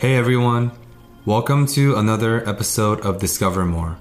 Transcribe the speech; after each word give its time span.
Hey 0.00 0.16
everyone, 0.16 0.72
welcome 1.26 1.66
to 1.66 1.94
another 1.94 2.48
episode 2.48 3.02
of 3.02 3.20
Discover 3.20 3.66
More, 3.66 3.98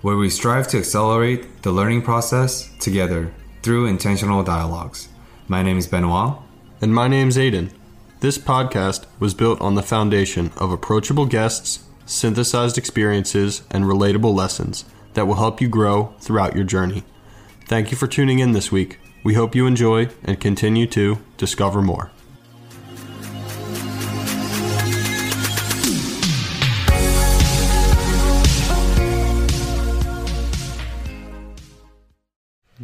where 0.00 0.16
we 0.16 0.30
strive 0.30 0.66
to 0.68 0.78
accelerate 0.78 1.60
the 1.60 1.72
learning 1.72 2.00
process 2.00 2.70
together 2.78 3.34
through 3.62 3.84
intentional 3.84 4.42
dialogues. 4.42 5.10
My 5.48 5.62
name 5.62 5.76
is 5.76 5.86
Benoit. 5.86 6.38
And 6.80 6.94
my 6.94 7.06
name's 7.06 7.36
Aiden. 7.36 7.70
This 8.20 8.38
podcast 8.38 9.04
was 9.20 9.34
built 9.34 9.60
on 9.60 9.74
the 9.74 9.82
foundation 9.82 10.52
of 10.56 10.72
approachable 10.72 11.26
guests, 11.26 11.84
synthesized 12.06 12.78
experiences, 12.78 13.62
and 13.70 13.84
relatable 13.84 14.34
lessons 14.34 14.86
that 15.12 15.26
will 15.26 15.34
help 15.34 15.60
you 15.60 15.68
grow 15.68 16.14
throughout 16.18 16.56
your 16.56 16.64
journey. 16.64 17.04
Thank 17.66 17.90
you 17.90 17.98
for 17.98 18.06
tuning 18.06 18.38
in 18.38 18.52
this 18.52 18.72
week. 18.72 18.98
We 19.22 19.34
hope 19.34 19.54
you 19.54 19.66
enjoy 19.66 20.08
and 20.24 20.40
continue 20.40 20.86
to 20.86 21.18
discover 21.36 21.82
more. 21.82 22.10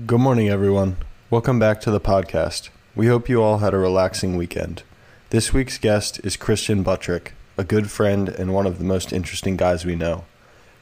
Good 0.08 0.20
morning, 0.20 0.48
everyone. 0.48 0.96
Welcome 1.28 1.58
back 1.58 1.82
to 1.82 1.90
the 1.90 2.00
podcast. 2.00 2.70
We 2.96 3.08
hope 3.08 3.28
you 3.28 3.42
all 3.42 3.58
had 3.58 3.74
a 3.74 3.78
relaxing 3.78 4.38
weekend. 4.38 4.82
This 5.28 5.52
week's 5.52 5.76
guest 5.76 6.18
is 6.24 6.34
Christian 6.34 6.82
Buttrick, 6.82 7.34
a 7.58 7.62
good 7.62 7.90
friend 7.90 8.30
and 8.30 8.54
one 8.54 8.66
of 8.66 8.78
the 8.78 8.86
most 8.86 9.12
interesting 9.12 9.58
guys 9.58 9.84
we 9.84 9.96
know. 9.96 10.24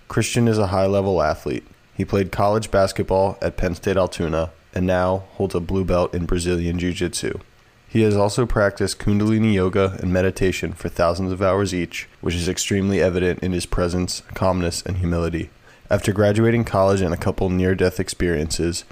Christian 0.07 0.47
is 0.47 0.59
a 0.59 0.69
high 0.69 0.87
level 0.87 1.21
athlete. 1.21 1.66
He 1.93 2.05
played 2.05 2.30
college 2.30 2.71
basketball 2.71 3.37
at 3.43 3.57
Penn 3.57 3.75
State 3.75 3.97
Altoona 3.97 4.52
and 4.73 4.87
now 4.87 5.25
holds 5.33 5.57
a 5.57 5.61
blue 5.61 5.85
belt 5.85 6.15
in 6.15 6.27
Brazilian 6.27 6.79
Jiu 6.79 6.93
Jitsu. 6.93 7.41
He 7.88 8.02
has 8.02 8.15
also 8.15 8.47
practiced 8.47 9.01
Kundalini 9.01 9.55
yoga 9.55 9.99
and 10.01 10.13
meditation 10.13 10.73
for 10.73 10.88
thousands 10.88 11.33
of 11.33 11.43
hours 11.43 11.74
each, 11.74 12.09
which 12.21 12.37
is 12.37 12.49
extremely 12.49 13.02
evident 13.02 13.41
in 13.41 13.51
his 13.51 13.66
presence, 13.66 14.23
calmness, 14.35 14.82
and 14.82 14.99
humility. 14.99 15.51
After 15.88 16.13
graduating 16.13 16.65
college 16.65 17.01
and 17.01 17.15
a 17.15 17.16
couple 17.16 17.49
near 17.49 17.77
death 17.77 18.01
experiences, 18.01 18.85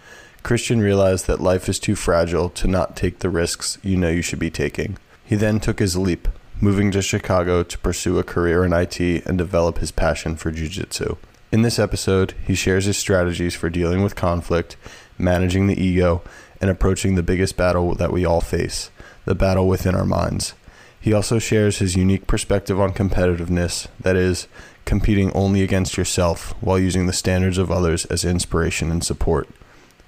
Christian 0.44 0.80
realized 0.80 1.26
that 1.26 1.40
life 1.40 1.70
is 1.70 1.78
too 1.78 1.96
fragile 1.96 2.50
to 2.50 2.68
not 2.68 2.96
take 2.96 3.20
the 3.20 3.30
risks 3.30 3.78
you 3.82 3.96
know 3.96 4.10
you 4.10 4.20
should 4.20 4.38
be 4.38 4.50
taking. 4.50 4.98
He 5.24 5.36
then 5.36 5.58
took 5.58 5.78
his 5.78 5.96
leap, 5.96 6.28
moving 6.60 6.90
to 6.90 7.00
Chicago 7.00 7.62
to 7.62 7.78
pursue 7.78 8.18
a 8.18 8.22
career 8.24 8.62
in 8.62 8.74
IT 8.74 9.00
and 9.00 9.38
develop 9.38 9.78
his 9.78 9.90
passion 9.90 10.36
for 10.36 10.50
Jiu 10.50 10.68
Jitsu. 10.68 11.16
In 11.50 11.62
this 11.62 11.78
episode, 11.78 12.34
he 12.46 12.54
shares 12.54 12.84
his 12.84 12.98
strategies 12.98 13.54
for 13.54 13.70
dealing 13.70 14.02
with 14.02 14.16
conflict, 14.16 14.76
managing 15.16 15.66
the 15.66 15.82
ego, 15.82 16.20
and 16.60 16.68
approaching 16.68 17.14
the 17.14 17.22
biggest 17.22 17.56
battle 17.56 17.94
that 17.94 18.12
we 18.12 18.26
all 18.26 18.42
face 18.42 18.90
the 19.24 19.34
battle 19.34 19.66
within 19.66 19.94
our 19.94 20.04
minds. 20.04 20.52
He 21.00 21.14
also 21.14 21.38
shares 21.38 21.78
his 21.78 21.96
unique 21.96 22.26
perspective 22.26 22.78
on 22.78 22.92
competitiveness, 22.92 23.88
that 23.98 24.14
is, 24.14 24.46
competing 24.84 25.32
only 25.32 25.62
against 25.62 25.96
yourself 25.96 26.50
while 26.60 26.78
using 26.78 27.06
the 27.06 27.14
standards 27.14 27.56
of 27.56 27.70
others 27.70 28.04
as 28.06 28.26
inspiration 28.26 28.90
and 28.90 29.02
support. 29.02 29.48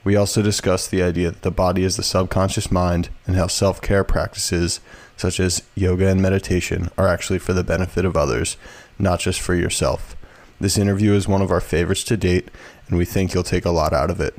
We 0.07 0.15
also 0.15 0.41
discuss 0.41 0.87
the 0.87 1.03
idea 1.03 1.33
that 1.33 1.43
the 1.43 1.51
body 1.51 1.83
is 1.83 1.97
the 1.97 2.05
subconscious 2.05 2.71
mind 2.71 3.09
and 3.27 3.35
how 3.35 3.49
self 3.49 3.83
care 3.83 4.05
practices, 4.05 4.79
such 5.17 5.41
as 5.41 5.65
yoga 5.75 6.07
and 6.07 6.23
meditation, 6.23 6.93
are 6.97 7.09
actually 7.09 7.41
for 7.41 7.53
the 7.53 7.65
benefit 7.65 8.05
of 8.05 8.17
others, 8.17 8.57
not 9.01 9.19
just 9.19 9.41
for 9.41 9.57
yourself. 9.57 10.15
This 10.61 10.79
interview 10.79 11.13
is 11.15 11.27
one 11.27 11.43
of 11.43 11.51
our 11.51 11.61
favorites 11.61 12.05
to 12.05 12.17
date, 12.17 12.53
and 12.87 12.97
we 12.97 13.05
think 13.05 13.35
you'll 13.35 13.43
take 13.43 13.65
a 13.65 13.73
lot 13.73 13.93
out 13.93 14.13
of 14.13 14.21
it. 14.21 14.37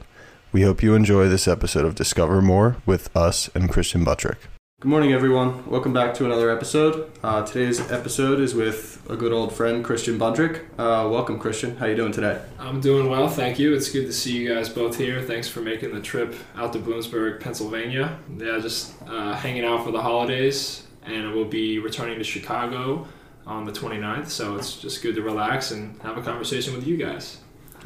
We 0.53 0.61
hope 0.61 0.81
you 0.81 0.95
enjoy 0.95 1.27
this 1.27 1.49
episode 1.49 1.83
of 1.83 1.95
Discover 1.95 2.41
More 2.41 2.77
with 2.85 3.13
us 3.13 3.49
and 3.53 3.69
Christian 3.69 4.05
Buttrick. 4.05 4.37
Good 4.80 4.89
morning, 4.89 5.11
everyone. 5.11 5.67
Welcome 5.67 5.92
back 5.92 6.14
to 6.14 6.25
another 6.25 6.52
episode. 6.52 7.11
Uh, 7.23 7.44
today's 7.44 7.80
episode 7.89 8.39
is 8.39 8.53
with 8.53 9.03
a 9.09 9.16
good 9.16 9.33
old 9.33 9.52
friend, 9.52 9.83
Christian 9.83 10.20
Buttrick. 10.20 10.66
Uh, 10.78 11.09
welcome, 11.11 11.39
Christian. 11.39 11.75
How 11.78 11.88
are 11.88 11.89
you 11.89 11.95
doing 11.95 12.11
today? 12.11 12.39
I'm 12.59 12.80
doing 12.80 13.09
well, 13.09 13.28
thank 13.28 13.58
you. 13.58 13.73
It's 13.73 13.89
good 13.89 14.05
to 14.05 14.14
see 14.14 14.37
you 14.37 14.54
guys 14.54 14.70
both 14.70 14.95
here. 14.95 15.20
Thanks 15.23 15.48
for 15.49 15.61
making 15.61 15.95
the 15.95 15.99
trip 15.99 16.36
out 16.55 16.73
to 16.73 16.80
Bloomsburg, 16.80 17.39
Pennsylvania. 17.39 18.20
Yeah, 18.37 18.60
just 18.60 18.93
uh, 19.08 19.33
hanging 19.33 19.66
out 19.66 19.83
for 19.83 19.89
the 19.89 19.99
holidays, 20.04 20.86
and 21.02 21.33
we'll 21.33 21.45
be 21.45 21.80
returning 21.80 22.20
to 22.20 22.23
Chicago 22.23 23.08
on 23.48 23.66
the 23.66 23.71
29th. 23.71 24.30
So 24.30 24.58
it's 24.58 24.76
just 24.80 25.02
good 25.02 25.16
to 25.16 25.23
relax 25.23 25.71
and 25.71 25.99
have 26.04 26.20
a 26.20 26.21
conversation 26.21 26.76
with 26.76 26.86
you 26.86 26.98
guys. 26.98 27.39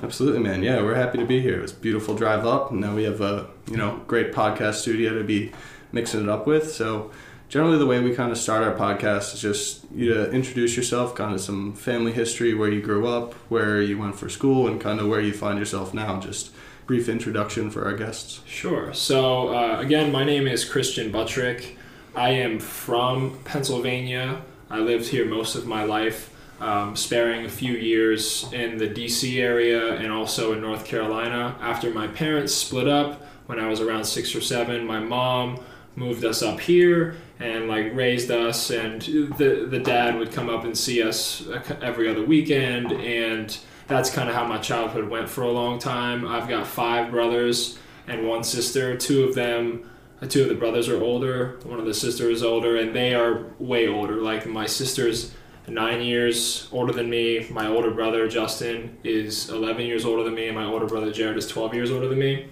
Absolutely, 0.03 0.41
man. 0.41 0.61
Yeah, 0.61 0.81
we're 0.81 0.95
happy 0.95 1.19
to 1.19 1.25
be 1.25 1.39
here. 1.39 1.59
It 1.59 1.61
was 1.61 1.71
a 1.71 1.75
beautiful 1.75 2.15
drive 2.15 2.45
up, 2.45 2.71
and 2.71 2.81
now 2.81 2.93
we 2.93 3.03
have 3.03 3.21
a 3.21 3.47
you 3.69 3.77
know 3.77 4.01
great 4.07 4.33
podcast 4.33 4.73
studio 4.73 5.17
to 5.17 5.23
be 5.23 5.53
mixing 5.91 6.21
it 6.21 6.29
up 6.29 6.47
with. 6.47 6.71
So 6.71 7.11
generally 7.51 7.77
the 7.77 7.85
way 7.85 7.99
we 7.99 8.15
kind 8.15 8.31
of 8.31 8.37
start 8.37 8.63
our 8.63 8.73
podcast 8.73 9.33
is 9.33 9.41
just 9.41 9.83
you 9.93 10.13
to 10.13 10.31
introduce 10.31 10.77
yourself, 10.77 11.13
kind 11.15 11.35
of 11.35 11.41
some 11.41 11.73
family 11.73 12.13
history, 12.13 12.53
where 12.53 12.69
you 12.69 12.81
grew 12.81 13.07
up, 13.07 13.33
where 13.49 13.81
you 13.81 13.97
went 13.97 14.15
for 14.15 14.29
school, 14.29 14.67
and 14.67 14.79
kind 14.79 14.99
of 15.01 15.07
where 15.09 15.19
you 15.19 15.33
find 15.33 15.59
yourself 15.59 15.93
now. 15.93 16.19
Just 16.19 16.51
brief 16.87 17.09
introduction 17.09 17.69
for 17.69 17.85
our 17.85 17.93
guests. 17.93 18.41
Sure. 18.45 18.93
So 18.93 19.53
uh, 19.55 19.79
again, 19.79 20.11
my 20.11 20.23
name 20.23 20.47
is 20.47 20.63
Christian 20.63 21.11
Buttrick. 21.11 21.77
I 22.15 22.31
am 22.31 22.59
from 22.59 23.39
Pennsylvania. 23.43 24.41
I 24.69 24.79
lived 24.79 25.07
here 25.07 25.25
most 25.25 25.55
of 25.55 25.67
my 25.67 25.83
life. 25.83 26.29
Um, 26.61 26.95
sparing 26.95 27.43
a 27.45 27.49
few 27.49 27.73
years 27.73 28.47
in 28.53 28.77
the 28.77 28.87
DC 28.87 29.41
area 29.41 29.95
and 29.95 30.11
also 30.11 30.53
in 30.53 30.61
North 30.61 30.85
Carolina. 30.85 31.55
After 31.59 31.89
my 31.89 32.07
parents 32.07 32.53
split 32.53 32.87
up 32.87 33.25
when 33.47 33.57
I 33.57 33.67
was 33.67 33.81
around 33.81 34.03
six 34.05 34.35
or 34.35 34.41
seven, 34.41 34.85
my 34.85 34.99
mom 34.99 35.59
moved 35.95 36.23
us 36.23 36.41
up 36.41 36.59
here 36.59 37.15
and 37.39 37.67
like 37.67 37.93
raised 37.93 38.31
us 38.31 38.69
and 38.69 39.01
the 39.37 39.67
the 39.69 39.79
dad 39.79 40.17
would 40.17 40.31
come 40.31 40.49
up 40.49 40.63
and 40.63 40.77
see 40.77 41.01
us 41.01 41.47
uh, 41.47 41.61
every 41.81 42.07
other 42.09 42.23
weekend 42.23 42.91
and 42.91 43.59
that's 43.87 44.09
kind 44.09 44.29
of 44.29 44.35
how 44.35 44.45
my 44.45 44.57
childhood 44.57 45.09
went 45.09 45.29
for 45.29 45.41
a 45.41 45.51
long 45.51 45.77
time. 45.77 46.25
I've 46.25 46.47
got 46.47 46.65
five 46.65 47.11
brothers 47.11 47.77
and 48.07 48.25
one 48.25 48.43
sister. 48.43 48.95
Two 48.95 49.25
of 49.25 49.35
them 49.35 49.89
uh, 50.21 50.27
two 50.27 50.43
of 50.43 50.49
the 50.49 50.55
brothers 50.55 50.87
are 50.87 51.01
older 51.01 51.59
one 51.63 51.79
of 51.79 51.85
the 51.85 51.93
sisters 51.93 52.37
is 52.37 52.43
older 52.43 52.77
and 52.77 52.95
they 52.95 53.13
are 53.13 53.45
way 53.59 53.87
older. 53.87 54.21
Like 54.21 54.45
my 54.45 54.65
sister's 54.65 55.33
nine 55.67 56.01
years 56.01 56.69
older 56.71 56.93
than 56.93 57.09
me. 57.09 57.47
My 57.49 57.67
older 57.67 57.91
brother 57.91 58.29
justin 58.29 58.97
is 59.03 59.49
11 59.49 59.85
years 59.85 60.05
older 60.05 60.23
than 60.23 60.35
me 60.35 60.47
and 60.47 60.55
my 60.55 60.65
older 60.65 60.85
brother 60.85 61.11
jared 61.11 61.37
is 61.37 61.47
12 61.47 61.73
years 61.73 61.91
older 61.91 62.07
than 62.07 62.19
me 62.19 62.47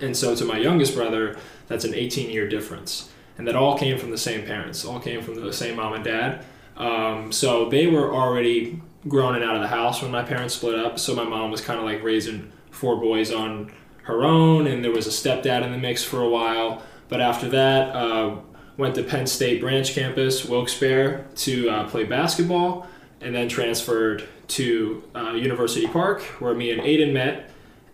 and 0.00 0.16
so 0.16 0.34
to 0.34 0.44
my 0.44 0.58
youngest 0.58 0.94
brother 0.94 1.36
that's 1.68 1.84
an 1.84 1.94
18 1.94 2.30
year 2.30 2.48
difference. 2.48 3.08
And 3.38 3.48
that 3.48 3.56
all 3.56 3.78
came 3.78 3.98
from 3.98 4.10
the 4.10 4.18
same 4.18 4.44
parents, 4.44 4.84
all 4.84 5.00
came 5.00 5.22
from 5.22 5.36
the 5.36 5.52
same 5.52 5.76
mom 5.76 5.94
and 5.94 6.04
dad. 6.04 6.44
Um, 6.76 7.32
so 7.32 7.68
they 7.68 7.86
were 7.86 8.14
already 8.14 8.80
grown 9.08 9.34
and 9.34 9.42
out 9.42 9.56
of 9.56 9.62
the 9.62 9.68
house 9.68 10.02
when 10.02 10.10
my 10.10 10.22
parents 10.22 10.54
split 10.54 10.78
up. 10.78 10.98
So 10.98 11.14
my 11.14 11.24
mom 11.24 11.50
was 11.50 11.60
kind 11.60 11.78
of 11.78 11.84
like 11.84 12.02
raising 12.02 12.52
four 12.70 12.96
boys 12.96 13.32
on 13.32 13.72
her 14.04 14.24
own, 14.24 14.66
and 14.66 14.84
there 14.84 14.90
was 14.90 15.06
a 15.06 15.10
stepdad 15.10 15.64
in 15.64 15.72
the 15.72 15.78
mix 15.78 16.04
for 16.04 16.20
a 16.20 16.28
while. 16.28 16.82
But 17.08 17.20
after 17.20 17.48
that, 17.50 17.94
uh, 17.94 18.36
went 18.76 18.94
to 18.96 19.02
Penn 19.02 19.26
State 19.26 19.60
branch 19.60 19.94
campus, 19.94 20.44
Wilkes-Barre, 20.44 21.24
to 21.36 21.70
uh, 21.70 21.88
play 21.88 22.04
basketball, 22.04 22.86
and 23.20 23.34
then 23.34 23.48
transferred 23.48 24.28
to 24.48 25.02
uh, 25.14 25.32
University 25.32 25.86
Park, 25.86 26.22
where 26.40 26.54
me 26.54 26.70
and 26.70 26.80
Aiden 26.82 27.12
met, 27.12 27.50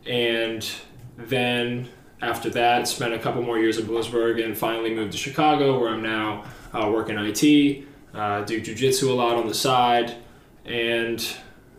and 0.06 0.68
then 1.18 1.88
after 2.22 2.48
that, 2.50 2.88
spent 2.88 3.12
a 3.12 3.18
couple 3.18 3.42
more 3.42 3.58
years 3.58 3.78
in 3.78 3.86
Bloomsburg 3.86 4.42
and 4.42 4.56
finally 4.56 4.94
moved 4.94 5.12
to 5.12 5.18
Chicago, 5.18 5.78
where 5.78 5.90
I'm 5.90 6.02
now 6.02 6.44
uh, 6.72 6.90
working 6.92 7.16
IT, 7.18 7.84
uh, 8.14 8.42
do 8.42 8.60
jujitsu 8.60 9.10
a 9.10 9.12
lot 9.12 9.36
on 9.36 9.46
the 9.46 9.54
side, 9.54 10.14
and 10.64 11.20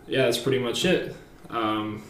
yeah, 0.07 0.25
that's 0.25 0.37
pretty 0.37 0.59
much 0.59 0.85
it. 0.85 1.15
Um, 1.49 2.03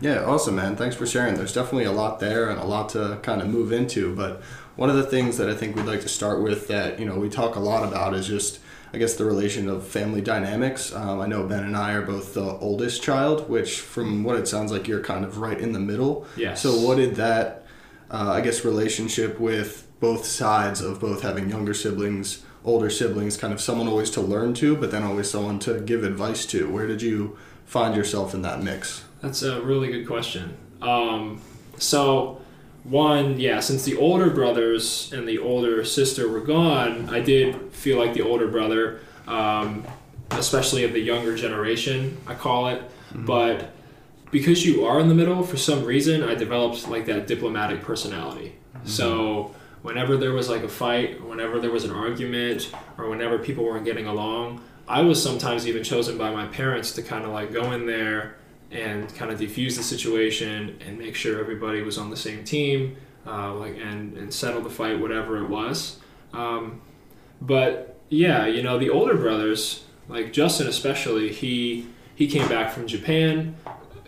yeah, 0.00 0.24
awesome, 0.24 0.56
man. 0.56 0.76
Thanks 0.76 0.96
for 0.96 1.06
sharing. 1.06 1.34
There's 1.34 1.52
definitely 1.52 1.84
a 1.84 1.92
lot 1.92 2.20
there 2.20 2.48
and 2.48 2.58
a 2.58 2.64
lot 2.64 2.88
to 2.90 3.18
kind 3.22 3.42
of 3.42 3.48
move 3.48 3.72
into, 3.72 4.14
but 4.14 4.42
one 4.76 4.88
of 4.88 4.96
the 4.96 5.02
things 5.02 5.36
that 5.36 5.48
I 5.50 5.54
think 5.54 5.76
we'd 5.76 5.84
like 5.84 6.00
to 6.00 6.08
start 6.08 6.42
with 6.42 6.68
that 6.68 6.98
you 6.98 7.04
know 7.04 7.18
we 7.18 7.28
talk 7.28 7.54
a 7.54 7.60
lot 7.60 7.86
about 7.86 8.14
is 8.14 8.26
just 8.26 8.60
I 8.92 8.98
guess 8.98 9.14
the 9.14 9.24
relation 9.24 9.68
of 9.68 9.86
family 9.86 10.20
dynamics. 10.20 10.92
Um, 10.92 11.20
I 11.20 11.26
know 11.26 11.46
Ben 11.46 11.64
and 11.64 11.76
I 11.76 11.92
are 11.92 12.02
both 12.02 12.34
the 12.34 12.42
oldest 12.42 13.02
child, 13.02 13.48
which 13.48 13.80
from 13.80 14.24
what 14.24 14.36
it 14.36 14.48
sounds 14.48 14.72
like 14.72 14.88
you're 14.88 15.02
kind 15.02 15.24
of 15.24 15.38
right 15.38 15.58
in 15.58 15.72
the 15.72 15.78
middle. 15.78 16.26
Yes. 16.36 16.62
So 16.62 16.76
what 16.76 16.96
did 16.96 17.14
that, 17.16 17.66
uh, 18.10 18.32
I 18.32 18.40
guess, 18.40 18.64
relationship 18.64 19.38
with 19.38 19.86
both 20.00 20.26
sides 20.26 20.80
of 20.80 21.00
both 21.00 21.22
having 21.22 21.48
younger 21.48 21.74
siblings, 21.74 22.42
older 22.64 22.90
siblings, 22.90 23.36
kind 23.36 23.52
of 23.52 23.60
someone 23.60 23.86
always 23.86 24.10
to 24.10 24.20
learn 24.20 24.54
to, 24.54 24.76
but 24.76 24.90
then 24.90 25.04
always 25.04 25.30
someone 25.30 25.58
to 25.60 25.80
give 25.80 26.02
advice 26.02 26.44
to. 26.46 26.68
Where 26.70 26.86
did 26.86 27.00
you 27.00 27.38
find 27.66 27.94
yourself 27.94 28.34
in 28.34 28.42
that 28.42 28.62
mix? 28.62 29.04
That's 29.20 29.42
a 29.42 29.60
really 29.62 29.92
good 29.92 30.06
question. 30.06 30.56
Um, 30.82 31.40
so 31.78 32.39
one, 32.84 33.38
yeah, 33.38 33.60
since 33.60 33.84
the 33.84 33.96
older 33.96 34.30
brothers 34.30 35.12
and 35.12 35.28
the 35.28 35.38
older 35.38 35.84
sister 35.84 36.28
were 36.28 36.40
gone, 36.40 37.08
I 37.10 37.20
did 37.20 37.72
feel 37.72 37.98
like 37.98 38.14
the 38.14 38.22
older 38.22 38.48
brother, 38.48 39.00
um, 39.26 39.84
especially 40.30 40.84
of 40.84 40.92
the 40.92 41.00
younger 41.00 41.36
generation, 41.36 42.16
I 42.26 42.34
call 42.34 42.68
it. 42.68 42.80
Mm-hmm. 42.80 43.26
But 43.26 43.72
because 44.30 44.64
you 44.64 44.86
are 44.86 44.98
in 44.98 45.08
the 45.08 45.14
middle, 45.14 45.42
for 45.42 45.56
some 45.56 45.84
reason, 45.84 46.22
I 46.22 46.34
developed 46.34 46.88
like 46.88 47.06
that 47.06 47.26
diplomatic 47.26 47.82
personality. 47.82 48.54
Mm-hmm. 48.74 48.86
So 48.86 49.54
whenever 49.82 50.16
there 50.16 50.32
was 50.32 50.48
like 50.48 50.62
a 50.62 50.68
fight, 50.68 51.22
whenever 51.22 51.60
there 51.60 51.70
was 51.70 51.84
an 51.84 51.90
argument, 51.90 52.72
or 52.96 53.10
whenever 53.10 53.38
people 53.38 53.64
weren't 53.64 53.84
getting 53.84 54.06
along, 54.06 54.62
I 54.88 55.02
was 55.02 55.22
sometimes 55.22 55.68
even 55.68 55.84
chosen 55.84 56.16
by 56.16 56.30
my 56.32 56.46
parents 56.46 56.92
to 56.92 57.02
kind 57.02 57.24
of 57.24 57.30
like 57.30 57.52
go 57.52 57.72
in 57.72 57.86
there 57.86 58.36
and 58.70 59.12
kind 59.14 59.30
of 59.30 59.40
defuse 59.40 59.76
the 59.76 59.82
situation 59.82 60.78
and 60.86 60.98
make 60.98 61.14
sure 61.14 61.40
everybody 61.40 61.82
was 61.82 61.98
on 61.98 62.10
the 62.10 62.16
same 62.16 62.44
team, 62.44 62.96
uh, 63.26 63.54
like 63.54 63.76
and 63.76 64.16
and 64.16 64.32
settle 64.32 64.60
the 64.60 64.70
fight, 64.70 65.00
whatever 65.00 65.42
it 65.42 65.48
was. 65.48 65.98
Um, 66.32 66.80
but 67.40 67.98
yeah, 68.08 68.46
you 68.46 68.62
know, 68.62 68.78
the 68.78 68.90
older 68.90 69.16
brothers, 69.16 69.84
like 70.08 70.32
Justin 70.32 70.66
especially, 70.66 71.32
he 71.32 71.88
he 72.14 72.26
came 72.26 72.48
back 72.48 72.70
from 72.70 72.86
Japan. 72.86 73.56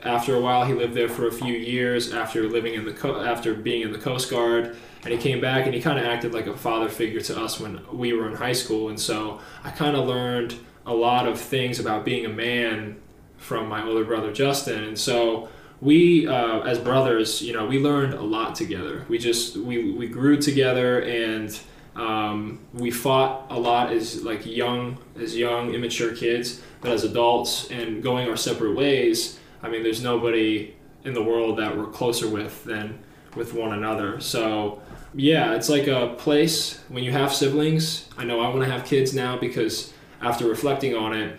After 0.04 0.34
a 0.34 0.40
while, 0.40 0.64
he 0.64 0.74
lived 0.74 0.94
there 0.94 1.08
for 1.08 1.28
a 1.28 1.32
few 1.32 1.54
years. 1.54 2.12
After 2.12 2.48
living 2.48 2.74
in 2.74 2.84
the 2.84 2.92
co- 2.92 3.22
after 3.22 3.54
being 3.54 3.82
in 3.82 3.92
the 3.92 3.98
Coast 3.98 4.30
Guard, 4.30 4.76
and 5.04 5.12
he 5.12 5.18
came 5.18 5.40
back 5.40 5.66
and 5.66 5.74
he 5.74 5.80
kind 5.80 5.98
of 5.98 6.04
acted 6.04 6.32
like 6.32 6.46
a 6.46 6.56
father 6.56 6.88
figure 6.88 7.20
to 7.20 7.40
us 7.40 7.58
when 7.58 7.80
we 7.92 8.12
were 8.12 8.28
in 8.28 8.34
high 8.34 8.52
school. 8.52 8.88
And 8.88 8.98
so 8.98 9.40
I 9.64 9.70
kind 9.70 9.96
of 9.96 10.06
learned 10.06 10.56
a 10.86 10.94
lot 10.94 11.26
of 11.26 11.40
things 11.40 11.78
about 11.78 12.04
being 12.04 12.26
a 12.26 12.28
man 12.28 13.00
from 13.42 13.68
my 13.68 13.84
older 13.84 14.04
brother 14.04 14.32
Justin. 14.32 14.84
And 14.84 14.98
so 14.98 15.48
we, 15.80 16.28
uh, 16.28 16.60
as 16.60 16.78
brothers, 16.78 17.42
you 17.42 17.52
know, 17.52 17.66
we 17.66 17.78
learned 17.78 18.14
a 18.14 18.22
lot 18.22 18.54
together. 18.54 19.04
We 19.08 19.18
just 19.18 19.56
we 19.56 19.92
we 19.92 20.06
grew 20.06 20.36
together 20.36 21.02
and 21.02 21.58
um, 21.96 22.60
we 22.72 22.90
fought 22.90 23.46
a 23.50 23.58
lot 23.58 23.92
as 23.92 24.22
like 24.22 24.46
young, 24.46 24.98
as 25.20 25.36
young, 25.36 25.74
immature 25.74 26.14
kids, 26.14 26.62
but 26.80 26.90
as 26.90 27.04
adults 27.04 27.70
and 27.70 28.02
going 28.02 28.28
our 28.28 28.36
separate 28.36 28.76
ways. 28.76 29.38
I 29.62 29.68
mean, 29.68 29.82
there's 29.82 30.02
nobody 30.02 30.74
in 31.04 31.14
the 31.14 31.22
world 31.22 31.58
that 31.58 31.76
we're 31.76 31.86
closer 31.86 32.28
with 32.28 32.64
than 32.64 33.02
with 33.34 33.54
one 33.54 33.72
another. 33.72 34.20
So, 34.20 34.80
yeah, 35.14 35.54
it's 35.54 35.68
like 35.68 35.86
a 35.86 36.14
place 36.18 36.80
when 36.88 37.04
you 37.04 37.12
have 37.12 37.32
siblings. 37.32 38.08
I 38.16 38.24
know 38.24 38.40
I 38.40 38.48
want 38.48 38.62
to 38.62 38.70
have 38.70 38.84
kids 38.84 39.14
now 39.14 39.36
because 39.36 39.92
after 40.20 40.46
reflecting 40.46 40.94
on 40.94 41.12
it, 41.12 41.38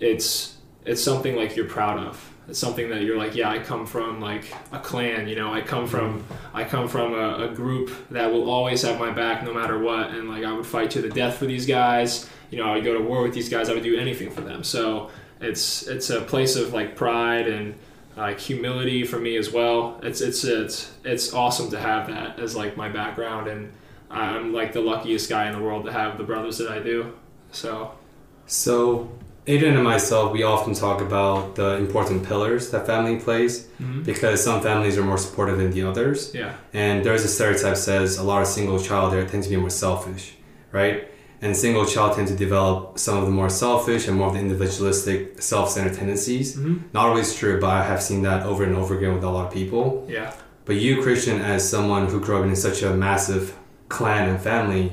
it's 0.00 0.51
it's 0.84 1.02
something 1.02 1.36
like 1.36 1.56
you're 1.56 1.68
proud 1.68 1.98
of. 1.98 2.32
It's 2.48 2.58
something 2.58 2.90
that 2.90 3.02
you're 3.02 3.16
like 3.16 3.36
yeah 3.36 3.50
i 3.50 3.60
come 3.60 3.86
from 3.86 4.20
like 4.20 4.52
a 4.72 4.78
clan 4.78 5.28
you 5.28 5.36
know? 5.36 5.52
I 5.52 5.60
come 5.60 5.86
from 5.86 6.20
mm-hmm. 6.20 6.56
i 6.56 6.64
come 6.64 6.88
from 6.88 7.14
a, 7.14 7.44
a, 7.44 7.48
group 7.54 7.92
that 8.10 8.30
will 8.32 8.50
always 8.50 8.82
have 8.82 8.98
my 8.98 9.12
back 9.12 9.44
no 9.44 9.54
matter 9.54 9.78
what 9.78 10.10
and 10.10 10.28
like 10.28 10.44
i 10.44 10.52
would 10.52 10.66
fight 10.66 10.90
to 10.92 11.02
the 11.02 11.08
death 11.08 11.36
for 11.36 11.46
these 11.46 11.66
guys. 11.66 12.28
You 12.50 12.58
know 12.58 12.64
i 12.64 12.74
would 12.74 12.84
go 12.84 12.94
to 12.94 13.00
war 13.00 13.22
with 13.22 13.32
these 13.32 13.48
guys. 13.48 13.68
I 13.68 13.74
would 13.74 13.84
do 13.84 13.98
anything 13.98 14.30
for 14.30 14.40
them. 14.40 14.64
So 14.64 15.10
it's 15.40 15.86
it's 15.86 16.10
a 16.10 16.20
place 16.20 16.56
of 16.56 16.72
like 16.72 16.96
pride 16.96 17.46
and 17.46 17.74
like 18.16 18.40
humility 18.40 19.04
for 19.04 19.18
me 19.18 19.36
as 19.36 19.52
well. 19.52 20.00
It's 20.02 20.20
it's 20.20 20.44
it's 20.44 20.92
it's 21.04 21.32
awesome 21.32 21.70
to 21.70 21.78
have 21.78 22.08
that 22.08 22.40
as 22.40 22.56
like 22.56 22.76
my 22.76 22.88
background 22.88 23.46
and 23.48 23.72
i'm 24.10 24.52
like 24.52 24.74
the 24.74 24.80
luckiest 24.80 25.30
guy 25.30 25.46
in 25.46 25.54
the 25.54 25.62
world 25.62 25.86
to 25.86 25.92
have 25.92 26.18
the 26.18 26.24
brothers 26.24 26.58
that 26.58 26.68
i 26.68 26.80
do. 26.80 27.14
So 27.52 27.92
so 28.46 29.10
Adrian 29.46 29.74
and 29.74 29.82
myself, 29.82 30.32
we 30.32 30.44
often 30.44 30.72
talk 30.72 31.00
about 31.00 31.56
the 31.56 31.76
important 31.76 32.24
pillars 32.24 32.70
that 32.70 32.86
family 32.86 33.18
plays 33.18 33.66
mm-hmm. 33.80 34.02
because 34.02 34.42
some 34.42 34.60
families 34.60 34.96
are 34.96 35.02
more 35.02 35.18
supportive 35.18 35.58
than 35.58 35.72
the 35.72 35.82
others. 35.82 36.32
Yeah. 36.32 36.54
And 36.72 37.04
there's 37.04 37.24
a 37.24 37.28
stereotype 37.28 37.76
says 37.76 38.18
a 38.18 38.22
lot 38.22 38.42
of 38.42 38.48
single 38.48 38.78
child 38.78 39.12
there 39.12 39.26
tend 39.26 39.42
to 39.42 39.50
be 39.50 39.56
more 39.56 39.70
selfish, 39.70 40.34
right? 40.70 41.08
And 41.40 41.56
single 41.56 41.84
child 41.84 42.14
tend 42.14 42.28
to 42.28 42.36
develop 42.36 43.00
some 43.00 43.18
of 43.18 43.24
the 43.24 43.32
more 43.32 43.50
selfish 43.50 44.06
and 44.06 44.16
more 44.16 44.28
of 44.28 44.34
the 44.34 44.38
individualistic, 44.38 45.42
self-centered 45.42 45.96
tendencies. 45.96 46.56
Mm-hmm. 46.56 46.90
Not 46.92 47.08
always 47.08 47.34
true, 47.34 47.60
but 47.60 47.70
I 47.70 47.82
have 47.82 48.00
seen 48.00 48.22
that 48.22 48.46
over 48.46 48.62
and 48.62 48.76
over 48.76 48.96
again 48.96 49.12
with 49.12 49.24
a 49.24 49.28
lot 49.28 49.46
of 49.48 49.52
people. 49.52 50.06
Yeah. 50.08 50.32
But 50.66 50.76
you, 50.76 51.02
Christian, 51.02 51.40
as 51.40 51.68
someone 51.68 52.06
who 52.06 52.20
grew 52.20 52.38
up 52.38 52.44
in 52.44 52.54
such 52.54 52.82
a 52.82 52.94
massive 52.94 53.58
clan 53.88 54.28
and 54.28 54.40
family, 54.40 54.92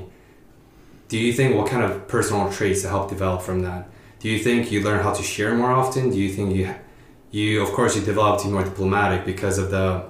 do 1.06 1.18
you 1.18 1.32
think 1.32 1.54
what 1.54 1.68
kind 1.68 1.84
of 1.84 2.08
personal 2.08 2.50
traits 2.50 2.82
to 2.82 2.88
help 2.88 3.08
develop 3.08 3.42
from 3.42 3.62
that? 3.62 3.88
Do 4.20 4.28
you 4.28 4.38
think 4.38 4.70
you 4.70 4.82
learn 4.82 5.02
how 5.02 5.12
to 5.12 5.22
share 5.22 5.54
more 5.54 5.72
often? 5.72 6.10
Do 6.10 6.18
you 6.18 6.30
think 6.32 6.54
you, 6.54 6.74
you 7.30 7.62
of 7.62 7.70
course 7.72 7.96
you 7.96 8.02
developed 8.02 8.42
to 8.42 8.48
be 8.48 8.52
more 8.52 8.64
diplomatic 8.64 9.24
because 9.24 9.58
of 9.58 9.70
the, 9.70 10.04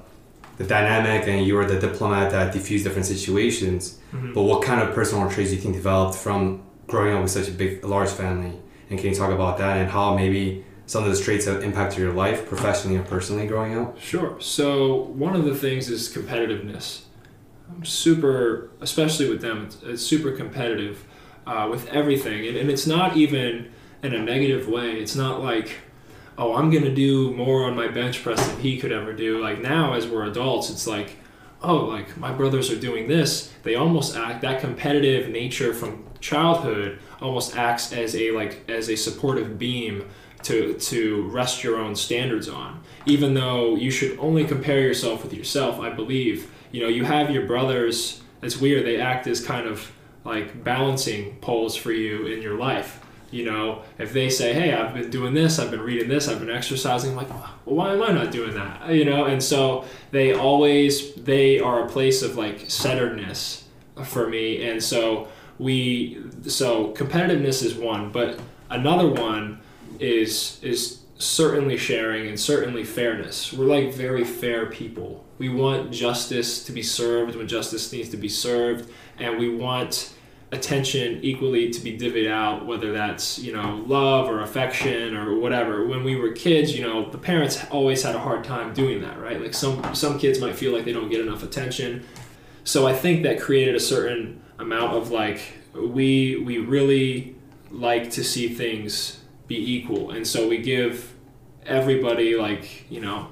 the 0.59 0.65
dynamic 0.65 1.27
and 1.29 1.47
you 1.47 1.55
were 1.55 1.65
the 1.65 1.79
diplomat 1.79 2.33
that 2.33 2.53
diffused 2.53 2.85
different 2.85 3.07
situations. 3.07 3.99
Mm-hmm. 4.13 4.35
But 4.35 4.43
what 4.43 4.63
kind 4.63 4.83
of 4.83 4.95
personal 4.95 5.31
traits 5.31 5.51
do 5.51 5.57
you 5.57 5.63
think 5.63 5.75
developed 5.77 6.17
from 6.17 6.63
growing 6.89 7.15
up 7.15 7.23
with 7.23 7.31
such 7.31 7.49
a 7.49 7.53
big, 7.53 7.85
large 7.85 8.11
family? 8.11 8.59
And 8.91 8.99
can 8.99 9.11
you 9.11 9.15
talk 9.15 9.31
about 9.31 9.59
that 9.59 9.77
and 9.77 9.89
how 9.89 10.17
maybe 10.17 10.65
some 10.87 11.05
of 11.05 11.09
those 11.09 11.21
traits 11.21 11.47
have 11.47 11.63
impacted 11.63 12.01
your 12.01 12.13
life 12.13 12.47
professionally 12.47 12.97
or 12.99 13.05
personally 13.05 13.47
growing 13.47 13.79
up? 13.79 13.99
Sure. 14.01 14.41
So 14.41 15.05
one 15.27 15.37
of 15.37 15.45
the 15.45 15.55
things 15.55 15.89
is 15.89 16.13
competitiveness. 16.13 17.03
I'm 17.71 17.85
super, 17.85 18.71
especially 18.81 19.31
with 19.31 19.41
them, 19.41 19.67
it's, 19.67 19.81
it's 19.85 20.03
super 20.03 20.33
competitive 20.33 21.07
uh, 21.47 21.69
with 21.71 21.87
everything, 21.89 22.47
and, 22.49 22.57
and 22.57 22.69
it's 22.69 22.89
not 22.89 23.17
even 23.17 23.71
in 24.03 24.15
a 24.15 24.19
negative 24.19 24.69
way. 24.69 24.93
It's 24.93 25.17
not 25.17 25.43
like, 25.43 25.77
oh, 26.39 26.55
I'm 26.55 26.71
going 26.71 26.85
to 26.85 26.95
do 26.95 27.33
more 27.35 27.65
on 27.65 27.77
my 27.77 27.89
bench 27.89 28.23
press 28.23 28.47
than 28.47 28.61
he 28.61 28.79
could 28.79 28.93
ever 28.93 29.13
do. 29.13 29.43
Like 29.43 29.61
now, 29.61 29.95
as 29.95 30.07
we're 30.07 30.25
adults, 30.25 30.71
it's 30.71 30.87
like, 30.87 31.17
oh, 31.63 31.85
like 31.85 32.17
my 32.17 32.33
brothers 32.33 32.71
are 32.71 32.79
doing 32.79 33.09
this. 33.09 33.53
They 33.63 33.75
almost 33.75 34.17
act 34.17 34.43
that 34.43 34.61
competitive 34.61 35.29
nature 35.29 35.75
from 35.75 36.05
childhood 36.21 36.99
almost 37.23 37.57
acts 37.57 37.93
as 37.93 38.15
a 38.15 38.31
like 38.31 38.69
as 38.69 38.91
a 38.91 38.97
supportive 38.97 39.59
beam 39.59 40.07
to 40.43 40.75
to 40.75 41.29
rest 41.29 41.63
your 41.63 41.79
own 41.79 41.95
standards 41.95 42.49
on. 42.49 42.83
Even 43.07 43.35
though 43.35 43.75
you 43.77 43.91
should 43.91 44.19
only 44.19 44.45
compare 44.45 44.81
yourself 44.81 45.23
with 45.23 45.33
yourself, 45.33 45.81
I 45.81 45.91
believe. 45.91 46.51
You 46.73 46.83
know, 46.83 46.89
you 46.89 47.05
have 47.05 47.31
your 47.31 47.47
brothers. 47.47 48.23
It's 48.43 48.59
weird. 48.59 48.87
They 48.87 49.01
act 49.01 49.27
as 49.27 49.45
kind 49.45 49.67
of 49.67 49.91
like 50.25 50.63
balancing 50.63 51.37
poles 51.41 51.75
for 51.75 51.93
you 51.93 52.27
in 52.27 52.43
your 52.43 52.57
life 52.57 53.00
you 53.31 53.45
know, 53.45 53.83
if 53.99 54.13
they 54.13 54.29
say, 54.29 54.53
"Hey, 54.53 54.73
I've 54.73 54.95
been 54.95 55.11
doing 55.11 55.35
this, 55.35 55.59
I've 55.59 55.71
been 55.71 55.81
reading 55.81 56.09
this, 56.09 56.29
I've 56.29 56.41
been 56.41 56.51
exercising," 56.51 57.11
I'm 57.11 57.17
like, 57.17 57.31
well, 57.31 57.77
why 57.77 57.93
am 57.93 58.03
I 58.03 58.13
not 58.13 58.33
doing 58.33 58.55
that? 58.55 58.89
Uh, 58.89 58.93
you 58.93 59.05
know, 59.05 59.27
and 59.27 59.43
so 59.43 59.85
they 60.11 60.35
always 60.35 61.15
they 61.15 61.61
are 61.61 61.85
a 61.85 61.89
place 61.89 62.23
of 62.23 62.37
like 62.37 62.71
centeredness 62.71 63.65
for 64.05 64.29
me, 64.29 64.69
and 64.69 64.83
so 64.83 65.29
we 65.59 66.23
so 66.47 66.93
competitiveness 66.95 67.63
is 67.63 67.75
one, 67.75 68.11
but 68.11 68.41
another 68.71 69.09
one 69.09 69.61
is 69.99 70.59
is 70.63 71.01
certainly 71.19 71.77
sharing 71.77 72.27
and 72.27 72.41
certainly 72.41 72.83
fairness. 72.83 73.53
We're 73.53 73.67
like 73.67 73.93
very 73.93 74.25
fair 74.25 74.67
people. 74.67 75.25
We 75.39 75.51
want 75.51 75.93
justice 75.93 76.65
to 76.65 76.73
be 76.73 76.83
served 76.83 77.37
when 77.37 77.47
justice 77.47 77.93
needs 77.93 78.09
to 78.11 78.17
be 78.17 78.29
served, 78.29 78.91
and 79.19 79.39
we 79.39 79.55
want 79.55 80.15
attention 80.53 81.21
equally 81.23 81.71
to 81.71 81.81
be 81.81 81.97
divvied 81.97 82.29
out 82.29 82.67
whether 82.67 82.93
that's 82.93 83.39
you 83.39 83.53
know 83.53 83.85
love 83.87 84.29
or 84.29 84.41
affection 84.41 85.17
or 85.17 85.39
whatever. 85.39 85.87
When 85.87 86.03
we 86.03 86.17
were 86.17 86.33
kids 86.33 86.77
you 86.77 86.83
know 86.83 87.09
the 87.11 87.19
parents 87.19 87.65
always 87.71 88.03
had 88.03 88.15
a 88.15 88.19
hard 88.19 88.45
time 88.45 88.73
doing 88.75 89.01
that 89.03 89.21
right? 89.21 89.41
Like 89.41 89.55
some 89.55 89.95
some 89.95 90.19
kids 90.19 90.41
might 90.41 90.57
feel 90.57 90.73
like 90.73 90.85
they 90.85 90.93
don't 90.93 91.09
get 91.09 91.21
enough 91.21 91.43
attention. 91.43 92.05
So 92.65 92.87
i 92.87 92.93
think 92.93 93.23
that 93.23 93.41
created 93.41 93.75
a 93.75 93.81
certain 93.81 94.43
amount 94.59 94.93
of 94.93 95.11
like 95.11 95.41
we 95.75 96.37
we 96.37 96.59
really 96.59 97.37
like 97.71 98.11
to 98.11 98.25
see 98.25 98.49
things 98.49 99.21
be 99.47 99.57
equal. 99.77 100.11
And 100.11 100.27
so 100.27 100.49
we 100.49 100.59
give 100.59 101.15
everybody 101.65 102.37
like 102.37 102.91
you 102.91 103.01
know 103.01 103.29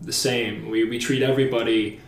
the 0.00 0.12
same. 0.12 0.70
We, 0.70 0.84
we 0.84 0.98
treat 0.98 1.22
everybody 1.22 2.00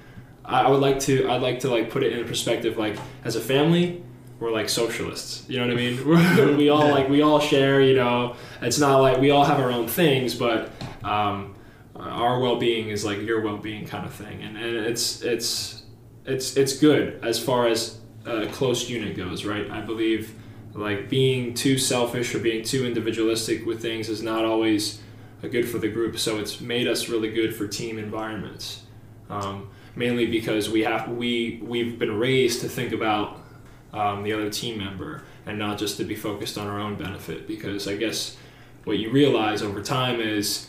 I 0.44 0.68
would 0.68 0.80
like 0.80 0.99
to 1.00 1.30
I'd 1.30 1.42
like 1.42 1.61
to 1.61 1.71
like 1.71 1.90
put 1.90 2.02
it 2.02 2.12
in 2.12 2.26
perspective 2.26 2.76
like 2.76 2.97
as 3.25 3.37
a 3.37 3.40
family 3.40 4.02
we're 4.42 4.50
like 4.50 4.68
socialists. 4.68 5.49
You 5.49 5.61
know 5.61 5.66
what 5.66 5.72
I 5.72 5.76
mean? 5.76 6.56
we 6.58 6.68
all 6.68 6.88
like 6.88 7.08
we 7.08 7.22
all 7.22 7.38
share. 7.38 7.80
You 7.80 7.94
know, 7.94 8.34
it's 8.61 8.78
not 8.78 8.99
like 8.99 9.20
we 9.20 9.30
all 9.30 9.44
have 9.44 9.61
our 9.61 9.70
own 9.70 9.87
things, 9.87 10.34
but 10.34 10.70
um, 11.04 11.54
our 11.94 12.40
well-being 12.40 12.88
is 12.88 13.04
like 13.04 13.20
your 13.22 13.40
well-being 13.40 13.87
kind 13.87 14.04
of 14.04 14.12
thing, 14.12 14.42
and, 14.42 14.56
and 14.56 14.76
it's 14.87 15.22
it's 15.22 15.84
it's 16.26 16.56
it's 16.56 16.76
good 16.76 17.25
as 17.25 17.42
far 17.42 17.68
as 17.68 17.99
a 18.26 18.46
close 18.49 18.90
unit 18.90 19.16
goes, 19.16 19.44
right? 19.44 19.70
I 19.70 19.80
believe 19.80 20.34
like 20.75 21.08
being 21.08 21.54
too 21.54 21.78
selfish 21.78 22.34
or 22.34 22.40
being 22.40 22.64
too 22.64 22.84
individualistic 22.84 23.64
with 23.64 23.80
things 23.80 24.08
is 24.08 24.22
not 24.22 24.44
always 24.44 25.00
good 25.42 25.68
for 25.68 25.78
the 25.78 25.88
group. 25.88 26.18
So 26.18 26.38
it's 26.38 26.61
made 26.61 26.88
us 26.88 27.08
really 27.08 27.30
good 27.30 27.54
for 27.54 27.68
team 27.68 27.99
environments. 27.99 28.82
Um, 29.28 29.68
mainly 29.94 30.26
because 30.26 30.70
we 30.70 30.82
have 30.82 31.08
we 31.08 31.61
we've 31.62 31.99
been 31.99 32.18
raised 32.18 32.61
to 32.62 32.68
think 32.68 32.92
about 32.92 33.41
um, 33.92 34.22
the 34.22 34.32
other 34.32 34.50
team 34.50 34.78
member 34.78 35.22
and 35.46 35.58
not 35.58 35.78
just 35.78 35.96
to 35.99 36.04
be 36.04 36.14
focused 36.14 36.56
on 36.56 36.66
our 36.66 36.78
own 36.78 36.96
benefit. 36.96 37.46
Because 37.46 37.88
I 37.88 37.96
guess 37.96 38.37
what 38.84 38.99
you 38.99 39.11
realize 39.11 39.62
over 39.62 39.82
time 39.82 40.20
is 40.20 40.68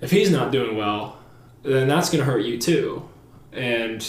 if 0.00 0.10
he's 0.10 0.30
not 0.30 0.52
doing 0.52 0.76
well, 0.76 1.18
then 1.62 1.88
that's 1.88 2.10
going 2.10 2.24
to 2.24 2.30
hurt 2.30 2.44
you 2.44 2.58
too. 2.58 3.08
And 3.52 4.06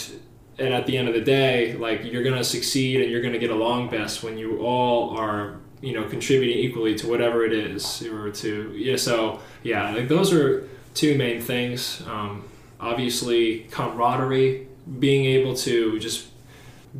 and 0.58 0.74
at 0.74 0.86
the 0.86 0.96
end 0.96 1.08
of 1.08 1.14
the 1.14 1.20
day, 1.20 1.74
like 1.74 2.04
you're 2.04 2.24
going 2.24 2.36
to 2.36 2.44
succeed 2.44 3.00
and 3.00 3.10
you're 3.10 3.22
going 3.22 3.32
to 3.32 3.38
get 3.38 3.50
along 3.50 3.90
best 3.90 4.22
when 4.22 4.36
you 4.36 4.58
all 4.58 5.16
are 5.16 5.60
you 5.80 5.92
know 5.92 6.04
contributing 6.08 6.58
equally 6.58 6.96
to 6.96 7.08
whatever 7.08 7.44
it 7.44 7.52
is 7.52 8.02
or 8.02 8.30
to 8.30 8.72
yeah. 8.76 8.96
So 8.96 9.40
yeah, 9.62 9.94
like 9.94 10.08
those 10.08 10.32
are 10.32 10.68
two 10.94 11.16
main 11.16 11.40
things. 11.40 12.02
Um, 12.06 12.44
obviously, 12.80 13.60
camaraderie, 13.70 14.66
being 14.98 15.24
able 15.24 15.54
to 15.56 15.98
just 15.98 16.26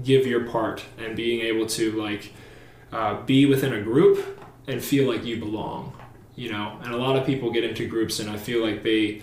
give 0.04 0.26
your 0.26 0.48
part 0.48 0.84
and 0.98 1.16
being 1.16 1.40
able 1.40 1.66
to 1.66 1.92
like 1.92 2.32
uh, 2.92 3.20
be 3.22 3.46
within 3.46 3.72
a 3.72 3.82
group 3.82 4.40
and 4.66 4.82
feel 4.82 5.10
like 5.10 5.24
you 5.24 5.38
belong. 5.38 5.94
You 6.36 6.52
know, 6.52 6.78
and 6.84 6.94
a 6.94 6.96
lot 6.96 7.16
of 7.16 7.26
people 7.26 7.50
get 7.50 7.64
into 7.64 7.88
groups 7.88 8.20
and 8.20 8.30
I 8.30 8.36
feel 8.36 8.64
like 8.64 8.82
they 8.82 9.22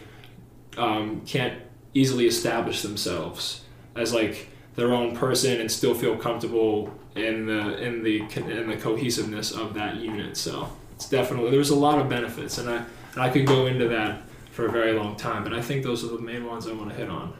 um, 0.77 1.21
can't 1.25 1.61
easily 1.93 2.27
establish 2.27 2.81
themselves 2.81 3.63
as 3.95 4.13
like 4.13 4.49
their 4.75 4.93
own 4.93 5.15
person 5.15 5.61
and 5.61 5.71
still 5.71 5.95
feel 5.95 6.17
comfortable 6.17 6.93
in 7.15 7.45
the 7.45 7.77
in 7.81 8.03
the 8.03 8.19
in 8.35 8.69
the 8.69 8.77
cohesiveness 8.77 9.51
of 9.51 9.73
that 9.73 9.95
unit. 9.95 10.37
So 10.37 10.69
it's 10.95 11.09
definitely 11.09 11.51
there's 11.51 11.69
a 11.69 11.75
lot 11.75 11.99
of 11.99 12.09
benefits, 12.09 12.57
and 12.57 12.69
I 12.69 12.83
and 13.13 13.23
I 13.23 13.29
could 13.29 13.47
go 13.47 13.65
into 13.67 13.87
that 13.87 14.21
for 14.51 14.65
a 14.65 14.71
very 14.71 14.93
long 14.93 15.15
time, 15.15 15.43
but 15.43 15.53
I 15.53 15.61
think 15.61 15.83
those 15.83 16.03
are 16.03 16.07
the 16.07 16.19
main 16.19 16.45
ones 16.45 16.67
I 16.67 16.73
want 16.73 16.89
to 16.89 16.95
hit 16.95 17.09
on. 17.09 17.33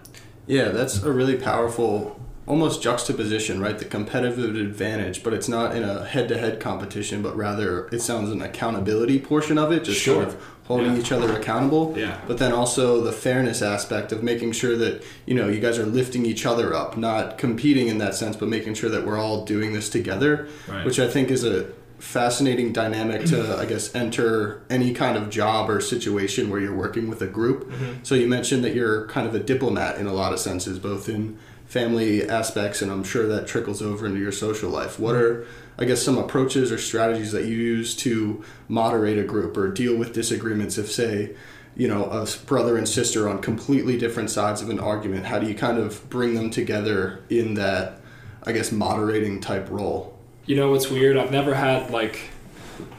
Yeah, 0.48 0.70
that's 0.70 1.04
a 1.04 1.12
really 1.12 1.38
powerful 1.38 2.20
almost 2.48 2.82
juxtaposition, 2.82 3.60
right? 3.60 3.80
The 3.80 3.86
competitive 3.86 4.56
advantage, 4.56 5.24
but 5.24 5.34
it's 5.34 5.50
not 5.50 5.76
in 5.76 5.84
a 5.84 6.06
head-to-head 6.06 6.60
competition, 6.60 7.22
but 7.24 7.36
rather 7.36 7.88
it 7.92 8.02
sounds 8.02 8.30
an 8.32 8.42
accountability 8.42 9.20
portion 9.20 9.58
of 9.58 9.72
it, 9.72 9.84
just 9.84 10.00
Sure. 10.00 10.16
sort 10.16 10.28
of 10.28 10.38
holding 10.68 10.94
Yeah. 10.94 11.00
each 11.00 11.12
other 11.12 11.32
accountable. 11.34 11.96
Yeah. 11.98 12.18
But 12.28 12.38
then 12.38 12.52
also 12.52 13.02
the 13.02 13.12
fairness 13.12 13.62
aspect 13.64 14.12
of 14.12 14.22
making 14.22 14.52
sure 14.52 14.76
that 14.78 15.04
you 15.26 15.34
know 15.34 15.48
you 15.48 15.60
guys 15.60 15.80
are 15.80 15.86
lifting 15.86 16.26
each 16.26 16.46
other 16.46 16.74
up, 16.74 16.98
not 16.98 17.38
competing 17.40 17.88
in 17.88 17.98
that 18.00 18.14
sense, 18.16 18.36
but 18.36 18.48
making 18.48 18.76
sure 18.76 18.90
that 18.92 19.06
we're 19.06 19.18
all 19.20 19.44
doing 19.46 19.74
this 19.74 19.90
together, 19.90 20.48
Right. 20.68 20.86
which 20.86 21.00
I 21.00 21.08
think 21.08 21.32
is 21.32 21.44
a 21.44 21.66
fascinating 21.98 22.72
dynamic 22.74 23.26
to 23.26 23.58
I 23.58 23.66
guess 23.66 23.94
enter 23.96 24.62
any 24.70 24.94
kind 24.94 25.18
of 25.18 25.30
job 25.30 25.70
or 25.70 25.80
situation 25.82 26.50
where 26.52 26.60
you're 26.60 26.76
working 26.76 27.10
with 27.10 27.22
a 27.22 27.28
group. 27.28 27.72
Mm-hmm. 27.72 27.92
So 28.04 28.14
you 28.16 28.28
mentioned 28.28 28.64
that 28.66 28.76
you're 28.76 29.08
kind 29.08 29.26
of 29.26 29.34
a 29.34 29.40
diplomat 29.40 29.98
in 29.98 30.06
a 30.06 30.14
lot 30.14 30.32
of 30.34 30.40
senses, 30.40 30.78
both 30.78 31.08
in 31.10 31.38
family 31.66 32.28
aspects 32.28 32.82
and 32.82 32.92
I'm 32.92 33.04
sure 33.04 33.28
that 33.28 33.48
trickles 33.48 33.82
over 33.82 34.06
into 34.06 34.20
your 34.20 34.32
social 34.32 34.70
life. 34.70 35.00
What 35.00 35.16
are 35.16 35.46
I 35.78 35.86
guess 35.86 36.02
some 36.02 36.18
approaches 36.18 36.72
or 36.72 36.78
strategies 36.78 37.32
that 37.34 37.46
you 37.46 37.58
use 37.58 37.96
to 37.98 38.44
moderate 38.70 39.18
a 39.18 39.24
group 39.24 39.58
or 39.58 39.70
deal 39.70 39.98
with 39.98 40.14
disagreements 40.14 40.78
if 40.78 40.92
say 40.92 41.36
you 41.76 41.88
know 41.88 42.06
a 42.06 42.26
brother 42.46 42.78
and 42.78 42.88
sister 42.88 43.28
on 43.28 43.42
completely 43.42 43.98
different 43.98 44.30
sides 44.30 44.62
of 44.62 44.70
an 44.70 44.80
argument 44.80 45.26
how 45.26 45.38
do 45.38 45.48
you 45.48 45.54
kind 45.54 45.78
of 45.78 46.10
bring 46.10 46.34
them 46.34 46.50
together 46.50 47.22
in 47.30 47.56
that 47.56 48.00
i 48.44 48.54
guess 48.54 48.72
moderating 48.72 49.42
type 49.42 49.70
role 49.70 50.16
You 50.46 50.56
know 50.56 50.70
what's 50.70 50.90
weird? 50.90 51.18
I've 51.18 51.32
never 51.32 51.56
had 51.56 51.90
like, 51.90 52.20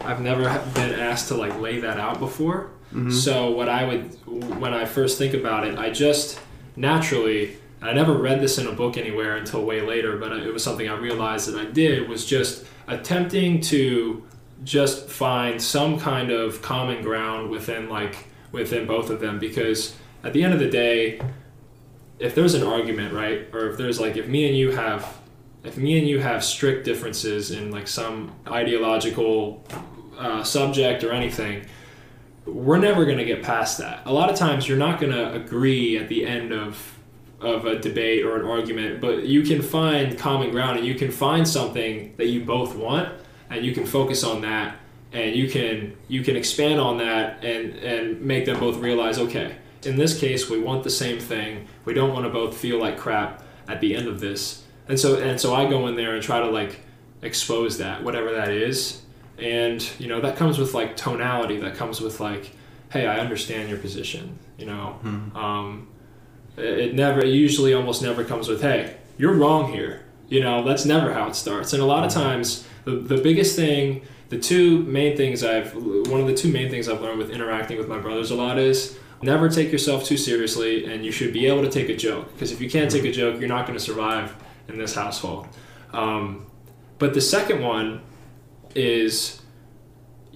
I've 0.00 0.20
never 0.20 0.42
been 0.74 0.92
asked 0.98 1.28
to 1.28 1.34
like 1.36 1.58
lay 1.60 1.80
that 1.80 1.98
out 1.98 2.18
before. 2.18 2.70
Mm-hmm. 2.88 3.10
So 3.10 3.50
what 3.52 3.68
I 3.68 3.84
would, 3.84 4.02
when 4.60 4.74
I 4.74 4.84
first 4.84 5.18
think 5.18 5.34
about 5.34 5.66
it, 5.66 5.78
I 5.78 5.90
just 5.90 6.40
naturally, 6.74 7.56
I 7.88 7.92
never 7.92 8.14
read 8.14 8.40
this 8.40 8.58
in 8.58 8.66
a 8.66 8.72
book 8.72 8.96
anywhere 8.96 9.36
until 9.36 9.64
way 9.64 9.80
later, 9.80 10.16
but 10.16 10.32
it 10.32 10.52
was 10.52 10.64
something 10.64 10.88
I 10.88 10.96
realized 10.96 11.52
that 11.52 11.60
I 11.60 11.70
did 11.70 12.08
was 12.08 12.26
just 12.26 12.64
attempting 12.86 13.60
to 13.62 14.24
just 14.64 15.08
find 15.08 15.60
some 15.60 15.98
kind 15.98 16.30
of 16.30 16.62
common 16.62 17.02
ground 17.02 17.50
within 17.50 17.88
like 17.88 18.28
within 18.52 18.86
both 18.86 19.10
of 19.10 19.20
them. 19.20 19.38
Because 19.38 19.94
at 20.24 20.32
the 20.32 20.42
end 20.42 20.54
of 20.54 20.60
the 20.60 20.70
day 20.70 21.20
if 22.18 22.34
there's 22.34 22.54
an 22.54 22.62
argument 22.62 23.12
right 23.12 23.46
or 23.52 23.68
if 23.70 23.76
there's 23.76 24.00
like 24.00 24.16
if 24.16 24.26
me 24.26 24.48
and 24.48 24.56
you 24.56 24.70
have 24.70 25.18
if 25.64 25.76
me 25.76 25.98
and 25.98 26.08
you 26.08 26.18
have 26.20 26.44
strict 26.44 26.84
differences 26.84 27.50
in 27.50 27.70
like 27.70 27.86
some 27.86 28.32
ideological 28.46 29.62
uh, 30.18 30.42
subject 30.42 31.04
or 31.04 31.12
anything 31.12 31.64
we're 32.46 32.78
never 32.78 33.04
going 33.04 33.18
to 33.18 33.24
get 33.24 33.42
past 33.42 33.78
that. 33.78 34.02
A 34.06 34.12
lot 34.12 34.30
of 34.30 34.36
times 34.36 34.68
you're 34.68 34.78
not 34.78 35.00
going 35.00 35.12
to 35.12 35.32
agree 35.32 35.98
at 35.98 36.08
the 36.08 36.24
end 36.24 36.52
of 36.52 36.95
of 37.46 37.64
a 37.64 37.78
debate 37.78 38.24
or 38.24 38.36
an 38.36 38.44
argument 38.44 39.00
but 39.00 39.24
you 39.24 39.42
can 39.42 39.62
find 39.62 40.18
common 40.18 40.50
ground 40.50 40.78
and 40.78 40.86
you 40.86 40.94
can 40.94 41.10
find 41.10 41.46
something 41.46 42.14
that 42.16 42.26
you 42.26 42.44
both 42.44 42.74
want 42.74 43.12
and 43.50 43.64
you 43.64 43.72
can 43.72 43.86
focus 43.86 44.24
on 44.24 44.40
that 44.42 44.76
and 45.12 45.34
you 45.34 45.48
can 45.48 45.96
you 46.08 46.22
can 46.22 46.36
expand 46.36 46.80
on 46.80 46.98
that 46.98 47.42
and 47.44 47.74
and 47.76 48.20
make 48.20 48.44
them 48.44 48.58
both 48.58 48.76
realize 48.78 49.18
okay 49.18 49.56
in 49.86 49.96
this 49.96 50.18
case 50.18 50.50
we 50.50 50.58
want 50.58 50.84
the 50.84 50.90
same 50.90 51.18
thing. 51.18 51.68
We 51.84 51.94
don't 51.94 52.12
want 52.12 52.24
to 52.24 52.30
both 52.30 52.56
feel 52.56 52.78
like 52.78 52.98
crap 52.98 53.42
at 53.68 53.80
the 53.80 53.94
end 53.94 54.08
of 54.08 54.20
this. 54.20 54.64
And 54.88 54.98
so 54.98 55.20
and 55.20 55.40
so 55.40 55.54
i 55.54 55.68
go 55.68 55.86
in 55.86 55.96
there 55.96 56.14
and 56.14 56.22
try 56.22 56.40
to 56.40 56.50
like 56.50 56.80
expose 57.22 57.78
that 57.78 58.02
whatever 58.02 58.32
that 58.32 58.50
is. 58.50 59.02
And 59.38 59.88
you 59.98 60.08
know 60.08 60.20
that 60.20 60.36
comes 60.36 60.58
with 60.58 60.74
like 60.74 60.96
tonality. 60.96 61.58
That 61.58 61.76
comes 61.76 62.00
with 62.00 62.20
like 62.20 62.52
hey 62.90 63.06
i 63.06 63.18
understand 63.18 63.68
your 63.68 63.78
position 63.78 64.38
you 64.56 64.64
know? 64.64 64.98
Um, 65.34 65.88
it, 66.56 66.94
never 66.94 67.20
it 67.20 67.28
usually 67.28 67.74
almost 67.74 68.02
never 68.02 68.24
comes 68.24 68.48
with 68.48 68.62
hey 68.62 68.96
you're 69.18 69.34
wrong 69.34 69.72
here. 69.72 70.02
You 70.28 70.40
know 70.40 70.64
that's 70.64 70.84
never 70.84 71.12
how 71.12 71.28
it 71.28 71.36
starts. 71.36 71.72
And 71.72 71.82
a 71.82 71.86
lot 71.86 72.04
of 72.04 72.12
times 72.12 72.66
the, 72.84 72.92
the 72.92 73.18
biggest 73.18 73.56
thing 73.56 74.02
the 74.28 74.38
two 74.38 74.82
main 74.84 75.16
things 75.16 75.44
i've 75.44 75.72
one 75.74 76.20
of 76.20 76.26
the 76.26 76.34
two 76.34 76.50
main 76.50 76.68
things 76.68 76.88
i've 76.88 77.00
learned 77.00 77.18
with 77.18 77.30
interacting 77.30 77.78
with 77.78 77.86
my 77.86 77.98
brothers 77.98 78.32
a 78.32 78.34
lot 78.34 78.58
is 78.58 78.98
never 79.22 79.48
take 79.48 79.70
yourself 79.70 80.04
too 80.04 80.16
seriously 80.16 80.84
and 80.84 81.04
you 81.04 81.12
should 81.12 81.32
be 81.32 81.46
able 81.46 81.62
to 81.62 81.70
take 81.70 81.88
a 81.88 81.96
joke. 81.96 82.32
Because 82.32 82.52
if 82.52 82.60
you 82.60 82.68
can't 82.68 82.90
take 82.90 83.04
a 83.04 83.12
joke 83.12 83.38
you're 83.40 83.48
not 83.48 83.66
going 83.66 83.78
to 83.78 83.84
survive 83.84 84.34
in 84.68 84.78
this 84.78 84.94
household. 84.94 85.48
Um, 85.92 86.46
but 86.98 87.14
the 87.14 87.20
second 87.20 87.62
one 87.62 88.02
is 88.74 89.40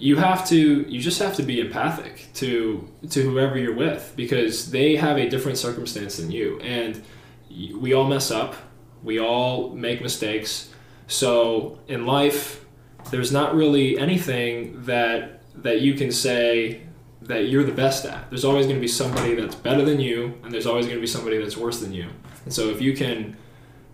you 0.01 0.15
have 0.15 0.47
to 0.47 0.81
you 0.89 0.99
just 0.99 1.19
have 1.19 1.35
to 1.35 1.43
be 1.43 1.59
empathic 1.59 2.27
to 2.33 2.87
to 3.11 3.21
whoever 3.21 3.57
you're 3.57 3.75
with 3.75 4.13
because 4.15 4.71
they 4.71 4.95
have 4.95 5.17
a 5.17 5.29
different 5.29 5.59
circumstance 5.59 6.17
than 6.17 6.31
you. 6.31 6.59
And 6.61 7.03
we 7.49 7.93
all 7.93 8.07
mess 8.07 8.31
up. 8.31 8.55
We 9.03 9.19
all 9.19 9.69
make 9.69 10.01
mistakes. 10.01 10.73
So 11.05 11.77
in 11.87 12.07
life 12.07 12.65
there's 13.11 13.31
not 13.31 13.53
really 13.53 13.99
anything 13.99 14.85
that 14.85 15.43
that 15.61 15.81
you 15.81 15.93
can 15.93 16.11
say 16.11 16.81
that 17.21 17.49
you're 17.49 17.63
the 17.63 17.71
best 17.71 18.03
at. 18.05 18.27
There's 18.31 18.43
always 18.43 18.65
going 18.65 18.77
to 18.77 18.81
be 18.81 18.87
somebody 18.87 19.35
that's 19.35 19.53
better 19.53 19.85
than 19.85 19.99
you 19.99 20.33
and 20.43 20.51
there's 20.51 20.65
always 20.65 20.87
going 20.87 20.97
to 20.97 21.01
be 21.01 21.07
somebody 21.07 21.37
that's 21.37 21.57
worse 21.57 21.79
than 21.79 21.93
you. 21.93 22.09
And 22.45 22.53
so 22.53 22.69
if 22.69 22.81
you 22.81 22.95
can 22.95 23.37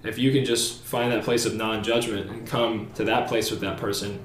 if 0.06 0.18
you 0.18 0.32
can 0.32 0.46
just 0.46 0.84
find 0.84 1.12
that 1.12 1.26
place 1.26 1.46
of 1.46 1.54
non-judgment 1.54 2.30
and 2.30 2.48
come 2.48 2.90
to 2.96 3.04
that 3.04 3.28
place 3.28 3.52
with 3.52 3.60
that 3.60 3.78
person 3.78 4.24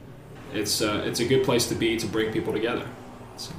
it's 0.53 0.81
uh, 0.83 1.03
it's 1.05 1.21
a 1.21 1.25
good 1.25 1.45
place 1.45 1.69
to 1.69 1.75
be 1.75 1.97
to 1.97 2.07
bring 2.07 2.33
people 2.33 2.53
together. 2.53 2.87
So, 3.37 3.53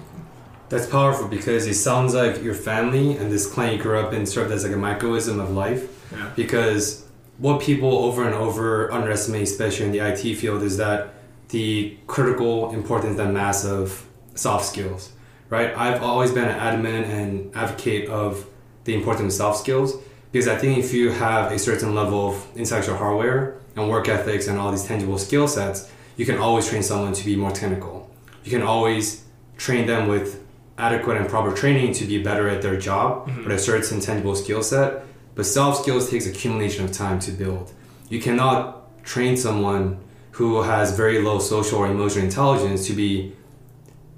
That's 0.70 0.88
powerful 0.88 1.28
because 1.28 1.68
it 1.68 1.76
sounds 1.76 2.14
like 2.14 2.42
your 2.44 2.54
family 2.54 3.18
and 3.18 3.32
this 3.32 3.46
clan 3.52 3.74
you 3.74 3.82
grew 3.82 4.00
up 4.00 4.14
in 4.14 4.26
served 4.26 4.52
as 4.52 4.64
like 4.64 4.74
a 4.74 4.76
microism 4.76 5.40
of 5.40 5.52
life. 5.52 5.84
yeah. 6.12 6.30
Because 6.36 7.06
what 7.38 7.62
people 7.62 7.92
over 8.06 8.24
and 8.24 8.36
over 8.36 8.92
underestimate, 8.92 9.44
especially 9.44 9.86
in 9.88 9.92
the 9.92 10.00
IT 10.00 10.36
field, 10.36 10.62
is 10.64 10.78
that 10.78 11.14
the 11.50 11.98
critical 12.08 12.72
importance 12.72 13.20
and 13.20 13.34
mass 13.34 13.66
of 13.66 14.06
soft 14.36 14.66
skills, 14.66 15.12
right? 15.50 15.76
I've 15.78 16.02
always 16.02 16.32
been 16.32 16.46
an 16.46 16.58
adamant 16.60 17.06
and 17.08 17.56
advocate 17.56 18.10
of 18.10 18.48
the 18.86 18.94
importance 18.96 19.34
of 19.36 19.38
soft 19.38 19.60
skills 19.60 19.96
because 20.32 20.48
I 20.48 20.58
think 20.58 20.80
if 20.80 20.94
you 20.94 21.12
have 21.12 21.52
a 21.52 21.60
certain 21.60 21.94
level 21.94 22.30
of 22.30 22.48
intellectual 22.58 22.98
hardware 22.98 23.56
and 23.76 23.90
work 23.90 24.10
ethics 24.10 24.48
and 24.48 24.58
all 24.58 24.72
these 24.72 24.84
tangible 24.84 25.18
skill 25.20 25.48
sets, 25.48 25.90
you 26.18 26.26
can 26.26 26.38
always 26.38 26.68
train 26.68 26.84
someone 26.84 27.14
to 27.14 27.26
be 27.26 27.36
more 27.36 27.52
technical. 27.52 28.10
You 28.44 28.52
can 28.52 28.62
always 28.62 29.24
train 29.58 29.88
them 29.88 30.08
with 30.08 30.40
adequate 30.78 31.18
and 31.18 31.28
proper 31.30 31.52
training 31.52 31.94
to 31.94 32.06
be 32.06 32.18
better 32.22 32.48
at 32.50 32.62
their 32.62 32.78
job 32.78 33.28
Mhm. 33.28 33.46
with 33.46 33.56
a 33.56 33.60
certain 33.60 34.00
tangible 34.00 34.36
skill 34.36 34.64
set. 34.64 35.06
But 35.36 35.46
soft 35.46 35.82
skills 35.84 36.10
takes 36.10 36.26
accumulation 36.28 36.84
of 36.86 36.92
time 36.92 37.20
to 37.20 37.32
build. 37.32 37.72
You 38.10 38.20
cannot 38.22 39.04
train 39.04 39.38
someone 39.38 39.98
who 40.32 40.62
has 40.64 40.96
very 40.96 41.20
low 41.22 41.40
social 41.40 41.80
or 41.80 41.88
emotional 41.88 42.26
intelligence 42.26 42.88
to 42.88 42.94
be 42.94 43.34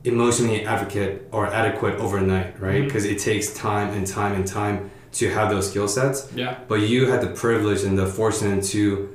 emotionally 0.03 0.65
advocate 0.65 1.23
or 1.31 1.47
adequate 1.47 1.95
overnight, 1.95 2.59
right? 2.61 2.83
Because 2.85 3.05
it 3.05 3.19
takes 3.19 3.53
time 3.53 3.89
and 3.93 4.05
time 4.05 4.33
and 4.33 4.45
time 4.45 4.91
to 5.13 5.29
have 5.29 5.49
those 5.49 5.69
skill 5.69 5.87
sets. 5.87 6.27
Yeah. 6.35 6.55
But 6.67 6.81
you 6.81 7.07
had 7.07 7.21
the 7.21 7.27
privilege 7.27 7.83
and 7.83 7.97
the 7.97 8.05
fortune 8.05 8.61
to 8.61 9.09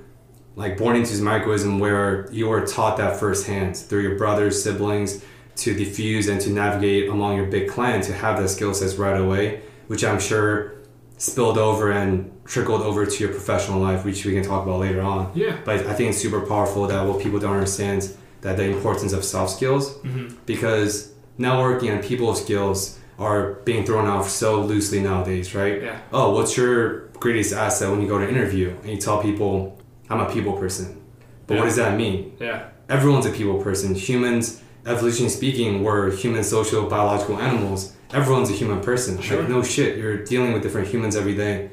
like 0.57 0.77
born 0.77 0.97
into 0.97 1.11
this 1.11 1.21
microism 1.21 1.79
where 1.79 2.31
you 2.33 2.49
were 2.49 2.67
taught 2.67 2.97
that 2.99 3.19
firsthand 3.19 3.77
through 3.77 4.03
your 4.03 4.17
brothers, 4.19 4.63
siblings, 4.63 5.25
to 5.57 5.75
diffuse 5.75 6.29
and 6.29 6.41
to 6.41 6.51
navigate 6.51 7.09
among 7.11 7.37
your 7.37 7.47
big 7.47 7.69
clan 7.69 8.01
to 8.03 8.13
have 8.13 8.41
that 8.41 8.49
skill 8.49 8.73
sets 8.75 8.95
right 8.95 9.19
away, 9.21 9.63
which 9.89 10.05
I'm 10.05 10.19
sure 10.21 10.75
spilled 11.19 11.59
over 11.59 11.91
and 11.91 12.31
trickled 12.47 12.81
over 12.83 13.05
to 13.07 13.25
your 13.25 13.33
professional 13.33 13.79
life, 13.81 14.05
which 14.05 14.25
we 14.25 14.33
can 14.33 14.43
talk 14.43 14.65
about 14.65 14.81
later 14.81 15.03
on. 15.03 15.31
Yeah. 15.35 15.59
But 15.65 15.87
I 15.87 15.93
think 15.95 16.11
it's 16.11 16.19
super 16.19 16.41
powerful 16.47 16.87
that 16.87 17.07
what 17.07 17.23
people 17.23 17.39
don't 17.39 17.53
understand 17.53 18.11
that 18.41 18.57
the 18.57 18.65
importance 18.65 19.13
of 19.13 19.25
soft 19.25 19.53
skills 19.53 19.99
Mm-hmm. 19.99 20.35
because 20.47 21.13
networking 21.39 21.91
and 21.93 22.03
people 22.03 22.35
skills 22.35 22.99
are 23.19 23.55
being 23.65 23.85
thrown 23.85 24.07
out 24.07 24.25
so 24.25 24.63
loosely 24.63 25.01
nowadays, 25.01 25.55
right? 25.55 25.83
Yeah. 25.83 26.01
Oh, 26.13 26.35
what's 26.35 26.57
your 26.57 27.09
greatest 27.21 27.53
asset 27.53 27.91
when 27.91 28.01
you 28.01 28.09
go 28.09 28.19
to 28.19 28.27
interview 28.29 28.71
and 28.83 28.91
you 28.91 28.97
tell 28.97 29.21
people, 29.23 29.79
I'm 30.11 30.21
a 30.21 30.31
people 30.31 30.53
person. 30.55 31.01
But 31.47 31.57
what 31.59 31.65
does 31.65 31.77
that 31.77 31.97
mean? 31.97 32.37
Yeah. 32.41 32.69
Everyone's 32.89 33.27
a 33.27 33.31
people 33.31 33.63
person. 33.63 33.95
Humans, 33.95 34.63
evolutionary 34.87 35.31
speaking, 35.31 35.83
we're 35.83 36.11
human 36.15 36.45
social 36.45 36.87
biological 36.89 37.39
animals. 37.39 37.97
Everyone's 38.13 38.51
a 38.51 38.53
human 38.53 38.81
person. 38.81 39.21
Sure. 39.21 39.41
Like, 39.41 39.49
no 39.49 39.63
shit, 39.63 39.97
you're 39.97 40.25
dealing 40.25 40.53
with 40.53 40.63
different 40.63 40.89
humans 40.89 41.15
every 41.17 41.35
day. 41.35 41.71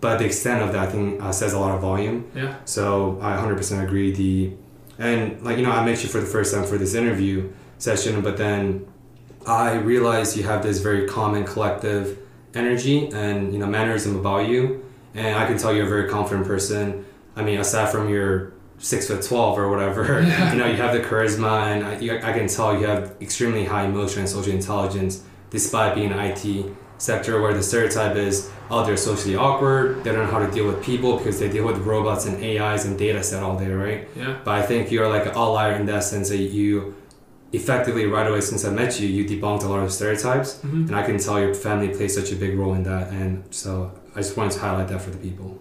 but 0.00 0.18
the 0.18 0.24
extent 0.24 0.62
of 0.62 0.72
that 0.72 0.88
I 0.88 0.90
think 0.90 1.22
uh, 1.22 1.30
says 1.32 1.52
a 1.52 1.58
lot 1.58 1.74
of 1.74 1.80
volume. 1.82 2.30
Yeah. 2.34 2.54
So 2.64 3.18
I 3.20 3.36
100% 3.36 3.84
agree. 3.84 4.10
The 4.12 4.52
and 4.98 5.42
like 5.42 5.56
you 5.58 5.64
know 5.64 5.72
I 5.72 5.84
met 5.84 6.02
you 6.02 6.08
for 6.08 6.20
the 6.20 6.26
first 6.36 6.54
time 6.54 6.64
for 6.64 6.78
this 6.78 6.94
interview 6.94 7.50
session, 7.78 8.20
but 8.22 8.36
then 8.36 8.86
I 9.46 9.74
realized 9.74 10.36
you 10.36 10.44
have 10.44 10.62
this 10.62 10.78
very 10.80 11.06
calm 11.08 11.34
and 11.34 11.46
collective 11.46 12.18
energy 12.54 13.08
and 13.12 13.52
you 13.52 13.58
know 13.58 13.66
mannerism 13.66 14.16
about 14.18 14.48
you, 14.48 14.84
and 15.14 15.36
I 15.38 15.46
can 15.46 15.56
tell 15.58 15.74
you're 15.74 15.86
a 15.86 15.88
very 15.88 16.08
confident 16.08 16.46
person. 16.46 17.04
I 17.40 17.42
mean, 17.48 17.58
aside 17.66 17.88
from 17.94 18.08
your 18.14 18.52
six 18.78 19.00
foot 19.08 19.22
twelve 19.30 19.58
or 19.58 19.66
whatever, 19.72 20.02
Yeah. 20.22 20.52
you 20.52 20.58
know 20.58 20.66
you 20.72 20.76
have 20.84 20.92
the 20.98 21.00
charisma, 21.08 21.52
and 21.72 21.80
I, 21.88 21.98
you, 22.04 22.10
I 22.30 22.32
can 22.38 22.46
tell 22.56 22.70
you 22.78 22.86
have 22.86 23.14
extremely 23.20 23.64
high 23.72 23.84
emotional 23.90 24.20
and 24.24 24.28
social 24.36 24.52
intelligence, 24.60 25.14
despite 25.50 25.90
being 25.96 26.10
in 26.12 26.18
IT 26.18 26.44
sector 26.98 27.40
where 27.42 27.54
the 27.54 27.62
stereotype 27.62 28.14
is 28.14 28.50
oh 28.70 28.84
they're 28.84 28.94
socially 29.10 29.34
awkward 29.34 30.04
they 30.04 30.10
don't 30.12 30.26
know 30.26 30.30
how 30.36 30.38
to 30.46 30.50
deal 30.52 30.66
with 30.70 30.78
people 30.90 31.16
because 31.16 31.36
they 31.40 31.48
deal 31.56 31.64
with 31.70 31.78
robots 31.92 32.26
and 32.26 32.34
ais 32.44 32.84
and 32.84 32.98
data 32.98 33.22
set 33.22 33.42
all 33.42 33.56
day 33.58 33.70
right 33.72 34.00
Yeah. 34.14 34.36
but 34.44 34.52
i 34.60 34.62
think 34.70 34.90
you're 34.92 35.08
like 35.08 35.24
an 35.24 35.32
outlier 35.42 35.76
in 35.80 35.86
that 35.86 36.04
sense 36.04 36.28
that 36.28 36.36
you 36.58 36.94
effectively 37.52 38.04
right 38.04 38.26
away 38.30 38.42
since 38.42 38.66
i 38.66 38.70
met 38.70 39.00
you 39.00 39.08
you 39.08 39.24
debunked 39.24 39.64
a 39.64 39.68
lot 39.74 39.80
of 39.82 39.90
stereotypes 39.90 40.50
Mhm. 40.62 40.88
and 40.88 40.94
i 40.94 41.02
can 41.02 41.16
tell 41.18 41.40
your 41.40 41.54
family 41.54 41.88
plays 41.88 42.14
such 42.20 42.30
a 42.32 42.36
big 42.36 42.52
role 42.58 42.74
in 42.74 42.82
that 42.90 43.04
and 43.20 43.44
so 43.50 43.70
i 44.14 44.18
just 44.20 44.36
wanted 44.36 44.52
to 44.52 44.60
highlight 44.60 44.88
that 44.88 45.00
for 45.00 45.08
the 45.16 45.16
people 45.28 45.58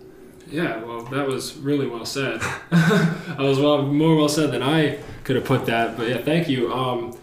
Yeah, 0.51 0.83
well, 0.83 1.03
that 1.05 1.27
was 1.27 1.57
really 1.57 1.87
well 1.87 2.05
said. 2.05 2.41
that 2.71 3.37
was 3.37 3.59
well, 3.59 3.83
more 3.83 4.15
well 4.15 4.29
said 4.29 4.51
than 4.51 4.63
I 4.63 4.99
could 5.23 5.35
have 5.35 5.45
put 5.45 5.65
that. 5.67 5.95
But 5.95 6.09
yeah, 6.09 6.17
thank 6.17 6.49
you. 6.49 6.73
Um, 6.73 7.17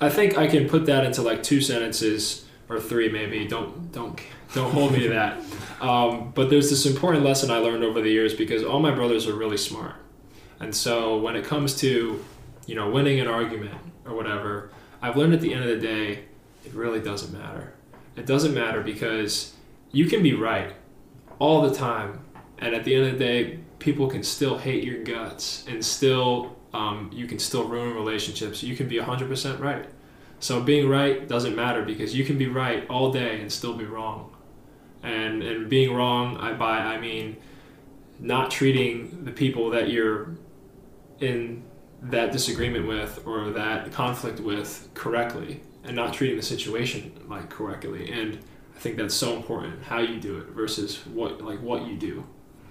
I 0.00 0.08
think 0.08 0.38
I 0.38 0.46
can 0.46 0.68
put 0.68 0.86
that 0.86 1.04
into 1.04 1.22
like 1.22 1.42
two 1.42 1.60
sentences 1.60 2.46
or 2.68 2.78
three, 2.78 3.08
maybe. 3.08 3.46
Don't 3.46 3.90
don't 3.92 4.20
don't 4.54 4.72
hold 4.72 4.92
me 4.92 5.00
to 5.00 5.08
that. 5.10 5.40
Um, 5.78 6.32
but 6.34 6.50
there's 6.50 6.70
this 6.70 6.86
important 6.86 7.24
lesson 7.24 7.52
I 7.52 7.58
learned 7.58 7.84
over 7.84 8.00
the 8.00 8.10
years 8.10 8.34
because 8.34 8.64
all 8.64 8.80
my 8.80 8.90
brothers 8.90 9.28
are 9.28 9.32
really 9.32 9.56
smart, 9.56 9.94
and 10.58 10.74
so 10.74 11.18
when 11.18 11.36
it 11.36 11.44
comes 11.44 11.76
to 11.76 12.24
you 12.66 12.74
know 12.74 12.90
winning 12.90 13.20
an 13.20 13.28
argument 13.28 13.78
or 14.04 14.16
whatever, 14.16 14.70
I've 15.00 15.16
learned 15.16 15.34
at 15.34 15.40
the 15.40 15.54
end 15.54 15.62
of 15.62 15.68
the 15.68 15.86
day, 15.86 16.24
it 16.64 16.74
really 16.74 16.98
doesn't 16.98 17.32
matter. 17.32 17.74
It 18.16 18.26
doesn't 18.26 18.54
matter 18.54 18.80
because 18.80 19.54
you 19.92 20.06
can 20.06 20.20
be 20.20 20.34
right 20.34 20.72
all 21.38 21.62
the 21.62 21.72
time 21.72 22.24
and 22.58 22.74
at 22.74 22.84
the 22.84 22.94
end 22.94 23.06
of 23.06 23.12
the 23.12 23.18
day 23.18 23.58
people 23.78 24.08
can 24.08 24.22
still 24.22 24.58
hate 24.58 24.84
your 24.84 25.02
guts 25.02 25.64
and 25.68 25.84
still 25.84 26.56
um, 26.72 27.10
you 27.12 27.26
can 27.26 27.38
still 27.38 27.64
ruin 27.64 27.94
relationships. 27.94 28.62
You 28.62 28.76
can 28.76 28.88
be 28.88 28.96
100% 28.96 29.58
right. 29.58 29.86
So 30.40 30.62
being 30.62 30.88
right 30.88 31.26
doesn't 31.26 31.56
matter 31.56 31.82
because 31.82 32.14
you 32.14 32.24
can 32.24 32.38
be 32.38 32.46
right 32.46 32.86
all 32.88 33.10
day 33.10 33.40
and 33.40 33.50
still 33.50 33.74
be 33.74 33.84
wrong. 33.84 34.34
And 35.02 35.42
and 35.42 35.68
being 35.70 35.94
wrong 35.94 36.36
I, 36.38 36.54
by 36.54 36.78
i 36.78 36.98
mean 36.98 37.36
not 38.18 38.50
treating 38.50 39.24
the 39.24 39.30
people 39.30 39.70
that 39.70 39.90
you're 39.90 40.34
in 41.20 41.62
that 42.02 42.32
disagreement 42.32 42.88
with 42.88 43.22
or 43.24 43.50
that 43.50 43.92
conflict 43.92 44.40
with 44.40 44.88
correctly 44.94 45.60
and 45.84 45.94
not 45.94 46.14
treating 46.14 46.36
the 46.36 46.42
situation 46.42 47.12
like 47.28 47.48
correctly. 47.48 48.10
And 48.10 48.38
i 48.74 48.78
think 48.80 48.96
that's 48.96 49.14
so 49.14 49.36
important 49.36 49.84
how 49.84 50.00
you 50.00 50.18
do 50.18 50.38
it 50.38 50.48
versus 50.48 51.06
what 51.06 51.40
like 51.40 51.62
what 51.62 51.86
you 51.86 51.96
do 51.96 52.24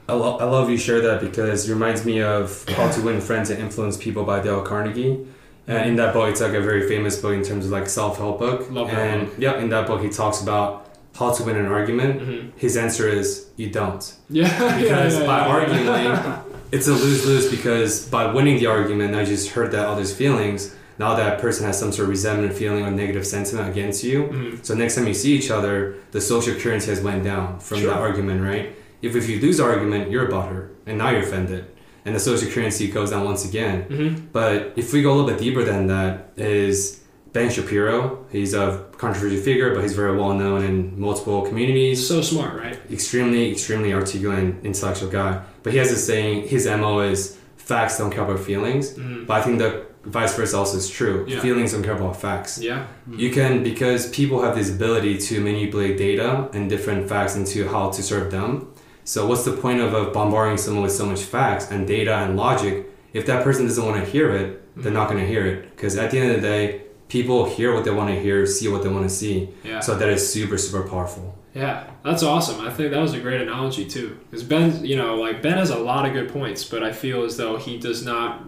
I, 0.09 0.13
lo- 0.13 0.37
I 0.37 0.45
love 0.45 0.69
you 0.69 0.77
share 0.77 1.01
that 1.01 1.21
because 1.21 1.67
it 1.69 1.73
reminds 1.73 2.05
me 2.05 2.21
of 2.21 2.67
How 2.69 2.89
to 2.91 3.01
Win 3.01 3.19
Friends 3.21 3.49
and 3.49 3.61
Influence 3.61 3.97
People 3.97 4.23
by 4.23 4.39
Dale 4.41 4.61
Carnegie. 4.61 5.25
And 5.67 5.89
in 5.89 5.95
that 5.97 6.13
book, 6.13 6.29
it's 6.29 6.39
like 6.39 6.53
a 6.53 6.61
very 6.61 6.87
famous 6.87 7.19
book 7.21 7.33
in 7.33 7.43
terms 7.43 7.65
of 7.65 7.71
like 7.71 7.89
self 7.89 8.17
help 8.17 8.39
book. 8.39 8.71
Love 8.71 8.87
that 8.89 8.95
and 8.97 9.27
book. 9.27 9.35
yeah, 9.37 9.57
in 9.59 9.69
that 9.69 9.85
book, 9.85 10.01
he 10.01 10.09
talks 10.09 10.41
about 10.41 10.89
how 11.15 11.33
to 11.33 11.43
win 11.43 11.57
an 11.57 11.65
argument. 11.65 12.21
mm-hmm. 12.21 12.57
His 12.57 12.77
answer 12.77 13.09
is 13.09 13.47
you 13.57 13.69
don't. 13.69 14.15
yeah 14.29 14.47
Because 14.81 15.15
yeah, 15.15 15.19
yeah, 15.21 15.25
by 15.27 15.37
yeah. 15.45 15.53
arguing, 15.53 16.61
it's 16.71 16.87
a 16.87 16.91
lose 16.93 17.25
lose 17.25 17.51
because 17.51 18.07
by 18.07 18.31
winning 18.31 18.59
the 18.59 18.67
argument, 18.67 19.13
I 19.15 19.25
just 19.25 19.49
hurt 19.49 19.71
that 19.73 19.85
other's 19.87 20.13
feelings. 20.15 20.73
Now 20.99 21.15
that 21.15 21.39
person 21.41 21.65
has 21.65 21.77
some 21.77 21.91
sort 21.91 22.05
of 22.05 22.09
resentment 22.11 22.53
feeling 22.53 22.85
or 22.85 22.91
negative 22.91 23.27
sentiment 23.27 23.69
against 23.69 24.03
you. 24.05 24.23
Mhm. 24.23 24.65
So 24.65 24.73
next 24.73 24.95
time 24.95 25.05
you 25.07 25.13
see 25.13 25.33
each 25.33 25.51
other, 25.51 25.95
the 26.11 26.21
social 26.21 26.55
currency 26.55 26.89
has 26.91 27.01
went 27.01 27.23
down 27.25 27.59
from 27.59 27.79
Sure. 27.79 27.89
that 27.89 27.99
argument, 27.99 28.41
right? 28.41 28.73
If, 29.01 29.15
if 29.15 29.29
you 29.29 29.39
lose 29.39 29.59
argument, 29.59 30.09
you're 30.11 30.27
a 30.27 30.31
butthurt, 30.31 30.69
and 30.85 30.97
now 30.97 31.09
you're 31.11 31.21
offended, 31.21 31.65
and 32.05 32.15
the 32.15 32.19
social 32.19 32.49
currency 32.49 32.87
goes 32.87 33.11
down 33.11 33.25
once 33.25 33.45
again. 33.47 33.85
Mhm. 33.89 34.21
But 34.31 34.73
if 34.75 34.91
we 34.93 35.01
go 35.01 35.13
a 35.13 35.15
little 35.15 35.29
bit 35.29 35.39
deeper 35.39 35.63
than 35.63 35.87
that, 35.87 36.31
is 36.37 37.01
Ben 37.33 37.49
Shapiro. 37.49 38.25
He's 38.31 38.53
a 38.53 38.85
controversial 38.97 39.39
figure, 39.43 39.73
but 39.75 39.81
he's 39.83 39.93
very 39.93 40.15
well 40.17 40.33
known 40.33 40.63
in 40.63 40.99
multiple 40.99 41.41
communities 41.43 42.07
so 42.07 42.21
smart 42.21 42.57
right 42.59 42.77
extremely, 42.91 43.51
extremely 43.51 43.93
articulate 43.93 44.39
and 44.39 44.65
intellectual 44.65 45.09
guy. 45.09 45.41
But 45.61 45.73
he 45.73 45.77
has 45.79 45.89
this 45.89 46.05
saying, 46.07 46.47
his 46.47 46.65
MO 46.65 46.99
is 47.01 47.37
facts 47.57 47.97
don't 47.99 48.09
care 48.11 48.23
about 48.23 48.39
feelings. 48.39 48.93
Mhm. 48.93 49.27
But 49.27 49.33
I 49.39 49.41
think 49.43 49.59
the 49.59 49.71
vice 50.05 50.33
versa 50.37 50.57
also 50.57 50.77
is 50.77 50.89
true. 50.89 51.25
Yeah. 51.27 51.41
Feelings 51.41 51.73
don't 51.73 51.83
care 51.83 51.97
about 52.01 52.19
facts. 52.19 52.59
yeah 52.69 52.85
You 53.23 53.29
can, 53.29 53.61
because 53.61 54.07
people 54.09 54.41
have 54.41 54.55
this 54.55 54.69
ability 54.69 55.17
to 55.27 55.41
manipulate 55.41 55.97
data 55.97 56.47
and 56.53 56.69
different 56.69 57.07
facts 57.09 57.35
into 57.35 57.67
how 57.67 57.89
to 57.91 58.01
serve 58.01 58.31
them. 58.31 58.67
So 59.07 59.25
what's 59.25 59.45
the 59.45 59.53
point 59.53 59.79
of, 59.79 59.93
of 59.93 60.11
bombarding 60.11 60.57
someone 60.57 60.83
with 60.83 60.91
so 60.91 61.05
much 61.05 61.21
facts 61.21 61.71
and 61.71 61.87
data 61.87 62.13
and 62.13 62.35
logic 62.35 62.87
if 63.13 63.25
that 63.27 63.41
person 63.41 63.65
doesn't 63.65 63.85
want 63.85 64.03
to 64.03 64.11
hear 64.11 64.35
it, 64.35 64.61
they're 64.75 64.91
not 64.91 65.09
going 65.09 65.21
to 65.21 65.25
hear 65.25 65.45
it. 65.45 65.69
Because 65.73 65.95
at 65.95 66.11
the 66.11 66.19
end 66.19 66.31
of 66.31 66.41
the 66.41 66.47
day, 66.47 66.81
people 67.07 67.45
hear 67.45 67.73
what 67.73 67.85
they 67.85 67.91
want 67.91 68.09
to 68.09 68.19
hear, 68.19 68.45
see 68.45 68.67
what 68.67 68.83
they 68.83 68.89
want 68.89 69.07
to 69.07 69.09
see. 69.09 69.49
yeah 69.63 69.79
So 69.79 69.95
that 69.95 70.09
is 70.09 70.29
super, 70.29 70.57
super 70.57 70.85
powerful. 70.87 71.37
Yeah, 71.53 71.89
that's 72.03 72.21
awesome. 72.21 72.59
I 72.59 72.69
think 72.69 72.91
that 72.91 72.99
was 72.99 73.13
a 73.13 73.21
great 73.21 73.39
analogy 73.39 73.85
too. 73.85 74.19
Because 74.29 74.43
Ben, 74.43 74.83
you 74.83 74.97
know, 74.97 75.15
like 75.15 75.41
Ben 75.41 75.57
has 75.57 75.69
a 75.69 75.79
lot 75.79 76.05
of 76.05 76.11
good 76.11 76.29
points, 76.29 76.65
but 76.65 76.83
I 76.83 76.91
feel 76.91 77.23
as 77.23 77.37
though 77.37 77.55
he 77.55 77.79
does 77.79 78.03
not 78.03 78.43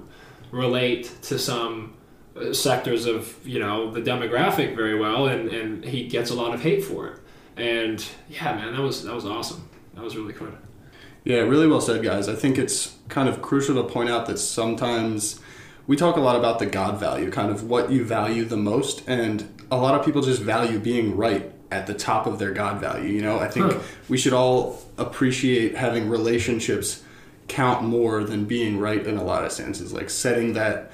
relate 0.51 1.09
to 1.21 1.39
some 1.39 1.95
uh, 2.35 2.51
sectors 2.51 3.05
of 3.05 3.39
you 3.45 3.59
know 3.59 3.91
the 3.91 4.01
demographic 4.01 4.75
very 4.75 4.99
well, 4.99 5.27
and 5.27 5.49
and 5.49 5.85
he 5.85 6.07
gets 6.07 6.29
a 6.29 6.35
lot 6.35 6.53
of 6.53 6.61
hate 6.61 6.83
for 6.83 7.07
it. 7.07 7.19
And 7.55 8.05
yeah, 8.29 8.55
man, 8.55 8.73
that 8.73 8.81
was 8.81 9.03
that 9.05 9.15
was 9.15 9.25
awesome. 9.25 9.68
That 9.99 10.05
was 10.05 10.15
really 10.15 10.31
good. 10.31 10.55
Yeah, 11.25 11.39
really 11.39 11.67
well 11.67 11.81
said, 11.81 12.01
guys. 12.01 12.29
I 12.29 12.35
think 12.35 12.57
it's 12.57 12.95
kind 13.09 13.27
of 13.27 13.41
crucial 13.41 13.75
to 13.75 13.83
point 13.83 14.09
out 14.09 14.27
that 14.27 14.37
sometimes 14.39 15.41
we 15.87 15.97
talk 15.97 16.15
a 16.15 16.21
lot 16.21 16.37
about 16.37 16.59
the 16.59 16.65
God 16.67 16.97
value, 16.97 17.29
kind 17.29 17.51
of 17.51 17.63
what 17.63 17.91
you 17.91 18.05
value 18.05 18.45
the 18.45 18.55
most, 18.55 19.03
and 19.07 19.45
a 19.69 19.75
lot 19.75 19.99
of 19.99 20.05
people 20.05 20.21
just 20.21 20.41
value 20.41 20.79
being 20.79 21.17
right 21.17 21.51
at 21.69 21.85
the 21.85 21.93
top 21.93 22.27
of 22.27 22.39
their 22.39 22.51
God 22.51 22.79
value. 22.79 23.09
You 23.09 23.21
know, 23.21 23.39
I 23.39 23.49
think 23.49 23.73
Huh. 23.73 23.79
we 24.07 24.17
should 24.17 24.31
all 24.31 24.81
appreciate 24.97 25.75
having 25.75 26.07
relationships 26.07 27.03
count 27.49 27.83
more 27.83 28.23
than 28.23 28.45
being 28.45 28.79
right 28.79 29.05
in 29.05 29.17
a 29.17 29.23
lot 29.23 29.43
of 29.43 29.51
senses, 29.51 29.91
like 29.91 30.09
setting 30.09 30.53
that. 30.53 30.91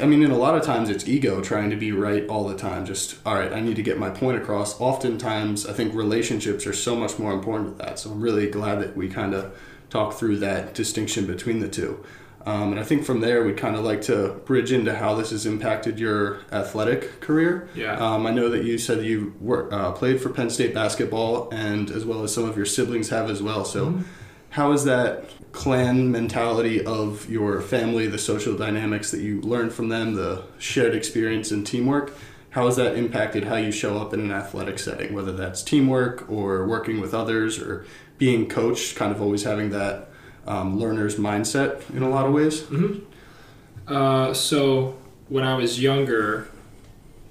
I 0.00 0.06
mean, 0.06 0.22
in 0.22 0.30
a 0.30 0.36
lot 0.36 0.56
of 0.56 0.62
times 0.64 0.90
it's 0.90 1.06
ego 1.06 1.40
trying 1.40 1.70
to 1.70 1.76
be 1.76 1.92
right 1.92 2.26
all 2.26 2.48
the 2.48 2.56
time. 2.56 2.84
Just, 2.84 3.16
all 3.24 3.34
right, 3.34 3.52
I 3.52 3.60
need 3.60 3.76
to 3.76 3.82
get 3.82 3.98
my 3.98 4.10
point 4.10 4.38
across. 4.38 4.80
Oftentimes, 4.80 5.66
I 5.66 5.72
think 5.72 5.94
relationships 5.94 6.66
are 6.66 6.72
so 6.72 6.96
much 6.96 7.18
more 7.18 7.32
important 7.32 7.78
to 7.78 7.84
that. 7.84 7.98
So 8.00 8.10
I'm 8.10 8.20
really 8.20 8.48
glad 8.50 8.80
that 8.80 8.96
we 8.96 9.08
kind 9.08 9.34
of 9.34 9.56
talk 9.90 10.14
through 10.14 10.38
that 10.38 10.74
distinction 10.74 11.26
between 11.26 11.60
the 11.60 11.68
two. 11.68 12.04
Um, 12.46 12.72
and 12.72 12.80
I 12.80 12.82
think 12.82 13.04
from 13.04 13.20
there, 13.20 13.42
we'd 13.44 13.56
kind 13.56 13.74
of 13.74 13.84
like 13.84 14.02
to 14.02 14.34
bridge 14.44 14.70
into 14.70 14.94
how 14.94 15.14
this 15.14 15.30
has 15.30 15.46
impacted 15.46 15.98
your 15.98 16.40
athletic 16.52 17.20
career. 17.20 17.68
Yeah. 17.74 17.96
Um, 17.96 18.26
I 18.26 18.32
know 18.32 18.50
that 18.50 18.64
you 18.64 18.76
said 18.76 19.02
you 19.04 19.34
were, 19.40 19.72
uh, 19.72 19.92
played 19.92 20.20
for 20.20 20.28
Penn 20.28 20.50
State 20.50 20.74
basketball, 20.74 21.48
and 21.52 21.90
as 21.90 22.04
well 22.04 22.22
as 22.22 22.34
some 22.34 22.44
of 22.44 22.56
your 22.56 22.66
siblings 22.66 23.08
have 23.08 23.30
as 23.30 23.42
well. 23.42 23.64
So, 23.64 24.00
how 24.50 24.72
is 24.72 24.84
that 24.84 25.24
clan 25.54 26.10
mentality 26.10 26.84
of 26.84 27.30
your 27.30 27.60
family, 27.60 28.08
the 28.08 28.18
social 28.18 28.56
dynamics 28.56 29.12
that 29.12 29.20
you 29.20 29.40
learned 29.40 29.72
from 29.72 29.88
them, 29.88 30.14
the 30.14 30.42
shared 30.58 30.94
experience 30.94 31.52
and 31.52 31.64
teamwork? 31.64 32.12
How 32.50 32.66
has 32.66 32.76
that 32.76 32.96
impacted 32.96 33.44
how 33.44 33.56
you 33.56 33.70
show 33.70 33.98
up 33.98 34.12
in 34.12 34.20
an 34.20 34.32
athletic 34.32 34.78
setting, 34.80 35.14
whether 35.14 35.32
that's 35.32 35.62
teamwork 35.62 36.28
or 36.28 36.66
working 36.66 37.00
with 37.00 37.14
others 37.14 37.58
or 37.58 37.86
being 38.18 38.48
coached, 38.48 38.96
kind 38.96 39.12
of 39.12 39.22
always 39.22 39.44
having 39.44 39.70
that 39.70 40.08
um, 40.46 40.78
learner's 40.78 41.16
mindset 41.16 41.88
in 41.90 42.02
a 42.02 42.08
lot 42.08 42.26
of 42.26 42.32
ways? 42.32 42.64
Uh, 43.86 44.34
so 44.34 44.96
when 45.28 45.44
I 45.44 45.54
was 45.56 45.80
younger, 45.80 46.48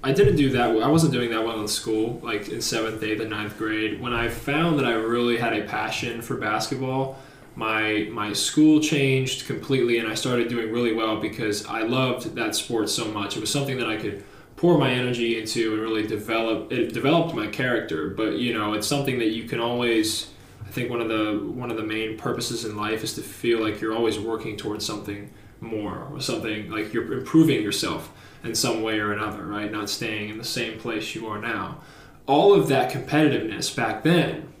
I 0.02 0.12
didn't 0.12 0.36
do 0.36 0.50
that. 0.50 0.70
I 0.70 0.88
wasn't 0.88 1.12
doing 1.12 1.30
that 1.30 1.44
well 1.44 1.60
in 1.60 1.68
school, 1.68 2.20
like 2.22 2.48
in 2.48 2.62
seventh, 2.62 3.02
eighth, 3.02 3.20
and 3.20 3.30
ninth 3.30 3.56
grade. 3.58 4.00
When 4.00 4.12
I 4.12 4.28
found 4.28 4.78
that 4.78 4.86
I 4.86 4.92
really 4.92 5.36
had 5.36 5.52
a 5.52 5.64
passion 5.64 6.22
for 6.22 6.36
basketball, 6.36 7.18
my 7.56 8.08
my 8.10 8.32
school 8.32 8.80
changed 8.80 9.46
completely, 9.46 9.98
and 9.98 10.08
I 10.08 10.14
started 10.14 10.48
doing 10.48 10.72
really 10.72 10.92
well 10.92 11.20
because 11.20 11.66
I 11.66 11.82
loved 11.82 12.34
that 12.34 12.54
sport 12.54 12.90
so 12.90 13.06
much. 13.06 13.36
It 13.36 13.40
was 13.40 13.50
something 13.50 13.78
that 13.78 13.88
I 13.88 13.96
could 13.96 14.24
pour 14.56 14.78
my 14.78 14.90
energy 14.90 15.38
into 15.38 15.74
and 15.74 15.82
really 15.82 16.06
develop. 16.06 16.72
It 16.72 16.92
developed 16.92 17.34
my 17.34 17.46
character, 17.46 18.10
but 18.10 18.34
you 18.34 18.54
know, 18.54 18.74
it's 18.74 18.86
something 18.86 19.18
that 19.18 19.30
you 19.30 19.44
can 19.44 19.60
always. 19.60 20.30
I 20.66 20.70
think 20.74 20.90
one 20.90 21.00
of 21.00 21.08
the 21.08 21.40
one 21.54 21.70
of 21.70 21.76
the 21.76 21.84
main 21.84 22.16
purposes 22.16 22.64
in 22.64 22.76
life 22.76 23.04
is 23.04 23.14
to 23.14 23.22
feel 23.22 23.60
like 23.60 23.80
you're 23.80 23.94
always 23.94 24.18
working 24.18 24.56
towards 24.56 24.84
something 24.84 25.30
more 25.60 26.08
or 26.10 26.20
something 26.20 26.70
like 26.70 26.92
you're 26.92 27.12
improving 27.12 27.62
yourself 27.62 28.12
in 28.42 28.54
some 28.54 28.82
way 28.82 28.98
or 28.98 29.12
another, 29.12 29.44
right? 29.44 29.70
Not 29.70 29.88
staying 29.88 30.30
in 30.30 30.38
the 30.38 30.44
same 30.44 30.78
place 30.78 31.14
you 31.14 31.26
are 31.28 31.40
now. 31.40 31.78
All 32.26 32.54
of 32.54 32.68
that 32.68 32.90
competitiveness 32.90 33.74
back 33.74 34.02
then 34.02 34.52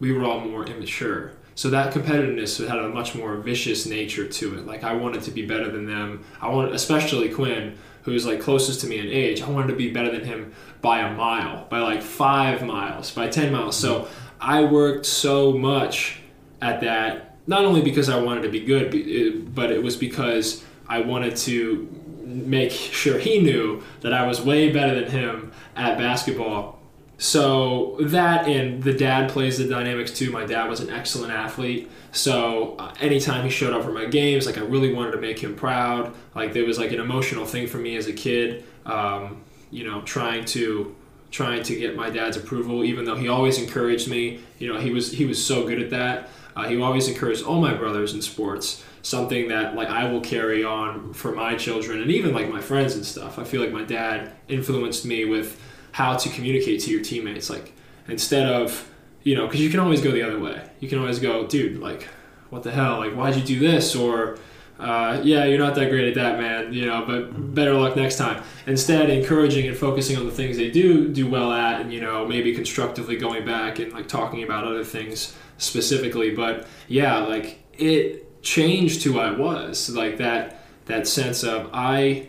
we 0.00 0.12
were 0.12 0.24
all 0.24 0.40
more 0.40 0.64
immature. 0.64 1.32
So 1.58 1.70
that 1.70 1.92
competitiveness 1.92 2.64
had 2.64 2.78
a 2.78 2.88
much 2.88 3.16
more 3.16 3.34
vicious 3.38 3.84
nature 3.84 4.28
to 4.28 4.56
it. 4.56 4.64
Like 4.64 4.84
I 4.84 4.92
wanted 4.92 5.22
to 5.22 5.32
be 5.32 5.44
better 5.44 5.68
than 5.68 5.86
them. 5.86 6.24
I 6.40 6.50
wanted, 6.50 6.72
especially 6.72 7.30
Quinn, 7.30 7.76
who's 8.02 8.24
like 8.24 8.40
closest 8.40 8.82
to 8.82 8.86
me 8.86 9.00
in 9.00 9.08
age. 9.08 9.42
I 9.42 9.50
wanted 9.50 9.66
to 9.72 9.74
be 9.74 9.90
better 9.90 10.08
than 10.08 10.22
him 10.22 10.52
by 10.82 11.00
a 11.00 11.12
mile, 11.12 11.66
by 11.68 11.80
like 11.80 12.00
five 12.00 12.62
miles, 12.62 13.10
by 13.10 13.26
ten 13.26 13.52
miles. 13.52 13.76
So 13.76 14.06
I 14.40 14.62
worked 14.66 15.04
so 15.04 15.52
much 15.52 16.20
at 16.62 16.80
that, 16.82 17.36
not 17.48 17.64
only 17.64 17.82
because 17.82 18.08
I 18.08 18.22
wanted 18.22 18.42
to 18.42 18.50
be 18.50 18.60
good, 18.60 19.52
but 19.52 19.72
it 19.72 19.82
was 19.82 19.96
because 19.96 20.62
I 20.88 21.00
wanted 21.00 21.36
to 21.38 21.88
make 22.24 22.70
sure 22.70 23.18
he 23.18 23.40
knew 23.40 23.82
that 24.02 24.12
I 24.12 24.28
was 24.28 24.40
way 24.40 24.70
better 24.70 24.94
than 24.94 25.10
him 25.10 25.50
at 25.74 25.98
basketball. 25.98 26.77
So 27.18 27.96
that 28.00 28.46
and 28.46 28.80
the 28.82 28.92
dad 28.92 29.28
plays 29.28 29.58
the 29.58 29.66
dynamics 29.66 30.12
too. 30.12 30.30
My 30.30 30.46
dad 30.46 30.68
was 30.68 30.78
an 30.80 30.88
excellent 30.88 31.32
athlete. 31.32 31.90
So 32.12 32.76
uh, 32.78 32.94
anytime 33.00 33.44
he 33.44 33.50
showed 33.50 33.72
up 33.72 33.82
for 33.82 33.92
my 33.92 34.06
games, 34.06 34.46
like 34.46 34.56
I 34.56 34.62
really 34.62 34.94
wanted 34.94 35.10
to 35.12 35.18
make 35.18 35.40
him 35.40 35.56
proud. 35.56 36.14
Like 36.36 36.52
there 36.52 36.64
was 36.64 36.78
like 36.78 36.92
an 36.92 37.00
emotional 37.00 37.44
thing 37.44 37.66
for 37.66 37.78
me 37.78 37.96
as 37.96 38.06
a 38.06 38.12
kid. 38.12 38.64
Um, 38.86 39.42
you 39.70 39.84
know, 39.84 40.00
trying 40.02 40.44
to 40.46 40.94
trying 41.30 41.62
to 41.64 41.76
get 41.76 41.94
my 41.94 42.08
dad's 42.08 42.36
approval, 42.36 42.84
even 42.84 43.04
though 43.04 43.16
he 43.16 43.28
always 43.28 43.60
encouraged 43.60 44.08
me. 44.08 44.40
You 44.60 44.72
know, 44.72 44.78
he 44.78 44.92
was 44.92 45.10
he 45.10 45.24
was 45.24 45.44
so 45.44 45.66
good 45.66 45.82
at 45.82 45.90
that. 45.90 46.28
Uh, 46.54 46.68
he 46.68 46.80
always 46.80 47.08
encouraged 47.08 47.44
all 47.44 47.60
my 47.60 47.74
brothers 47.74 48.14
in 48.14 48.22
sports. 48.22 48.84
Something 49.02 49.48
that 49.48 49.74
like 49.74 49.88
I 49.88 50.10
will 50.10 50.20
carry 50.20 50.64
on 50.64 51.12
for 51.14 51.32
my 51.32 51.56
children 51.56 52.00
and 52.00 52.12
even 52.12 52.32
like 52.32 52.48
my 52.48 52.60
friends 52.60 52.94
and 52.94 53.04
stuff. 53.04 53.40
I 53.40 53.44
feel 53.44 53.60
like 53.60 53.72
my 53.72 53.84
dad 53.84 54.32
influenced 54.48 55.04
me 55.04 55.24
with 55.24 55.60
how 55.98 56.16
to 56.16 56.28
communicate 56.28 56.80
to 56.80 56.92
your 56.92 57.02
teammates. 57.02 57.50
Like 57.50 57.72
instead 58.06 58.46
of 58.46 58.88
you 59.24 59.34
know, 59.34 59.46
because 59.46 59.60
you 59.60 59.68
can 59.68 59.80
always 59.80 60.00
go 60.00 60.12
the 60.12 60.22
other 60.22 60.38
way. 60.38 60.62
You 60.78 60.88
can 60.88 61.00
always 61.00 61.18
go, 61.18 61.48
dude, 61.48 61.80
like 61.80 62.04
what 62.50 62.62
the 62.62 62.70
hell? 62.70 62.98
Like 62.98 63.14
why'd 63.14 63.34
you 63.34 63.42
do 63.42 63.58
this? 63.58 63.96
Or 63.96 64.38
uh, 64.78 65.20
yeah, 65.24 65.44
you're 65.44 65.58
not 65.58 65.74
that 65.74 65.90
great 65.90 66.06
at 66.06 66.14
that, 66.14 66.38
man. 66.38 66.72
You 66.72 66.86
know, 66.86 67.04
but 67.04 67.52
better 67.52 67.74
luck 67.74 67.96
next 67.96 68.16
time. 68.16 68.44
Instead, 68.68 69.10
encouraging 69.10 69.66
and 69.66 69.76
focusing 69.76 70.16
on 70.16 70.24
the 70.24 70.30
things 70.30 70.56
they 70.56 70.70
do 70.70 71.12
do 71.12 71.28
well 71.28 71.50
at, 71.52 71.80
and 71.80 71.92
you 71.92 72.00
know, 72.00 72.24
maybe 72.24 72.54
constructively 72.54 73.16
going 73.16 73.44
back 73.44 73.80
and 73.80 73.92
like 73.92 74.06
talking 74.06 74.44
about 74.44 74.64
other 74.64 74.84
things 74.84 75.36
specifically. 75.56 76.30
But 76.30 76.68
yeah, 76.86 77.18
like 77.18 77.58
it 77.72 78.40
changed 78.40 79.02
who 79.02 79.18
I 79.18 79.32
was. 79.32 79.90
Like 79.90 80.18
that 80.18 80.60
that 80.86 81.08
sense 81.08 81.42
of 81.42 81.70
I 81.72 82.28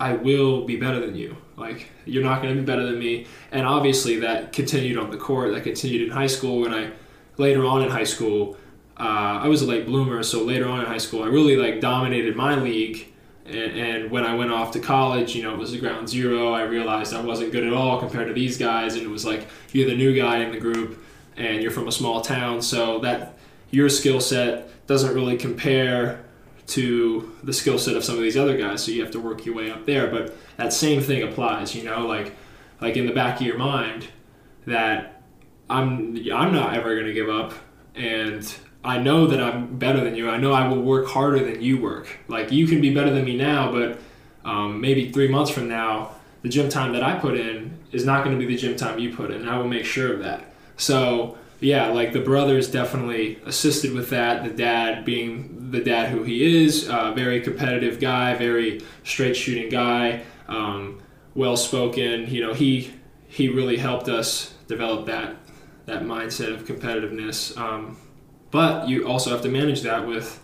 I 0.00 0.14
will 0.14 0.64
be 0.64 0.76
better 0.76 1.00
than 1.00 1.16
you. 1.16 1.36
Like 1.56 1.90
you're 2.04 2.22
not 2.22 2.42
going 2.42 2.54
to 2.54 2.60
be 2.60 2.66
better 2.66 2.84
than 2.84 2.98
me. 2.98 3.26
And 3.52 3.66
obviously 3.66 4.20
that 4.20 4.52
continued 4.52 4.98
on 4.98 5.10
the 5.10 5.16
court. 5.16 5.52
That 5.52 5.62
continued 5.62 6.02
in 6.02 6.10
high 6.10 6.26
school 6.26 6.60
when 6.60 6.74
I 6.74 6.92
later 7.36 7.64
on 7.64 7.82
in 7.82 7.90
high 7.90 8.04
school 8.04 8.56
uh, 8.96 9.40
I 9.42 9.48
was 9.48 9.62
a 9.62 9.66
late 9.66 9.86
bloomer, 9.86 10.22
so 10.22 10.44
later 10.44 10.68
on 10.68 10.80
in 10.80 10.86
high 10.86 10.98
school, 10.98 11.24
I 11.24 11.26
really 11.26 11.56
like 11.56 11.80
dominated 11.80 12.36
my 12.36 12.54
league. 12.54 13.08
And, 13.46 13.56
and, 13.56 14.10
when 14.10 14.24
I 14.24 14.34
went 14.34 14.52
off 14.52 14.70
to 14.72 14.80
college, 14.80 15.36
you 15.36 15.42
know, 15.42 15.52
it 15.52 15.58
was 15.58 15.76
ground 15.76 16.08
zero. 16.08 16.52
I 16.52 16.62
realized 16.62 17.12
I 17.12 17.20
wasn't 17.20 17.52
good 17.52 17.64
at 17.64 17.74
all 17.74 17.98
compared 17.98 18.28
to 18.28 18.32
these 18.32 18.56
guys, 18.56 18.94
and 18.94 19.02
it 19.02 19.08
was 19.08 19.26
like 19.26 19.48
you're 19.72 19.88
the 19.88 19.96
new 19.96 20.16
guy 20.16 20.38
in 20.38 20.52
the 20.52 20.58
group, 20.58 21.04
and 21.36 21.60
you're 21.60 21.70
from 21.70 21.88
a 21.88 21.92
small 21.92 22.22
town, 22.22 22.62
so 22.62 23.00
that 23.00 23.36
your 23.70 23.90
skill 23.90 24.20
set 24.20 24.86
doesn't 24.86 25.14
really 25.14 25.36
compare 25.36 26.23
to 26.66 27.32
the 27.42 27.52
skill 27.52 27.78
set 27.78 27.96
of 27.96 28.04
some 28.04 28.16
of 28.16 28.22
these 28.22 28.36
other 28.36 28.56
guys. 28.56 28.84
So 28.84 28.92
you 28.92 29.02
have 29.02 29.12
to 29.12 29.20
work 29.20 29.44
your 29.44 29.54
way 29.54 29.70
up 29.70 29.86
there. 29.86 30.08
But 30.08 30.36
that 30.56 30.72
same 30.72 31.00
thing 31.00 31.22
applies, 31.22 31.74
you 31.74 31.84
know, 31.84 32.06
like 32.06 32.34
like 32.80 32.96
in 32.96 33.06
the 33.06 33.12
back 33.12 33.40
of 33.40 33.46
your 33.46 33.58
mind 33.58 34.08
that 34.66 35.22
I'm 35.68 36.16
I'm 36.32 36.52
not 36.52 36.74
ever 36.74 36.94
going 36.94 37.06
to 37.06 37.12
give 37.12 37.28
up, 37.28 37.54
and 37.94 38.54
I 38.84 38.98
know 38.98 39.26
that 39.26 39.40
I'm 39.40 39.78
better 39.78 40.02
than 40.02 40.14
you. 40.14 40.28
I 40.28 40.36
know 40.36 40.52
I 40.52 40.68
will 40.68 40.82
work 40.82 41.06
harder 41.06 41.44
than 41.44 41.62
you 41.62 41.80
work. 41.80 42.18
Like 42.28 42.52
you 42.52 42.66
can 42.66 42.80
be 42.80 42.94
better 42.94 43.10
than 43.10 43.24
me 43.24 43.36
now, 43.36 43.72
but 43.72 43.98
um, 44.44 44.80
maybe 44.80 45.10
three 45.10 45.28
months 45.28 45.50
from 45.50 45.68
now, 45.68 46.10
the 46.42 46.48
gym 46.50 46.68
time 46.68 46.92
that 46.92 47.02
I 47.02 47.18
put 47.18 47.36
in 47.36 47.78
is 47.92 48.04
not 48.04 48.24
going 48.24 48.38
to 48.38 48.46
be 48.46 48.52
the 48.52 48.60
gym 48.60 48.76
time 48.76 48.98
you 48.98 49.14
put 49.14 49.30
in. 49.30 49.40
And 49.40 49.50
I 49.50 49.56
will 49.56 49.68
make 49.68 49.86
sure 49.86 50.12
of 50.12 50.20
that. 50.20 50.52
So 50.76 51.38
yeah, 51.60 51.88
like 51.88 52.12
the 52.12 52.20
brothers 52.20 52.70
definitely 52.70 53.38
assisted 53.46 53.92
with 53.92 54.10
that. 54.10 54.44
The 54.44 54.50
dad 54.50 55.04
being 55.04 55.53
the 55.74 55.84
dad 55.84 56.10
who 56.10 56.22
he 56.22 56.64
is, 56.64 56.88
uh, 56.88 57.12
very 57.12 57.40
competitive 57.40 58.00
guy, 58.00 58.34
very 58.34 58.82
straight 59.02 59.36
shooting 59.36 59.68
guy, 59.68 60.22
um, 60.48 61.02
well 61.34 61.56
spoken. 61.56 62.28
You 62.32 62.42
know, 62.46 62.54
he 62.54 62.94
he 63.26 63.48
really 63.48 63.76
helped 63.76 64.08
us 64.08 64.54
develop 64.68 65.06
that 65.06 65.36
that 65.86 66.02
mindset 66.02 66.54
of 66.54 66.64
competitiveness. 66.64 67.56
Um, 67.58 67.98
but 68.50 68.88
you 68.88 69.06
also 69.06 69.30
have 69.30 69.42
to 69.42 69.48
manage 69.48 69.82
that 69.82 70.06
with 70.06 70.40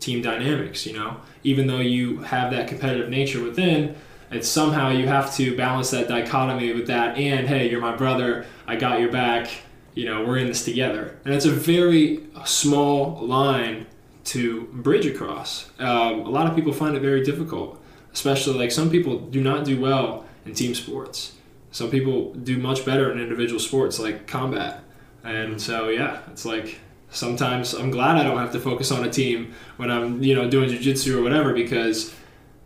team 0.00 0.20
dynamics, 0.20 0.86
you 0.86 0.92
know. 0.92 1.18
Even 1.44 1.66
though 1.66 1.80
you 1.80 2.18
have 2.18 2.50
that 2.50 2.68
competitive 2.68 3.08
nature 3.08 3.42
within, 3.42 3.96
it's 4.30 4.48
somehow 4.48 4.90
you 4.90 5.06
have 5.06 5.34
to 5.36 5.56
balance 5.56 5.90
that 5.90 6.08
dichotomy 6.08 6.72
with 6.72 6.88
that 6.88 7.16
and 7.16 7.46
hey, 7.46 7.70
you're 7.70 7.80
my 7.80 7.94
brother, 7.94 8.44
I 8.66 8.76
got 8.76 9.00
your 9.00 9.12
back, 9.12 9.48
you 9.94 10.04
know, 10.06 10.24
we're 10.24 10.38
in 10.38 10.48
this 10.48 10.64
together. 10.64 11.16
And 11.24 11.32
it's 11.32 11.44
a 11.44 11.50
very 11.50 12.24
small 12.44 13.24
line 13.24 13.86
to 14.24 14.62
bridge 14.72 15.06
across. 15.06 15.70
Um, 15.78 16.20
a 16.20 16.30
lot 16.30 16.46
of 16.46 16.56
people 16.56 16.72
find 16.72 16.96
it 16.96 17.00
very 17.00 17.22
difficult, 17.22 17.80
especially 18.12 18.58
like 18.58 18.72
some 18.72 18.90
people 18.90 19.18
do 19.18 19.42
not 19.42 19.64
do 19.64 19.80
well 19.80 20.24
in 20.46 20.54
team 20.54 20.74
sports. 20.74 21.32
Some 21.70 21.90
people 21.90 22.32
do 22.34 22.58
much 22.58 22.84
better 22.84 23.10
in 23.10 23.18
individual 23.18 23.60
sports 23.60 23.98
like 23.98 24.26
combat. 24.26 24.82
And 25.24 25.60
so, 25.60 25.88
yeah, 25.88 26.20
it's 26.30 26.44
like 26.44 26.78
sometimes 27.10 27.74
I'm 27.74 27.90
glad 27.90 28.16
I 28.16 28.24
don't 28.24 28.38
have 28.38 28.52
to 28.52 28.60
focus 28.60 28.90
on 28.90 29.04
a 29.04 29.10
team 29.10 29.54
when 29.76 29.90
I'm 29.90 30.22
you 30.22 30.34
know 30.34 30.48
doing 30.50 30.68
jujitsu 30.68 31.16
or 31.16 31.22
whatever 31.22 31.54
because 31.54 32.14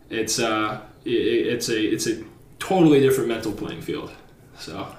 it's 0.09 0.39
uh 0.39 0.81
it, 1.05 1.11
it's 1.11 1.69
a 1.69 1.81
it's 1.81 2.07
a 2.07 2.23
totally 2.57 2.99
different 2.99 3.29
mental 3.29 3.51
playing 3.51 3.81
field. 3.81 4.11
So 4.57 4.93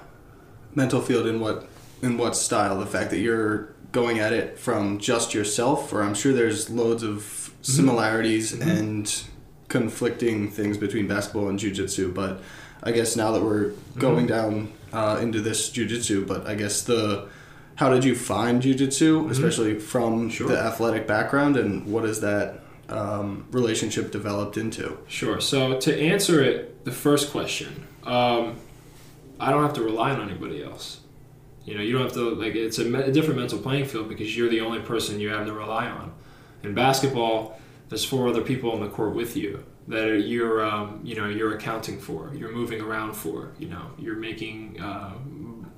mental 0.73 1.01
field 1.01 1.27
in 1.27 1.39
what 1.39 1.67
in 2.01 2.17
what 2.17 2.35
style? 2.35 2.79
The 2.79 2.85
fact 2.85 3.11
that 3.11 3.19
you're 3.19 3.73
going 3.91 4.19
at 4.19 4.33
it 4.33 4.57
from 4.57 4.99
just 4.99 5.33
yourself, 5.33 5.91
or 5.91 6.01
I'm 6.01 6.13
sure 6.13 6.33
there's 6.33 6.69
loads 6.69 7.03
of 7.03 7.17
mm-hmm. 7.17 7.63
similarities 7.63 8.53
mm-hmm. 8.53 8.69
and 8.69 9.23
conflicting 9.67 10.49
things 10.49 10.77
between 10.77 11.07
basketball 11.07 11.49
and 11.49 11.57
jujitsu, 11.57 12.13
but 12.13 12.41
I 12.83 12.91
guess 12.91 13.15
now 13.15 13.31
that 13.31 13.43
we're 13.43 13.73
going 13.97 14.27
mm-hmm. 14.27 14.67
down 14.67 14.73
uh, 14.93 15.19
into 15.21 15.39
this 15.41 15.69
jujitsu, 15.69 16.27
but 16.27 16.47
I 16.47 16.55
guess 16.55 16.81
the 16.81 17.29
how 17.75 17.89
did 17.89 18.03
you 18.03 18.15
find 18.15 18.61
jujitsu, 18.61 19.21
mm-hmm. 19.21 19.31
especially 19.31 19.79
from 19.79 20.29
sure. 20.29 20.47
the 20.47 20.59
athletic 20.59 21.07
background, 21.07 21.57
and 21.57 21.85
what 21.85 22.05
is 22.05 22.21
that 22.21 22.59
um, 22.89 23.45
relationship 23.51 24.11
developed 24.11 24.57
into? 24.57 24.97
Sure. 25.07 25.39
So 25.39 25.79
to 25.79 25.99
answer 25.99 26.43
it, 26.43 26.83
the 26.85 26.91
first 26.91 27.31
question, 27.31 27.87
um, 28.03 28.57
I 29.39 29.51
don't 29.51 29.63
have 29.63 29.73
to 29.73 29.83
rely 29.83 30.11
on 30.11 30.21
anybody 30.21 30.63
else. 30.63 31.00
You 31.65 31.75
know, 31.75 31.81
you 31.81 31.93
don't 31.93 32.03
have 32.03 32.13
to 32.13 32.35
like 32.35 32.55
it's 32.55 32.79
a, 32.79 32.85
me- 32.85 33.11
different 33.11 33.39
mental 33.39 33.59
playing 33.59 33.85
field 33.85 34.09
because 34.09 34.35
you're 34.35 34.49
the 34.49 34.61
only 34.61 34.79
person 34.79 35.19
you 35.19 35.29
have 35.29 35.45
to 35.45 35.53
rely 35.53 35.87
on. 35.87 36.11
In 36.63 36.73
basketball, 36.73 37.59
there's 37.89 38.05
four 38.05 38.27
other 38.27 38.41
people 38.41 38.71
on 38.71 38.79
the 38.81 38.87
court 38.87 39.15
with 39.15 39.35
you 39.35 39.63
that 39.87 40.07
are, 40.07 40.17
you're 40.17 40.65
um, 40.65 41.01
you 41.03 41.15
know 41.15 41.27
you're 41.27 41.55
accounting 41.55 41.99
for, 41.99 42.33
you're 42.33 42.51
moving 42.51 42.81
around 42.81 43.13
for. 43.13 43.51
You 43.59 43.69
know, 43.69 43.91
you're 43.99 44.15
making 44.15 44.81
uh, 44.81 45.13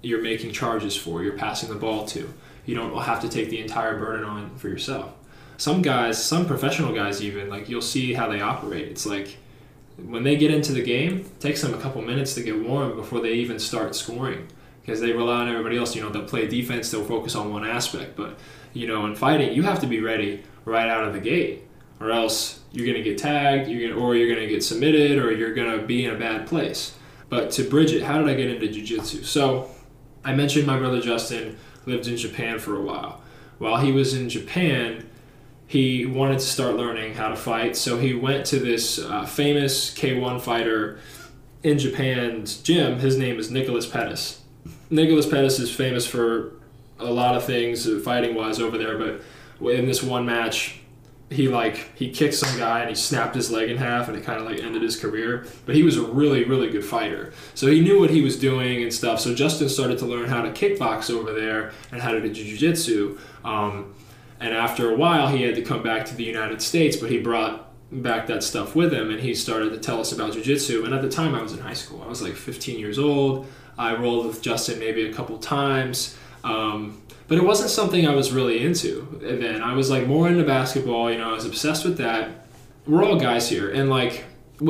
you're 0.02 0.22
making 0.22 0.52
charges 0.52 0.96
for, 0.96 1.24
you're 1.24 1.38
passing 1.38 1.70
the 1.70 1.76
ball 1.76 2.06
to. 2.08 2.32
You 2.66 2.76
don't 2.76 2.96
have 3.02 3.22
to 3.22 3.30
take 3.30 3.50
the 3.50 3.60
entire 3.60 3.98
burden 3.98 4.24
on 4.24 4.56
for 4.56 4.70
yourself. 4.70 5.14
Some 5.58 5.82
guys, 5.82 6.24
some 6.24 6.46
professional 6.46 6.94
guys 6.94 7.22
even, 7.22 7.50
like 7.50 7.70
you'll 7.70 7.82
see 7.82 8.14
how 8.14 8.30
they 8.30 8.42
operate. 8.42 8.88
It's 8.88 9.06
like 9.06 9.38
when 9.98 10.24
they 10.24 10.36
get 10.36 10.52
into 10.52 10.72
the 10.72 10.82
game, 10.82 11.20
it 11.20 11.40
takes 11.40 11.62
them 11.62 11.74
a 11.74 11.78
couple 11.78 12.02
minutes 12.02 12.34
to 12.36 12.44
get 12.44 12.60
warm 12.60 12.96
before 12.96 13.22
they 13.22 13.34
even 13.34 13.60
start 13.60 13.96
scoring 13.96 14.48
because 14.84 15.02
they 15.02 15.12
rely 15.12 15.42
on 15.42 15.50
everybody 15.50 15.78
else. 15.78 15.96
You 15.96 16.04
know, 16.04 16.10
they'll 16.10 16.26
play 16.26 16.48
defense, 16.48 16.92
they'll 16.92 17.04
focus 17.04 17.36
on 17.36 17.52
one 17.52 17.66
aspect. 17.66 18.16
But, 18.16 18.38
you 18.74 18.86
know, 18.86 19.06
in 19.06 19.16
fighting, 19.16 19.54
you 19.54 19.64
have 19.64 19.80
to 19.80 19.88
be 19.88 20.00
ready 20.00 20.44
right 20.66 20.88
out 20.88 21.06
of 21.06 21.14
the 21.14 21.20
gate 21.20 21.64
or 22.04 22.12
else 22.12 22.60
you're 22.72 22.86
going 22.86 22.98
to 22.98 23.04
get 23.04 23.18
tagged, 23.18 23.70
you're 23.70 23.90
gonna, 23.90 24.02
or 24.02 24.16
you're 24.16 24.28
going 24.28 24.46
to 24.46 24.54
get 24.54 24.64
submitted, 24.64 25.18
or 25.18 25.32
you're 25.32 25.54
going 25.54 25.80
to 25.80 25.86
be 25.86 26.04
in 26.04 26.14
a 26.14 26.18
bad 26.18 26.46
place. 26.46 26.98
But 27.30 27.50
to 27.52 27.64
bridge 27.64 27.94
it, 27.94 28.04
how 28.04 28.20
did 28.20 28.30
I 28.30 28.34
get 28.34 28.50
into 28.50 28.68
jiu-jitsu? 28.68 29.24
So 29.24 29.70
I 30.26 30.36
mentioned 30.36 30.68
my 30.68 30.78
brother 30.78 31.00
Justin 31.00 31.58
lived 31.86 32.08
in 32.08 32.18
Japan 32.18 32.60
for 32.60 32.76
a 32.76 32.82
while. 32.82 33.22
While 33.58 33.78
he 33.78 33.92
was 33.92 34.14
in 34.14 34.28
Japan, 34.28 35.10
he 35.66 36.06
wanted 36.06 36.40
to 36.40 36.46
start 36.46 36.76
learning 36.76 37.14
how 37.14 37.30
to 37.30 37.36
fight, 37.36 37.78
so 37.78 37.98
he 37.98 38.14
went 38.14 38.46
to 38.48 38.60
this 38.60 39.00
uh, 39.00 39.26
famous 39.26 39.94
K1 39.94 40.42
fighter 40.42 41.00
in 41.64 41.80
Japan's 41.80 42.58
gym. 42.58 43.00
His 43.00 43.18
name 43.18 43.40
is 43.40 43.50
Nicholas 43.50 43.88
Pettas. 43.88 44.40
Nicholas 44.94 45.26
Pettas 45.26 45.60
is 45.60 45.74
famous 45.74 46.06
for 46.06 46.54
a 47.00 47.12
lot 47.12 47.36
of 47.36 47.44
things 47.44 47.90
fighting 48.04 48.36
wise 48.36 48.60
over 48.60 48.78
there, 48.78 48.98
but 48.98 49.22
in 49.72 49.88
this 49.88 50.04
one 50.04 50.24
match, 50.24 50.80
he 51.32 51.48
like 51.48 51.98
he 51.98 52.12
kicked 52.12 52.36
some 52.36 52.60
guy 52.60 52.82
and 52.82 52.90
he 52.90 52.96
snapped 52.96 53.34
his 53.34 53.50
leg 53.50 53.72
in 53.72 53.78
half 53.78 54.08
and 54.08 54.16
it 54.16 54.24
kind 54.24 54.40
of 54.40 54.46
like 54.46 54.60
ended 54.60 54.84
his 54.84 54.96
career. 54.96 55.48
But 55.66 55.76
he 55.76 55.82
was 55.82 55.98
a 55.98 56.04
really 56.04 56.44
really 56.44 56.70
good 56.70 56.86
fighter. 56.86 57.34
So 57.56 57.68
he 57.68 57.82
knew 57.82 58.00
what 58.00 58.12
he 58.12 58.22
was 58.22 58.38
doing 58.38 58.84
and 58.84 58.94
stuff. 58.94 59.20
So 59.20 59.34
justin 59.34 59.68
started 59.68 59.98
to 60.00 60.06
learn 60.06 60.30
how 60.30 60.44
to 60.44 60.52
kickbox 60.52 61.10
over 61.10 61.34
there 61.34 61.72
and 61.92 62.00
how 62.00 62.12
to 62.12 62.22
do 62.22 62.32
jiu-jitsu. 62.32 63.18
Um, 63.44 63.96
and 64.40 64.54
after 64.54 64.92
a 64.92 64.96
while 64.96 65.28
he 65.30 65.42
had 65.42 65.56
to 65.56 65.64
come 65.64 65.82
back 65.82 66.06
to 66.06 66.16
the 66.16 66.24
united 66.24 66.62
states 66.62 66.98
but 66.98 67.10
he 67.10 67.18
brought 67.18 67.72
back 67.92 68.28
that 68.28 68.44
stuff 68.44 68.76
with 68.76 68.94
him 68.94 69.10
and 69.10 69.22
he 69.22 69.34
started 69.34 69.72
to 69.72 69.80
tell 69.80 70.00
us 70.00 70.12
about 70.12 70.34
jiu-jitsu. 70.34 70.86
And 70.86 70.94
at 70.94 71.02
the 71.02 71.10
time 71.10 71.34
i 71.34 71.42
was 71.42 71.54
in 71.54 71.60
high 71.60 71.74
school. 71.74 72.04
I 72.04 72.08
was 72.08 72.22
like 72.22 72.36
15 72.36 72.78
years 72.78 73.00
old 73.00 73.48
i 73.78 73.96
rolled 73.96 74.26
with 74.26 74.42
justin 74.42 74.80
maybe 74.80 75.10
a 75.10 75.14
couple 75.14 75.38
times 75.38 76.18
um, 76.44 77.02
but 77.28 77.38
it 77.38 77.44
wasn't 77.44 77.70
something 77.70 78.06
I 78.06 78.14
was 78.14 78.32
really 78.32 78.64
into 78.64 79.20
then. 79.22 79.62
I 79.62 79.74
was 79.74 79.90
like 79.90 80.08
more 80.08 80.28
into 80.28 80.44
basketball, 80.44 81.12
you 81.12 81.18
know, 81.18 81.30
I 81.30 81.34
was 81.34 81.46
obsessed 81.46 81.86
with 81.86 81.98
that. 81.98 82.48
We're 82.86 83.04
all 83.04 83.18
guys 83.18 83.50
here. 83.50 83.72
And 83.72 83.90
like, 83.90 84.26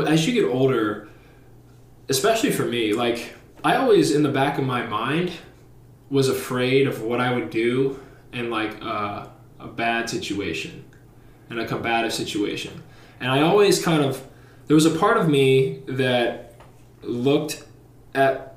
as 0.08 0.28
you 0.28 0.34
get 0.34 0.48
older, 0.48 1.10
especially 2.10 2.52
for 2.52 2.63
me, 2.63 2.94
like, 2.94 3.34
I 3.63 3.76
always, 3.76 4.12
in 4.12 4.24
the 4.24 4.30
back 4.30 4.58
of 4.60 4.66
my 4.66 4.86
mind, 4.86 5.32
was 6.10 6.30
afraid 6.30 6.88
of 6.88 7.02
what 7.02 7.20
I 7.20 7.34
would 7.34 7.50
do 7.50 8.00
in 8.32 8.52
like 8.52 8.80
a, 8.82 9.32
a 9.60 9.68
bad 9.68 10.10
situation, 10.10 10.86
in 11.50 11.60
a 11.60 11.66
combative 11.66 12.13
situation. 12.13 12.84
And 13.20 13.32
I 13.32 13.42
always 13.42 13.84
kind 13.84 14.04
of, 14.04 14.26
there 14.68 14.76
was 14.76 14.86
a 14.86 14.96
part 14.98 15.18
of 15.18 15.28
me 15.28 15.82
that 15.88 16.56
looked 17.02 17.63
at 18.13 18.53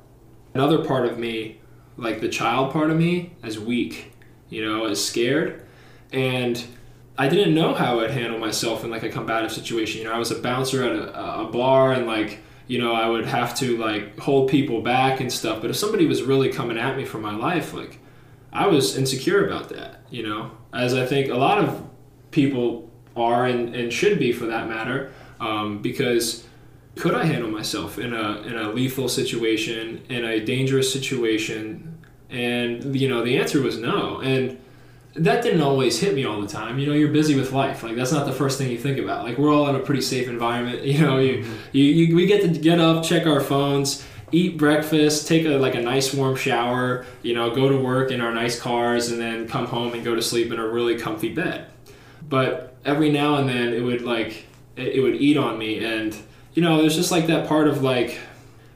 another 0.56 0.82
part 0.82 1.04
of 1.04 1.18
me 1.18 1.58
like 1.98 2.20
the 2.22 2.30
child 2.30 2.72
part 2.72 2.90
of 2.90 2.96
me 2.96 3.32
as 3.42 3.58
weak, 3.58 4.12
you 4.48 4.64
know, 4.64 4.86
as 4.86 5.04
scared. 5.04 5.62
And 6.12 6.62
I 7.18 7.28
didn't 7.28 7.54
know 7.54 7.74
how 7.74 8.00
I'd 8.00 8.10
handle 8.10 8.38
myself 8.38 8.82
in 8.82 8.90
like 8.90 9.02
a 9.02 9.10
combative 9.10 9.52
situation. 9.52 10.00
You 10.00 10.08
know, 10.08 10.14
I 10.14 10.18
was 10.18 10.30
a 10.30 10.40
bouncer 10.40 10.82
at 10.82 10.92
a, 10.92 11.40
a 11.40 11.44
bar 11.44 11.92
and 11.92 12.06
like, 12.06 12.40
you 12.68 12.78
know, 12.78 12.94
I 12.94 13.06
would 13.06 13.26
have 13.26 13.54
to 13.58 13.76
like 13.76 14.18
hold 14.18 14.50
people 14.50 14.80
back 14.80 15.20
and 15.20 15.30
stuff. 15.30 15.60
But 15.60 15.68
if 15.68 15.76
somebody 15.76 16.06
was 16.06 16.22
really 16.22 16.48
coming 16.50 16.78
at 16.78 16.96
me 16.96 17.04
for 17.04 17.18
my 17.18 17.36
life, 17.36 17.74
like 17.74 17.98
I 18.50 18.66
was 18.66 18.96
insecure 18.96 19.46
about 19.46 19.68
that, 19.70 20.00
you 20.10 20.22
know, 20.22 20.52
as 20.72 20.94
I 20.94 21.04
think 21.04 21.30
a 21.30 21.36
lot 21.36 21.58
of 21.58 21.86
people 22.30 22.90
are 23.14 23.44
and, 23.44 23.74
and 23.74 23.92
should 23.92 24.18
be 24.18 24.32
for 24.32 24.46
that 24.46 24.68
matter. 24.68 25.12
Um, 25.38 25.82
because 25.82 26.46
could 26.96 27.14
I 27.14 27.24
handle 27.24 27.50
myself 27.50 27.98
in 27.98 28.12
a 28.12 28.40
in 28.42 28.56
a 28.56 28.72
lethal 28.72 29.08
situation, 29.08 30.02
in 30.08 30.24
a 30.24 30.40
dangerous 30.44 30.92
situation? 30.92 32.02
And 32.30 32.98
you 32.98 33.08
know, 33.08 33.22
the 33.22 33.38
answer 33.38 33.60
was 33.60 33.78
no. 33.78 34.20
And 34.20 34.58
that 35.14 35.42
didn't 35.42 35.62
always 35.62 36.00
hit 36.00 36.14
me 36.14 36.24
all 36.24 36.40
the 36.40 36.48
time. 36.48 36.78
You 36.78 36.86
know, 36.86 36.94
you're 36.94 37.12
busy 37.12 37.36
with 37.36 37.52
life. 37.52 37.82
Like 37.82 37.96
that's 37.96 38.12
not 38.12 38.26
the 38.26 38.32
first 38.32 38.58
thing 38.58 38.70
you 38.70 38.78
think 38.78 38.98
about. 38.98 39.24
Like 39.24 39.38
we're 39.38 39.52
all 39.52 39.68
in 39.68 39.76
a 39.76 39.80
pretty 39.80 40.00
safe 40.00 40.28
environment. 40.28 40.82
You 40.86 41.00
know, 41.02 41.18
you, 41.18 41.38
mm-hmm. 41.38 41.54
you, 41.72 41.84
you 41.84 42.16
we 42.16 42.26
get 42.26 42.42
to 42.42 42.48
get 42.48 42.80
up, 42.80 43.04
check 43.04 43.26
our 43.26 43.40
phones, 43.40 44.04
eat 44.32 44.56
breakfast, 44.56 45.28
take 45.28 45.44
a 45.44 45.58
like 45.58 45.74
a 45.74 45.80
nice 45.80 46.14
warm 46.14 46.34
shower. 46.34 47.04
You 47.22 47.34
know, 47.34 47.54
go 47.54 47.68
to 47.68 47.76
work 47.76 48.10
in 48.10 48.22
our 48.22 48.32
nice 48.32 48.58
cars, 48.58 49.10
and 49.12 49.20
then 49.20 49.46
come 49.46 49.66
home 49.66 49.92
and 49.92 50.02
go 50.02 50.14
to 50.14 50.22
sleep 50.22 50.50
in 50.50 50.58
a 50.58 50.66
really 50.66 50.98
comfy 50.98 51.34
bed. 51.34 51.66
But 52.26 52.74
every 52.86 53.10
now 53.10 53.36
and 53.36 53.48
then, 53.48 53.74
it 53.74 53.80
would 53.80 54.00
like 54.00 54.46
it, 54.76 54.96
it 54.96 55.00
would 55.02 55.16
eat 55.16 55.36
on 55.36 55.58
me 55.58 55.84
and 55.84 56.16
you 56.56 56.62
know, 56.62 56.80
there's 56.80 56.96
just 56.96 57.12
like 57.12 57.26
that 57.26 57.46
part 57.46 57.68
of 57.68 57.82
like 57.82 58.18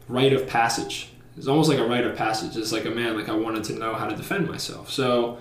rite 0.07 0.35
of 0.35 0.47
passage. 0.47 1.09
It's 1.37 1.47
almost 1.47 1.71
like 1.71 1.79
a 1.79 1.87
rite 1.87 2.05
of 2.05 2.15
passage. 2.15 2.55
It's 2.57 2.73
like 2.73 2.85
a 2.85 2.91
man, 2.91 3.17
like 3.17 3.31
I 3.31 3.35
wanted 3.35 3.65
to 3.65 3.73
know 3.73 3.95
how 3.95 4.07
to 4.07 4.15
defend 4.15 4.49
myself. 4.49 4.91
So 4.91 5.39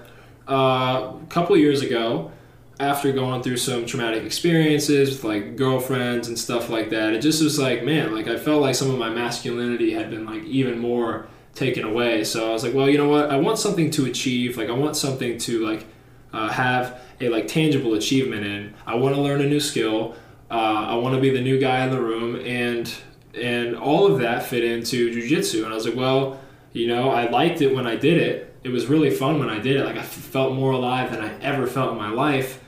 uh, 0.48 1.12
a 1.22 1.26
couple 1.28 1.58
years 1.58 1.82
ago, 1.82 2.32
after 2.80 3.12
going 3.12 3.44
through 3.44 3.58
some 3.58 3.86
traumatic 3.86 4.24
experiences 4.24 5.10
with 5.10 5.26
like 5.26 5.58
girlfriends 5.58 6.30
and 6.30 6.40
stuff 6.40 6.70
like 6.70 6.92
that, 6.92 7.14
it 7.14 7.20
just 7.20 7.44
was 7.44 7.60
like, 7.60 7.84
man, 7.84 8.16
like 8.16 8.30
I 8.30 8.38
felt 8.38 8.62
like 8.62 8.74
some 8.74 8.90
of 8.90 8.98
my 8.98 9.10
masculinity 9.10 9.92
had 9.92 10.10
been 10.10 10.26
like 10.26 10.44
even 10.46 10.80
more 10.80 11.28
taken 11.56 11.84
away. 11.84 12.24
So 12.24 12.50
I 12.50 12.54
was 12.54 12.64
like, 12.64 12.74
well, 12.74 12.90
you 12.90 12.98
know 12.98 13.10
what? 13.10 13.30
I 13.30 13.36
want 13.36 13.60
something 13.60 13.92
to 13.92 14.06
achieve. 14.06 14.56
Like 14.56 14.70
I 14.70 14.74
want 14.74 14.96
something 14.96 15.38
to 15.40 15.68
like 15.68 15.86
uh, 16.32 16.48
have 16.48 17.02
a 17.20 17.28
like 17.28 17.50
tangible 17.50 17.96
achievement 17.96 18.46
in. 18.46 18.74
I 18.88 18.96
want 18.96 19.16
to 19.16 19.22
learn 19.22 19.42
a 19.42 19.48
new 19.48 19.60
skill. 19.60 20.16
Uh, 20.50 20.88
I 20.90 20.96
want 20.96 21.16
to 21.16 21.22
be 21.22 21.30
the 21.30 21.42
new 21.42 21.60
guy 21.60 21.84
in 21.84 21.92
the 21.92 22.02
room, 22.02 22.36
and 22.38 22.92
and 23.36 23.76
all 23.76 24.12
of 24.12 24.20
that 24.20 24.44
fit 24.44 24.64
into 24.64 25.12
jujitsu. 25.12 25.64
And 25.64 25.72
I 25.72 25.76
was 25.76 25.86
like, 25.86 25.96
well, 25.96 26.40
you 26.74 26.88
know, 26.88 27.10
I 27.10 27.30
liked 27.30 27.62
it 27.62 27.74
when 27.74 27.86
I 27.88 27.96
did 27.96 28.18
it. 28.18 28.56
It 28.64 28.70
was 28.70 28.88
really 28.88 29.10
fun 29.10 29.40
when 29.40 29.50
I 29.50 29.60
did 29.60 29.78
it. 29.78 29.86
Like 29.86 29.98
I 29.98 30.04
felt 30.04 30.54
more 30.54 30.72
alive 30.72 31.12
than 31.12 31.22
I 31.22 31.40
ever 31.42 31.68
felt 31.68 31.92
in 31.92 31.98
my 31.98 32.10
life. 32.10 32.62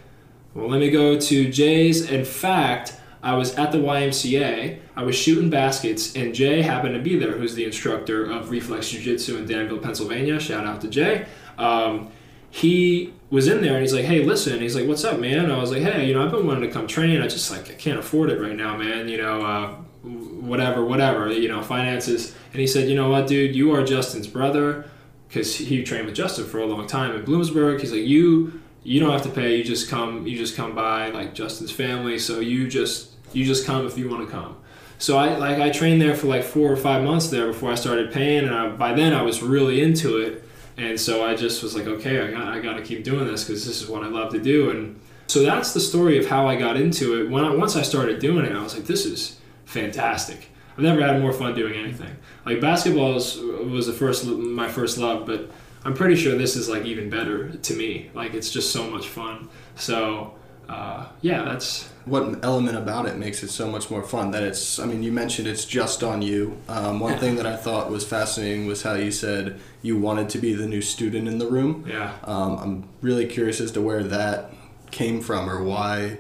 Well, 0.54 0.70
let 0.70 0.80
me 0.80 0.90
go 0.90 1.20
to 1.20 1.52
Jay's. 1.52 2.10
In 2.10 2.26
fact, 2.26 2.96
I 3.24 3.36
was 3.36 3.56
at 3.56 3.72
the 3.72 3.78
YMCA. 3.78 4.80
I 4.96 5.04
was 5.04 5.16
shooting 5.16 5.50
baskets, 5.50 6.16
and 6.16 6.34
Jay 6.34 6.62
happened 6.62 6.96
to 6.96 7.02
be 7.02 7.18
there, 7.18 7.34
who's 7.34 7.56
the 7.56 7.66
instructor 7.66 8.26
of 8.26 8.50
Reflex 8.50 8.90
Jiu 8.90 9.02
Jitsu 9.02 9.38
in 9.38 9.46
Danville, 9.46 9.80
Pennsylvania. 9.80 10.40
Shout 10.40 10.66
out 10.66 10.82
to 10.82 10.88
Jay. 10.88 11.26
Um, 11.58 12.12
he 12.52 13.14
was 13.30 13.48
in 13.48 13.62
there 13.62 13.74
and 13.74 13.82
he's 13.82 13.94
like, 13.94 14.06
hey, 14.06 14.24
listen. 14.24 14.60
He's 14.60 14.76
like, 14.76 14.88
what's 14.88 15.06
up, 15.06 15.20
man? 15.20 15.50
I 15.50 15.58
was 15.58 15.72
like, 15.72 15.82
hey, 15.82 16.06
you 16.06 16.14
know, 16.14 16.24
I've 16.24 16.32
been 16.32 16.46
wanting 16.46 16.64
to 16.64 16.72
come 16.72 16.86
train. 16.86 17.22
I 17.22 17.28
just 17.28 17.50
like 17.50 17.72
I 17.72 17.74
can't 17.74 17.98
afford 17.98 18.30
it 18.30 18.40
right 18.40 18.56
now, 18.56 18.76
man. 18.76 19.08
You 19.08 19.18
know, 19.18 19.42
uh, 19.42 19.74
whatever, 20.04 20.84
whatever. 20.84 21.32
You 21.32 21.48
know, 21.48 21.62
finances. 21.64 22.36
And 22.52 22.60
he 22.60 22.68
said, 22.68 22.90
you 22.90 22.96
know 22.96 23.10
what, 23.10 23.28
dude, 23.28 23.56
you 23.56 23.74
are 23.74 23.84
Justin's 23.84 24.28
brother 24.28 24.86
because 25.30 25.56
he 25.56 25.82
trained 25.84 26.06
with 26.06 26.16
Justin 26.16 26.46
for 26.46 26.60
a 26.60 26.66
long 26.66 26.88
time 26.88 27.16
in 27.16 27.24
Bloomsburg. 27.24 27.80
He's 27.80 27.94
like, 27.94 28.04
you 28.04 28.62
you 28.84 29.00
don't 29.00 29.12
have 29.12 29.24
to 29.24 29.30
pay. 29.30 29.56
You 29.56 29.64
just 29.64 29.90
come. 29.90 30.28
You 30.28 30.38
just 30.38 30.58
come 30.58 30.76
by 30.76 31.10
like 31.10 31.34
Justin's 31.34 31.72
family. 31.72 32.20
So 32.20 32.42
you 32.42 32.68
just 32.68 33.12
you 33.32 33.46
just 33.46 33.66
come 33.66 33.86
if 33.88 33.98
you 33.98 34.10
want 34.10 34.28
to 34.28 34.32
come. 34.32 34.58
So 34.98 35.18
I 35.18 35.38
like 35.38 35.60
I 35.60 35.70
trained 35.70 36.02
there 36.02 36.16
for 36.16 36.28
like 36.28 36.44
four 36.44 36.70
or 36.70 36.76
five 36.76 37.02
months 37.02 37.30
there 37.30 37.48
before 37.48 37.72
I 37.72 37.76
started 37.76 38.12
paying, 38.12 38.44
and 38.44 38.54
I, 38.54 38.68
by 38.70 38.94
then 38.94 39.14
I 39.14 39.22
was 39.22 39.42
really 39.42 39.82
into 39.82 40.18
it 40.18 40.44
and 40.78 41.00
so 41.00 41.26
I 41.26 41.36
just 41.36 41.62
was 41.64 41.76
like, 41.76 41.88
okay, 41.88 42.22
I 42.22 42.32
got, 42.32 42.48
I 42.48 42.60
got 42.60 42.74
to 42.74 42.82
keep 42.82 43.04
doing 43.04 43.26
this 43.28 43.44
because 43.44 43.66
this 43.66 43.82
is 43.82 43.90
what 43.90 44.04
I 44.04 44.08
love 44.08 44.32
to 44.34 44.40
do. 44.40 44.70
And 44.72 45.00
so 45.28 45.44
that's 45.44 45.74
the 45.74 45.80
story 45.80 46.18
of 46.18 46.28
how 46.28 46.48
I 46.48 46.56
got 46.56 46.78
into 46.78 47.22
it. 47.22 47.30
When 47.30 47.44
I, 47.44 47.54
once 47.54 47.76
I 47.76 47.82
started 47.82 48.20
doing 48.20 48.46
it, 48.46 48.54
I 48.54 48.62
was 48.62 48.76
like, 48.76 48.86
this 48.86 49.06
is 49.06 49.38
fantastic. 49.66 50.50
I've 50.74 50.84
never 50.84 51.02
had 51.02 51.22
more 51.22 51.34
fun 51.34 51.54
doing 51.54 51.74
anything. 51.74 52.16
Like 52.46 52.62
basketball 52.62 53.14
was, 53.14 53.38
was 53.38 53.88
the 53.88 53.94
first 53.94 54.26
my 54.26 54.70
first 54.70 54.98
love, 54.98 55.26
but 55.26 55.52
I'm 55.84 55.94
pretty 55.94 56.16
sure 56.16 56.38
this 56.38 56.56
is 56.56 56.70
like 56.70 56.86
even 56.86 57.10
better 57.10 57.50
to 57.50 57.74
me. 57.74 58.10
Like 58.14 58.34
it's 58.34 58.52
just 58.52 58.72
so 58.72 58.90
much 58.90 59.08
fun. 59.08 59.50
So 59.76 60.36
uh, 60.70 61.08
yeah, 61.22 61.44
that's 61.44 61.91
what 62.06 62.44
element 62.44 62.78
about 62.78 63.06
it 63.06 63.18
makes 63.18 63.44
it 63.44 63.50
so 63.50 63.70
much 63.70 63.90
more 63.90 64.04
fun. 64.04 64.32
That 64.32 64.44
it's, 64.44 64.80
I 64.80 64.86
mean, 64.86 65.04
you 65.04 65.12
mentioned 65.12 65.48
it's 65.48 65.66
just 65.66 66.04
on 66.04 66.22
you. 66.22 66.58
Um, 66.68 67.00
one 67.00 67.18
thing 67.18 67.36
that 67.36 67.46
I 67.46 67.56
thought 67.56 67.90
was 67.90 68.06
fascinating 68.06 68.66
was 68.66 68.84
how 68.84 68.94
you 68.94 69.12
said 69.12 69.60
you 69.82 69.98
wanted 69.98 70.30
to 70.30 70.38
be 70.40 70.54
the 70.54 70.68
new 70.68 70.82
student 70.82 71.28
in 71.28 71.38
the 71.38 71.48
room. 71.48 71.86
Yeah. 71.88 72.14
Um, 72.24 72.58
I'm 72.58 72.90
really 73.02 73.26
curious 73.26 73.62
as 73.62 73.72
to 73.74 73.82
where 73.82 74.04
that 74.04 74.52
came 74.92 75.22
from 75.22 75.50
or 75.50 75.64
why. 75.64 76.20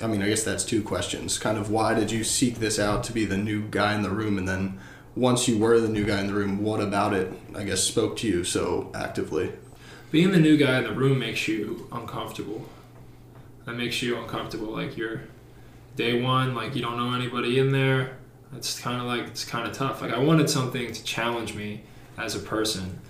I 0.00 0.06
mean, 0.06 0.22
I 0.22 0.28
guess 0.28 0.42
that's 0.42 0.64
two 0.64 0.82
questions. 0.82 1.38
Kind 1.38 1.56
of 1.56 1.70
why 1.70 1.94
did 1.94 2.10
you 2.10 2.24
seek 2.24 2.56
this 2.56 2.78
out 2.78 3.04
to 3.04 3.12
be 3.12 3.24
the 3.24 3.38
new 3.38 3.62
guy 3.62 3.94
in 3.94 4.02
the 4.02 4.10
room, 4.10 4.38
and 4.38 4.48
then 4.48 4.78
once 5.14 5.46
you 5.46 5.58
were 5.58 5.78
the 5.80 5.88
new 5.88 6.04
guy 6.04 6.20
in 6.20 6.26
the 6.26 6.34
room, 6.34 6.62
what 6.62 6.80
about 6.80 7.14
it, 7.14 7.32
I 7.54 7.62
guess, 7.62 7.82
spoke 7.82 8.16
to 8.18 8.26
you 8.26 8.44
so 8.44 8.90
actively? 8.94 9.52
Being 10.10 10.32
the 10.32 10.40
new 10.40 10.56
guy 10.56 10.78
in 10.78 10.84
the 10.84 10.92
room 10.92 11.20
makes 11.20 11.46
you 11.48 11.88
uncomfortable 11.92 12.68
that 13.64 13.74
makes 13.74 14.02
you 14.02 14.16
uncomfortable. 14.16 14.72
Like 14.72 14.96
you're 14.96 15.22
day 15.96 16.20
one, 16.22 16.54
like 16.54 16.74
you 16.74 16.82
don't 16.82 16.96
know 16.96 17.14
anybody 17.14 17.58
in 17.58 17.72
there. 17.72 18.16
It's 18.56 18.78
kind 18.78 19.00
of 19.00 19.06
like 19.06 19.26
it's 19.28 19.44
kind 19.44 19.66
of 19.66 19.74
tough. 19.74 20.00
Like 20.00 20.12
I 20.12 20.18
wanted 20.18 20.48
something 20.48 20.92
to 20.92 21.04
challenge 21.04 21.54
me 21.54 21.82
as 22.16 22.34
a 22.34 22.40
person. 22.40 23.00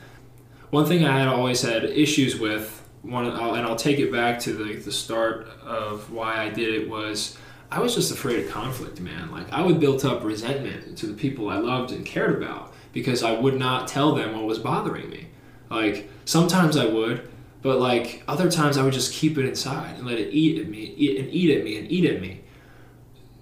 One 0.70 0.86
thing 0.86 1.04
I 1.04 1.18
had 1.18 1.28
always 1.28 1.62
had 1.62 1.84
issues 1.84 2.38
with, 2.38 2.88
one, 3.02 3.26
and 3.26 3.66
I'll 3.66 3.76
take 3.76 3.98
it 3.98 4.10
back 4.10 4.40
to 4.40 4.52
the, 4.52 4.74
the 4.74 4.90
start 4.90 5.46
of 5.62 6.10
why 6.10 6.38
I 6.38 6.48
did 6.48 6.74
it 6.74 6.88
was 6.88 7.36
I 7.70 7.80
was 7.80 7.94
just 7.94 8.12
afraid 8.12 8.44
of 8.44 8.50
conflict, 8.50 9.00
man. 9.00 9.30
Like 9.30 9.52
I 9.52 9.62
would 9.62 9.80
build 9.80 10.04
up 10.04 10.24
resentment 10.24 10.96
to 10.98 11.06
the 11.06 11.14
people 11.14 11.50
I 11.50 11.58
loved 11.58 11.92
and 11.92 12.04
cared 12.06 12.36
about 12.36 12.72
because 12.92 13.22
I 13.22 13.32
would 13.32 13.58
not 13.58 13.88
tell 13.88 14.14
them 14.14 14.34
what 14.34 14.44
was 14.44 14.58
bothering 14.58 15.10
me. 15.10 15.26
Like 15.70 16.08
sometimes 16.24 16.76
I 16.76 16.86
would, 16.86 17.28
but 17.64 17.80
like 17.80 18.22
other 18.28 18.50
times, 18.50 18.76
I 18.76 18.84
would 18.84 18.92
just 18.92 19.14
keep 19.14 19.38
it 19.38 19.46
inside 19.46 19.96
and 19.96 20.06
let 20.06 20.18
it 20.18 20.34
eat 20.34 20.60
at 20.60 20.68
me, 20.68 20.92
eat 20.98 21.18
and 21.18 21.30
eat 21.30 21.56
at 21.56 21.64
me, 21.64 21.78
and 21.78 21.90
eat 21.90 22.04
at 22.04 22.20
me. 22.20 22.42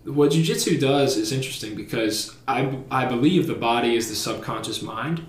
What 0.04 0.30
jujitsu 0.30 0.80
does 0.80 1.16
is 1.16 1.32
interesting 1.32 1.74
because 1.74 2.32
I, 2.46 2.78
I 2.88 3.04
believe 3.06 3.48
the 3.48 3.54
body 3.54 3.96
is 3.96 4.08
the 4.08 4.14
subconscious 4.14 4.80
mind. 4.80 5.26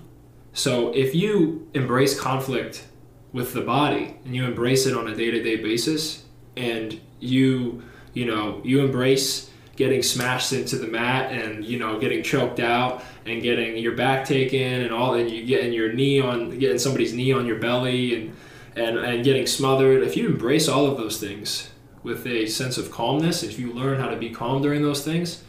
So 0.52 0.94
if 0.94 1.12
you 1.12 1.68
embrace 1.74 2.18
conflict 2.18 2.86
with 3.32 3.52
the 3.52 3.62
body 3.62 4.16
and 4.24 4.36
you 4.36 4.44
embrace 4.44 4.86
it 4.86 4.96
on 4.96 5.08
a 5.08 5.16
day 5.16 5.32
to 5.32 5.42
day 5.42 5.56
basis, 5.56 6.22
and 6.56 7.00
you 7.18 7.82
you 8.12 8.26
know 8.26 8.60
you 8.62 8.78
embrace 8.84 9.50
getting 9.74 10.04
smashed 10.04 10.52
into 10.52 10.76
the 10.76 10.86
mat 10.86 11.32
and 11.32 11.64
you 11.64 11.80
know 11.80 11.98
getting 11.98 12.22
choked 12.22 12.60
out 12.60 13.02
and 13.26 13.42
getting 13.42 13.76
your 13.76 13.96
back 13.96 14.24
taken 14.24 14.82
and 14.82 14.94
all 14.94 15.14
and 15.14 15.28
you 15.32 15.44
getting 15.44 15.72
your 15.72 15.92
knee 15.92 16.20
on 16.20 16.56
getting 16.60 16.78
somebody's 16.78 17.12
knee 17.12 17.32
on 17.32 17.44
your 17.44 17.58
belly 17.58 18.14
and 18.14 18.36
and, 18.76 18.98
and 18.98 19.24
getting 19.24 19.46
smothered, 19.46 20.02
if 20.02 20.16
you 20.16 20.28
embrace 20.28 20.68
all 20.68 20.86
of 20.86 20.96
those 20.96 21.18
things 21.18 21.70
with 22.02 22.26
a 22.26 22.46
sense 22.46 22.76
of 22.76 22.90
calmness, 22.90 23.42
if 23.42 23.58
you 23.58 23.72
learn 23.72 24.00
how 24.00 24.08
to 24.08 24.16
be 24.16 24.30
calm 24.30 24.62
during 24.62 24.82
those 24.82 25.04
things, 25.04 25.42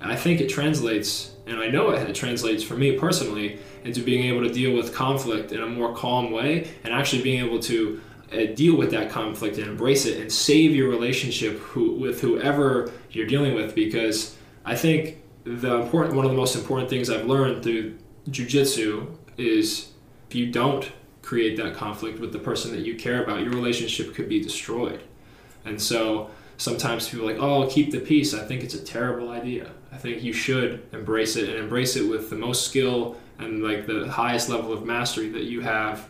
I 0.00 0.16
think 0.16 0.40
it 0.40 0.48
translates, 0.48 1.32
and 1.46 1.58
I 1.58 1.68
know 1.68 1.90
it 1.90 2.14
translates 2.14 2.62
for 2.62 2.76
me 2.76 2.98
personally, 2.98 3.58
into 3.84 4.02
being 4.02 4.24
able 4.24 4.46
to 4.46 4.52
deal 4.52 4.74
with 4.74 4.94
conflict 4.94 5.52
in 5.52 5.62
a 5.62 5.66
more 5.66 5.94
calm 5.94 6.30
way 6.30 6.70
and 6.84 6.92
actually 6.92 7.22
being 7.22 7.44
able 7.44 7.58
to 7.60 8.00
uh, 8.32 8.46
deal 8.54 8.76
with 8.76 8.90
that 8.90 9.10
conflict 9.10 9.58
and 9.58 9.66
embrace 9.66 10.06
it 10.06 10.20
and 10.20 10.32
save 10.32 10.74
your 10.74 10.88
relationship 10.88 11.58
who, 11.58 11.92
with 11.92 12.20
whoever 12.20 12.92
you're 13.10 13.26
dealing 13.26 13.54
with. 13.54 13.74
Because 13.74 14.36
I 14.64 14.74
think 14.74 15.22
the 15.44 15.76
important 15.76 16.16
one 16.16 16.24
of 16.24 16.30
the 16.30 16.36
most 16.36 16.56
important 16.56 16.88
things 16.88 17.10
I've 17.10 17.26
learned 17.26 17.62
through 17.62 17.98
jujitsu 18.28 19.14
is 19.36 19.90
if 20.28 20.34
you 20.34 20.50
don't 20.50 20.90
create 21.24 21.56
that 21.56 21.74
conflict 21.74 22.20
with 22.20 22.32
the 22.32 22.38
person 22.38 22.72
that 22.72 22.80
you 22.80 22.94
care 22.94 23.22
about, 23.22 23.40
your 23.40 23.52
relationship 23.52 24.14
could 24.14 24.28
be 24.28 24.40
destroyed. 24.40 25.02
And 25.64 25.80
so 25.80 26.30
sometimes 26.56 27.08
people 27.08 27.28
are 27.28 27.32
like, 27.32 27.42
oh, 27.42 27.66
keep 27.68 27.90
the 27.90 28.00
peace. 28.00 28.34
I 28.34 28.44
think 28.44 28.62
it's 28.62 28.74
a 28.74 28.84
terrible 28.84 29.30
idea. 29.30 29.70
I 29.92 29.96
think 29.96 30.22
you 30.22 30.32
should 30.32 30.86
embrace 30.92 31.36
it 31.36 31.48
and 31.48 31.58
embrace 31.58 31.96
it 31.96 32.08
with 32.08 32.30
the 32.30 32.36
most 32.36 32.66
skill 32.66 33.16
and 33.38 33.62
like 33.62 33.86
the 33.86 34.08
highest 34.08 34.48
level 34.48 34.72
of 34.72 34.84
mastery 34.84 35.28
that 35.30 35.44
you 35.44 35.60
have 35.62 36.08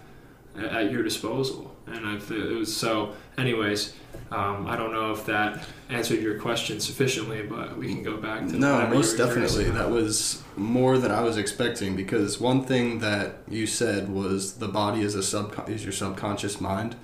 at 0.57 0.90
your 0.90 1.03
disposal. 1.03 1.74
And 1.87 2.07
I 2.07 2.14
it 2.16 2.57
was 2.57 2.74
so. 2.74 3.14
Anyways, 3.37 3.94
um, 4.31 4.66
I 4.66 4.77
don't 4.77 4.92
know 4.92 5.12
if 5.12 5.27
that 5.27 5.64
answered 5.90 6.20
your 6.20 6.38
question 6.38 6.81
sufficiently, 6.81 7.42
but 7.42 7.77
we 7.77 7.88
can 7.88 8.03
go 8.03 8.16
back 8.16 8.47
to 8.47 8.53
that. 8.53 8.59
no, 8.59 8.87
most 8.88 9.16
definitely. 9.16 9.64
That 9.64 9.90
was 9.90 10.42
more 10.57 10.99
than 10.99 11.11
I 11.11 11.20
was 11.20 11.37
expecting 11.37 11.94
because 11.97 12.40
one 12.40 12.64
thing 12.64 12.99
that 13.01 13.37
you 13.49 13.66
said 13.66 14.09
was 14.09 14.55
the 14.55 14.68
body 14.68 15.03
is 15.03 15.14
a 15.14 15.23
sub 15.23 15.68
is 15.68 15.85
your 15.85 15.92
subconscious 15.92 16.61
mind, 16.61 16.97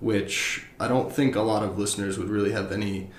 which 0.00 0.66
I 0.78 0.88
don't 0.88 1.12
think 1.12 1.36
a 1.36 1.42
lot 1.42 1.62
of 1.62 1.78
listeners 1.78 2.18
would 2.18 2.28
really 2.28 2.52
have 2.52 2.72
any 2.72 3.10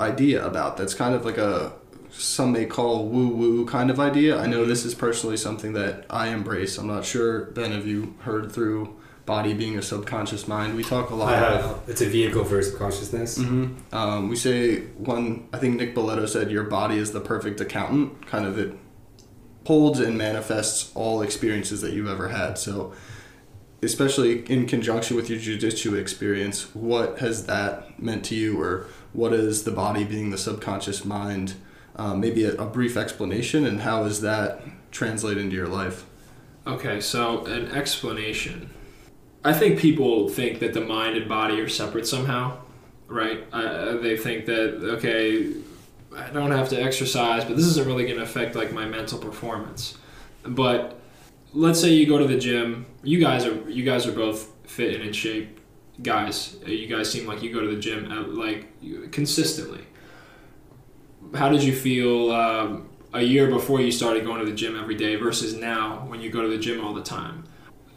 idea 0.00 0.44
about. 0.44 0.76
That's 0.76 0.94
kind 0.94 1.14
of 1.14 1.24
like 1.24 1.38
a 1.38 1.72
some 2.10 2.52
may 2.52 2.64
call 2.64 3.06
woo 3.06 3.28
woo 3.28 3.66
kind 3.66 3.90
of 3.90 4.00
idea. 4.00 4.38
I 4.38 4.46
know 4.46 4.64
this 4.64 4.84
is 4.84 4.94
personally 4.94 5.36
something 5.36 5.72
that 5.74 6.06
I 6.10 6.28
embrace. 6.28 6.78
I'm 6.78 6.86
not 6.86 7.04
sure, 7.04 7.46
Ben, 7.46 7.72
have 7.72 7.86
you 7.86 8.14
heard 8.20 8.50
through 8.50 8.97
body 9.28 9.54
being 9.54 9.78
a 9.78 9.82
subconscious 9.82 10.48
mind? 10.48 10.74
We 10.74 10.82
talk 10.82 11.10
a 11.10 11.14
lot 11.14 11.32
I 11.32 11.36
have. 11.36 11.64
About, 11.64 11.82
it's 11.86 12.00
a 12.00 12.08
vehicle 12.08 12.44
for 12.44 12.60
subconsciousness. 12.60 13.38
Mm-hmm. 13.38 13.94
Um, 13.94 14.28
we 14.28 14.34
say 14.34 14.80
one, 14.96 15.48
I 15.52 15.58
think 15.58 15.76
Nick 15.76 15.94
Boletto 15.94 16.28
said, 16.28 16.50
your 16.50 16.64
body 16.64 16.96
is 16.96 17.12
the 17.12 17.20
perfect 17.20 17.60
accountant. 17.60 18.26
Kind 18.26 18.46
of 18.46 18.58
it 18.58 18.74
holds 19.66 20.00
and 20.00 20.16
manifests 20.18 20.90
all 20.96 21.20
experiences 21.22 21.82
that 21.82 21.92
you've 21.92 22.08
ever 22.08 22.30
had. 22.30 22.56
So, 22.56 22.94
especially 23.82 24.40
in 24.50 24.66
conjunction 24.66 25.14
with 25.14 25.28
your 25.30 25.38
jiu-jitsu 25.38 25.94
experience, 25.94 26.74
what 26.74 27.18
has 27.18 27.46
that 27.46 28.02
meant 28.02 28.24
to 28.24 28.34
you 28.34 28.60
or 28.60 28.86
what 29.12 29.32
is 29.32 29.62
the 29.62 29.70
body 29.70 30.04
being 30.04 30.30
the 30.30 30.38
subconscious 30.38 31.04
mind 31.04 31.54
um, 31.96 32.20
maybe 32.20 32.44
a, 32.44 32.54
a, 32.54 32.66
brief 32.66 32.96
explanation 32.96 33.66
and 33.66 33.80
how 33.80 34.04
does 34.04 34.20
that 34.20 34.62
translate 34.92 35.36
into 35.36 35.56
your 35.56 35.66
life? 35.66 36.06
Okay, 36.66 37.00
so 37.00 37.44
an 37.46 37.72
explanation. 37.72 38.70
I 39.48 39.52
think 39.52 39.78
people 39.78 40.28
think 40.28 40.60
that 40.60 40.74
the 40.74 40.80
mind 40.80 41.16
and 41.16 41.28
body 41.28 41.60
are 41.60 41.68
separate 41.68 42.06
somehow, 42.06 42.58
right? 43.06 43.50
They 44.02 44.16
think 44.16 44.46
that 44.46 44.74
okay, 44.96 45.52
I 46.14 46.30
don't 46.30 46.50
have 46.50 46.68
to 46.70 46.82
exercise, 46.82 47.44
but 47.44 47.56
this 47.56 47.66
isn't 47.66 47.86
really 47.86 48.04
going 48.04 48.16
to 48.16 48.22
affect 48.22 48.54
like 48.56 48.72
my 48.72 48.84
mental 48.84 49.18
performance. 49.18 49.96
But 50.44 50.98
let's 51.52 51.80
say 51.80 51.90
you 51.90 52.06
go 52.06 52.18
to 52.18 52.26
the 52.26 52.38
gym. 52.38 52.86
You 53.02 53.20
guys 53.20 53.44
are 53.46 53.56
you 53.70 53.84
guys 53.84 54.06
are 54.06 54.12
both 54.12 54.52
fit 54.64 54.94
and 54.94 55.04
in 55.04 55.12
shape 55.12 55.60
guys. 56.02 56.56
You 56.66 56.86
guys 56.86 57.10
seem 57.10 57.26
like 57.26 57.42
you 57.42 57.52
go 57.52 57.60
to 57.60 57.68
the 57.74 57.80
gym 57.80 58.12
at, 58.12 58.28
like 58.34 58.68
consistently 59.12 59.84
how 61.34 61.48
did 61.48 61.62
you 61.62 61.74
feel 61.74 62.30
um, 62.30 62.88
a 63.12 63.22
year 63.22 63.48
before 63.48 63.80
you 63.80 63.90
started 63.90 64.24
going 64.24 64.40
to 64.40 64.46
the 64.46 64.56
gym 64.56 64.78
every 64.78 64.94
day 64.94 65.16
versus 65.16 65.54
now 65.54 66.04
when 66.06 66.20
you 66.20 66.30
go 66.30 66.42
to 66.42 66.48
the 66.48 66.58
gym 66.58 66.84
all 66.84 66.94
the 66.94 67.02
time? 67.02 67.44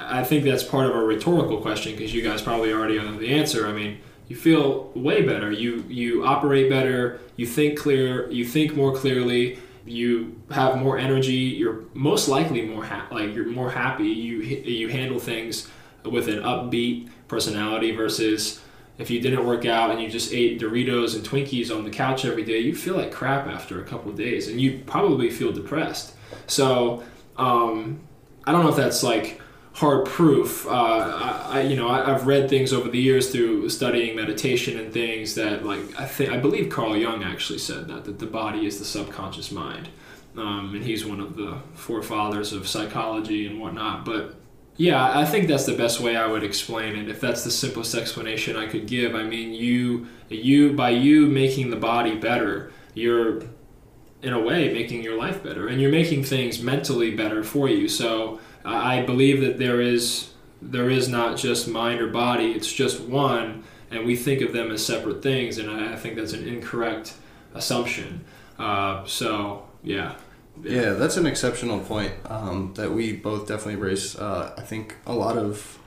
I 0.07 0.23
think 0.23 0.43
that's 0.43 0.63
part 0.63 0.85
of 0.87 0.95
a 0.95 1.03
rhetorical 1.03 1.61
question 1.61 1.93
because 1.95 2.13
you 2.13 2.21
guys 2.21 2.41
probably 2.41 2.73
already 2.73 2.97
know 2.97 3.17
the 3.17 3.29
answer. 3.29 3.67
I 3.67 3.73
mean, 3.73 3.99
you 4.27 4.35
feel 4.35 4.91
way 4.95 5.21
better. 5.23 5.51
You 5.51 5.83
you 5.89 6.25
operate 6.25 6.69
better. 6.69 7.19
You 7.35 7.45
think 7.45 7.77
clear. 7.77 8.29
You 8.29 8.45
think 8.45 8.75
more 8.75 8.95
clearly. 8.95 9.59
You 9.85 10.39
have 10.51 10.77
more 10.77 10.97
energy. 10.97 11.33
You're 11.33 11.83
most 11.93 12.27
likely 12.27 12.61
more 12.61 12.85
ha- 12.85 13.07
like 13.11 13.33
you're 13.33 13.47
more 13.47 13.71
happy. 13.71 14.07
You 14.07 14.37
you 14.41 14.87
handle 14.87 15.19
things 15.19 15.67
with 16.05 16.27
an 16.27 16.39
upbeat 16.39 17.09
personality 17.27 17.95
versus 17.95 18.61
if 18.97 19.09
you 19.09 19.19
didn't 19.19 19.45
work 19.45 19.65
out 19.65 19.89
and 19.89 20.01
you 20.01 20.09
just 20.09 20.31
ate 20.31 20.59
Doritos 20.59 21.15
and 21.15 21.25
Twinkies 21.25 21.75
on 21.75 21.83
the 21.83 21.89
couch 21.89 22.23
every 22.23 22.43
day, 22.43 22.59
you 22.59 22.75
feel 22.75 22.95
like 22.95 23.11
crap 23.11 23.47
after 23.47 23.81
a 23.81 23.83
couple 23.83 24.11
days, 24.11 24.47
and 24.47 24.61
you 24.61 24.81
probably 24.85 25.29
feel 25.29 25.51
depressed. 25.51 26.15
So 26.47 27.03
um, 27.37 27.99
I 28.45 28.51
don't 28.51 28.63
know 28.63 28.69
if 28.69 28.75
that's 28.75 29.03
like 29.03 29.41
hard 29.73 30.05
proof. 30.05 30.67
Uh, 30.67 30.71
I, 30.71 31.61
you 31.61 31.75
know 31.75 31.87
I, 31.87 32.05
have 32.05 32.27
read 32.27 32.49
things 32.49 32.73
over 32.73 32.89
the 32.89 32.99
years 32.99 33.31
through 33.31 33.69
studying 33.69 34.15
meditation 34.15 34.79
and 34.79 34.91
things 34.91 35.35
that 35.35 35.65
like 35.65 35.99
I 35.99 36.05
think 36.05 36.31
I 36.31 36.37
believe 36.37 36.69
Carl 36.69 36.97
Jung 36.97 37.23
actually 37.23 37.59
said 37.59 37.87
that 37.87 38.05
that 38.05 38.19
the 38.19 38.25
body 38.25 38.65
is 38.65 38.79
the 38.79 38.85
subconscious 38.85 39.51
mind, 39.51 39.89
um, 40.37 40.73
and 40.75 40.83
he's 40.83 41.05
one 41.05 41.19
of 41.19 41.35
the 41.35 41.57
forefathers 41.73 42.53
of 42.53 42.67
psychology 42.67 43.47
and 43.47 43.59
whatnot, 43.59 44.05
but 44.05 44.35
yeah, 44.77 45.17
I 45.17 45.25
think 45.25 45.47
that's 45.47 45.65
the 45.65 45.75
best 45.75 45.99
way 45.99 46.15
I 46.15 46.25
would 46.25 46.43
explain 46.43 46.95
it. 46.95 47.09
If 47.09 47.19
that's 47.21 47.43
the 47.43 47.51
simplest 47.51 47.93
explanation 47.93 48.55
I 48.55 48.67
could 48.67 48.87
give, 48.87 49.15
I 49.15 49.23
mean, 49.23 49.53
you 49.53 50.07
you 50.29 50.73
by 50.73 50.91
you 50.91 51.27
making 51.27 51.69
the 51.69 51.75
body 51.75 52.15
better, 52.15 52.71
you're 52.93 53.43
in 54.23 54.33
a 54.33 54.39
way 54.39 54.73
making 54.73 55.03
your 55.03 55.17
life 55.17 55.43
better, 55.43 55.67
and 55.67 55.81
you're 55.81 55.91
making 55.91 56.23
things 56.23 56.61
mentally 56.61 57.11
better 57.11 57.43
for 57.43 57.69
you. 57.69 57.87
So 57.87 58.39
I 58.63 59.01
believe 59.01 59.41
that 59.41 59.57
there 59.57 59.81
is 59.81 60.31
there 60.61 60.89
is 60.89 61.07
not 61.07 61.37
just 61.37 61.67
mind 61.67 62.01
or 62.01 62.07
body; 62.07 62.51
it's 62.51 62.71
just 62.71 63.01
one, 63.01 63.63
and 63.89 64.05
we 64.05 64.15
think 64.15 64.41
of 64.41 64.53
them 64.53 64.71
as 64.71 64.85
separate 64.85 65.23
things, 65.23 65.57
and 65.57 65.69
I, 65.69 65.95
think 65.95 66.15
that's 66.15 66.33
an 66.33 66.47
incorrect 66.47 67.15
assumption. 67.53 68.23
Uh, 68.59 69.05
so 69.05 69.67
yeah. 69.83 70.15
Yeah, 70.63 70.93
that's 70.93 71.17
an 71.17 71.25
exceptional 71.25 71.79
point 71.79 72.13
um, 72.25 72.73
that 72.75 72.91
we 72.91 73.13
both 73.13 73.47
definitely 73.47 73.77
raise. 73.77 74.15
Uh, 74.15 74.53
I 74.57 74.61
think 74.61 74.97
a 75.07 75.13
lot 75.13 75.37
of 75.37 75.79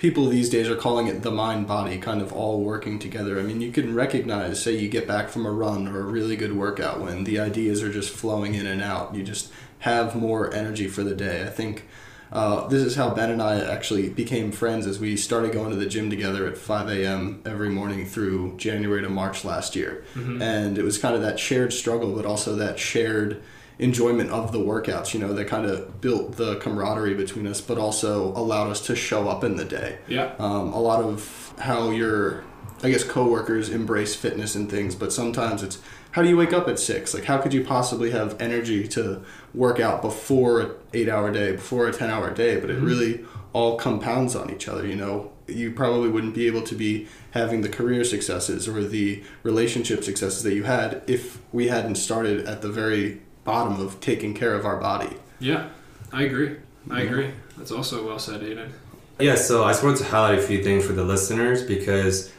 people 0.00 0.28
these 0.28 0.48
days 0.48 0.68
are 0.68 0.76
calling 0.76 1.08
it 1.08 1.22
the 1.22 1.30
mind 1.30 1.66
body 1.66 1.98
kind 1.98 2.22
of 2.22 2.32
all 2.32 2.60
working 2.60 2.98
together. 2.98 3.38
I 3.38 3.42
mean, 3.42 3.60
you 3.60 3.70
can 3.70 3.94
recognize, 3.94 4.62
say, 4.62 4.76
you 4.76 4.88
get 4.88 5.06
back 5.06 5.28
from 5.28 5.44
a 5.44 5.50
run 5.50 5.86
or 5.86 6.00
a 6.00 6.04
really 6.04 6.36
good 6.36 6.56
workout 6.56 7.00
when 7.00 7.24
the 7.24 7.38
ideas 7.38 7.82
are 7.82 7.92
just 7.92 8.10
flowing 8.10 8.54
in 8.54 8.66
and 8.66 8.82
out. 8.82 9.14
You 9.14 9.22
just 9.22 9.50
have 9.80 10.14
more 10.14 10.52
energy 10.54 10.88
for 10.88 11.02
the 11.02 11.14
day. 11.14 11.42
I 11.42 11.50
think 11.50 11.86
uh, 12.32 12.68
this 12.68 12.82
is 12.82 12.94
how 12.94 13.12
Ben 13.12 13.30
and 13.30 13.42
I 13.42 13.60
actually 13.60 14.08
became 14.08 14.52
friends 14.52 14.86
as 14.86 14.98
we 14.98 15.16
started 15.16 15.52
going 15.52 15.70
to 15.70 15.76
the 15.76 15.86
gym 15.86 16.10
together 16.10 16.46
at 16.46 16.56
5 16.56 16.88
a.m. 16.88 17.42
every 17.44 17.70
morning 17.70 18.06
through 18.06 18.56
January 18.56 19.02
to 19.02 19.08
March 19.08 19.44
last 19.44 19.74
year. 19.74 20.04
Mm-hmm. 20.14 20.40
And 20.40 20.78
it 20.78 20.84
was 20.84 20.96
kind 20.96 21.16
of 21.16 21.22
that 21.22 21.40
shared 21.40 21.72
struggle, 21.72 22.14
but 22.14 22.26
also 22.26 22.54
that 22.56 22.78
shared 22.78 23.42
enjoyment 23.80 24.30
of 24.30 24.52
the 24.52 24.58
workouts, 24.58 25.12
you 25.14 25.20
know, 25.20 25.32
that 25.32 25.46
kind 25.46 25.66
of 25.66 26.00
built 26.00 26.36
the 26.36 26.56
camaraderie 26.56 27.14
between 27.14 27.46
us, 27.46 27.60
but 27.60 27.78
also 27.78 28.28
allowed 28.36 28.70
us 28.70 28.80
to 28.86 28.94
show 28.94 29.28
up 29.28 29.42
in 29.42 29.56
the 29.56 29.64
day. 29.64 29.98
Yeah. 30.06 30.34
Um, 30.38 30.72
a 30.72 30.80
lot 30.80 31.02
of 31.02 31.54
how 31.58 31.90
your, 31.90 32.44
I 32.82 32.90
guess, 32.90 33.02
coworkers 33.02 33.70
embrace 33.70 34.14
fitness 34.14 34.54
and 34.54 34.70
things, 34.70 34.94
but 34.94 35.12
sometimes 35.12 35.62
it's 35.62 35.78
how 36.12 36.22
do 36.22 36.28
you 36.28 36.36
wake 36.36 36.52
up 36.52 36.68
at 36.68 36.78
six? 36.78 37.14
Like, 37.14 37.24
how 37.24 37.38
could 37.38 37.54
you 37.54 37.64
possibly 37.64 38.10
have 38.10 38.40
energy 38.40 38.86
to 38.88 39.22
work 39.54 39.78
out 39.78 40.02
before 40.02 40.60
an 40.60 40.70
eight 40.92 41.08
hour 41.08 41.30
day, 41.32 41.52
before 41.52 41.86
a 41.86 41.92
10 41.92 42.10
hour 42.10 42.32
day? 42.32 42.58
But 42.58 42.70
it 42.70 42.76
mm-hmm. 42.76 42.86
really 42.86 43.24
all 43.52 43.76
compounds 43.76 44.34
on 44.34 44.50
each 44.50 44.68
other, 44.68 44.86
you 44.86 44.96
know. 44.96 45.32
You 45.46 45.72
probably 45.72 46.08
wouldn't 46.08 46.34
be 46.34 46.46
able 46.46 46.62
to 46.62 46.74
be 46.74 47.08
having 47.32 47.62
the 47.62 47.68
career 47.68 48.04
successes 48.04 48.68
or 48.68 48.84
the 48.84 49.22
relationship 49.42 50.04
successes 50.04 50.42
that 50.44 50.54
you 50.54 50.64
had 50.64 51.02
if 51.06 51.40
we 51.52 51.68
hadn't 51.68 51.96
started 51.96 52.46
at 52.46 52.62
the 52.62 52.68
very 52.68 53.20
bottom 53.44 53.80
of 53.80 54.00
taking 54.00 54.34
care 54.34 54.54
of 54.54 54.64
our 54.64 54.76
body. 54.76 55.16
Yeah, 55.40 55.70
I 56.12 56.22
agree. 56.22 56.56
I 56.88 57.02
agree. 57.02 57.30
That's 57.56 57.72
also 57.72 58.06
well 58.06 58.18
said, 58.18 58.42
Aiden. 58.42 58.70
Yeah, 59.18 59.34
so 59.34 59.64
I 59.64 59.72
just 59.72 59.82
wanted 59.82 59.98
to 59.98 60.04
highlight 60.04 60.38
a 60.38 60.42
few 60.42 60.62
things 60.62 60.84
for 60.86 60.92
the 60.92 61.04
listeners 61.04 61.62
because 61.62 62.32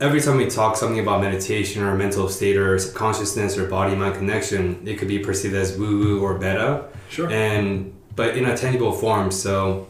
every 0.00 0.20
time 0.20 0.36
we 0.36 0.46
talk 0.46 0.76
something 0.76 1.00
about 1.00 1.20
meditation 1.20 1.82
or 1.82 1.94
mental 1.94 2.28
state 2.28 2.56
or 2.56 2.78
subconsciousness 2.78 3.58
or 3.58 3.66
body 3.66 3.94
mind 3.94 4.14
connection, 4.14 4.86
it 4.86 4.98
could 4.98 5.08
be 5.08 5.18
perceived 5.18 5.54
as 5.54 5.76
woo 5.76 5.98
woo 5.98 6.20
or 6.20 6.38
beta. 6.38 6.84
Sure. 7.10 7.30
And 7.30 7.94
but 8.16 8.36
in 8.36 8.46
a 8.46 8.56
tangible 8.56 8.92
form. 8.92 9.30
So, 9.30 9.86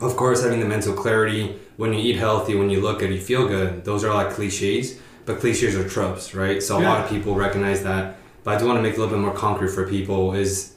of 0.00 0.16
course, 0.16 0.42
having 0.42 0.60
the 0.60 0.66
mental 0.66 0.94
clarity 0.94 1.58
when 1.76 1.92
you 1.92 2.00
eat 2.00 2.16
healthy, 2.16 2.54
when 2.54 2.70
you 2.70 2.80
look 2.80 3.00
good, 3.00 3.10
you 3.10 3.20
feel 3.20 3.46
good. 3.46 3.84
Those 3.84 4.04
are 4.04 4.14
like 4.14 4.30
cliches, 4.30 4.98
but 5.26 5.40
cliches 5.40 5.76
are 5.76 5.88
tropes, 5.88 6.34
right? 6.34 6.62
So 6.62 6.78
a 6.78 6.82
yeah. 6.82 6.88
lot 6.88 7.04
of 7.04 7.10
people 7.10 7.34
recognize 7.34 7.82
that 7.82 8.16
but 8.44 8.56
I 8.56 8.58
do 8.58 8.66
want 8.66 8.78
to 8.78 8.82
make 8.82 8.94
it 8.94 8.96
a 8.96 9.00
little 9.00 9.14
bit 9.16 9.22
more 9.22 9.34
concrete 9.34 9.70
for 9.70 9.86
people 9.86 10.34
is 10.34 10.74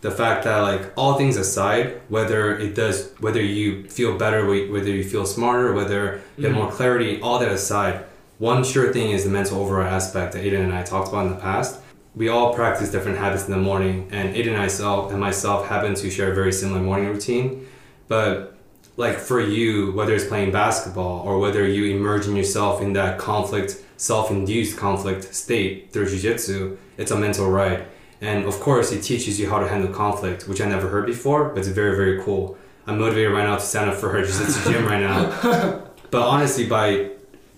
the 0.00 0.10
fact 0.10 0.44
that 0.44 0.58
like 0.60 0.92
all 0.96 1.14
things 1.14 1.36
aside, 1.36 2.00
whether 2.08 2.58
it 2.58 2.74
does, 2.74 3.12
whether 3.20 3.42
you 3.42 3.88
feel 3.88 4.16
better, 4.16 4.46
whether 4.46 4.90
you 4.90 5.04
feel 5.04 5.26
smarter, 5.26 5.72
whether 5.74 6.22
you 6.36 6.44
have 6.44 6.54
mm-hmm. 6.54 6.62
more 6.62 6.72
clarity, 6.72 7.20
all 7.20 7.38
that 7.38 7.50
aside, 7.50 8.04
one 8.38 8.64
sure 8.64 8.92
thing 8.92 9.10
is 9.10 9.24
the 9.24 9.30
mental 9.30 9.60
override 9.60 9.92
aspect 9.92 10.32
that 10.32 10.42
Aiden 10.42 10.64
and 10.64 10.72
I 10.72 10.82
talked 10.82 11.08
about 11.08 11.26
in 11.26 11.32
the 11.32 11.38
past. 11.38 11.78
We 12.16 12.28
all 12.28 12.54
practice 12.54 12.90
different 12.90 13.18
habits 13.18 13.44
in 13.44 13.52
the 13.52 13.58
morning, 13.58 14.08
and 14.10 14.34
Aiden 14.34 14.48
and 14.48 14.56
myself 14.56 15.12
and 15.12 15.20
myself 15.20 15.68
happen 15.68 15.94
to 15.94 16.10
share 16.10 16.32
a 16.32 16.34
very 16.34 16.52
similar 16.52 16.80
morning 16.80 17.08
routine. 17.08 17.66
But 18.08 18.56
like 18.96 19.18
for 19.18 19.40
you, 19.40 19.92
whether 19.92 20.14
it's 20.14 20.26
playing 20.26 20.52
basketball 20.52 21.20
or 21.20 21.38
whether 21.38 21.66
you 21.66 21.94
immersion 21.94 22.34
yourself 22.34 22.80
in 22.80 22.94
that 22.94 23.18
conflict, 23.18 23.82
self-induced 23.98 24.76
conflict 24.76 25.34
state 25.34 25.92
through 25.92 26.08
jiu-jitsu, 26.08 26.78
it's 26.96 27.10
a 27.10 27.16
mental 27.16 27.50
ride. 27.50 27.84
And 28.20 28.44
of 28.44 28.60
course, 28.60 28.92
it 28.92 29.02
teaches 29.02 29.40
you 29.40 29.48
how 29.48 29.58
to 29.58 29.68
handle 29.68 29.92
conflict, 29.92 30.46
which 30.46 30.60
I 30.60 30.66
never 30.68 30.88
heard 30.88 31.06
before, 31.06 31.48
but 31.48 31.58
it's 31.58 31.68
very, 31.68 31.96
very 31.96 32.22
cool. 32.22 32.58
I'm 32.86 32.98
motivated 32.98 33.32
right 33.32 33.44
now 33.44 33.56
to 33.56 33.62
stand 33.62 33.90
up 33.90 33.96
for 33.96 34.10
her 34.10 34.24
just 34.24 34.40
at 34.40 34.64
the 34.64 34.72
gym 34.72 34.86
right 34.86 35.00
now. 35.00 35.86
But 36.10 36.22
honestly, 36.22 36.66
by 36.66 37.10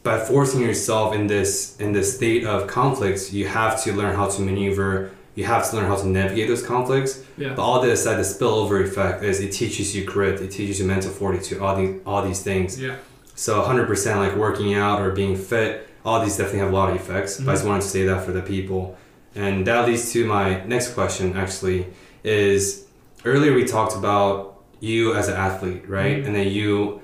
by 0.03 0.19
forcing 0.19 0.61
yourself 0.61 1.15
in 1.15 1.27
this 1.27 1.77
in 1.81 1.93
this 1.93 2.15
state 2.15 2.45
of 2.45 2.67
conflicts, 2.67 3.33
you 3.33 3.47
have 3.47 3.83
to 3.85 3.93
learn 3.93 4.15
how 4.15 4.29
to 4.29 4.43
maneuver. 4.43 5.11
You 5.35 5.45
have 5.45 5.71
to 5.71 5.77
learn 5.77 5.87
how 5.87 5.97
to 5.97 6.07
navigate 6.07 6.49
those 6.49 6.65
conflicts. 6.65 7.25
Yeah. 7.39 7.55
But 7.55 7.63
all 7.63 7.81
this 7.81 8.01
aside, 8.01 8.17
the 8.17 8.23
spillover 8.23 8.85
effect 8.85 9.25
is 9.25 9.41
it 9.41 9.53
teaches 9.53 9.97
you 9.97 10.05
grit, 10.05 10.43
it 10.43 10.51
teaches 10.51 10.79
you 10.79 10.87
mental 10.87 11.11
fortitude, 11.11 11.61
all 11.63 11.77
these 11.77 12.01
all 12.05 12.23
these 12.23 12.43
things. 12.43 12.79
Yeah. 12.79 12.97
So 13.35 13.63
100% 13.63 14.17
like 14.17 14.37
working 14.37 14.75
out 14.75 15.01
or 15.01 15.11
being 15.13 15.37
fit, 15.37 15.89
all 16.05 16.21
these 16.21 16.37
definitely 16.37 16.61
have 16.61 16.69
a 16.69 16.77
lot 16.77 16.91
of 16.91 16.97
effects. 16.97 17.39
But 17.39 17.43
I 17.43 17.45
mm-hmm. 17.45 17.55
just 17.55 17.65
wanted 17.65 17.83
to 17.83 17.89
say 17.89 18.05
that 18.05 18.27
for 18.27 18.33
the 18.33 18.43
people. 18.43 18.99
And 19.35 19.66
that 19.66 19.87
leads 19.87 20.12
to 20.12 20.26
my 20.26 20.62
next 20.64 20.93
question 20.95 21.37
actually 21.37 21.87
is 22.24 22.85
earlier 23.24 23.55
we 23.55 23.64
talked 23.64 23.97
about 23.97 24.61
you 24.80 25.14
as 25.14 25.28
an 25.28 25.35
athlete, 25.37 25.89
right? 25.89 26.18
Mhm. 26.22 26.26
And 26.26 26.35
then 26.37 26.49
you 26.49 27.01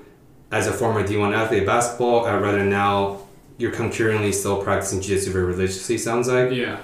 as 0.51 0.67
a 0.67 0.71
former 0.73 1.03
D1 1.05 1.33
athlete 1.33 1.61
of 1.61 1.67
basketball, 1.67 2.25
uh, 2.25 2.37
rather 2.39 2.63
now 2.63 3.19
you're 3.57 3.71
concurrently 3.71 4.31
still 4.31 4.57
practicing 4.57 4.99
jiu-jitsu 5.01 5.31
very 5.31 5.45
religiously 5.45 5.97
sounds 5.97 6.27
like 6.27 6.51
Yeah. 6.51 6.77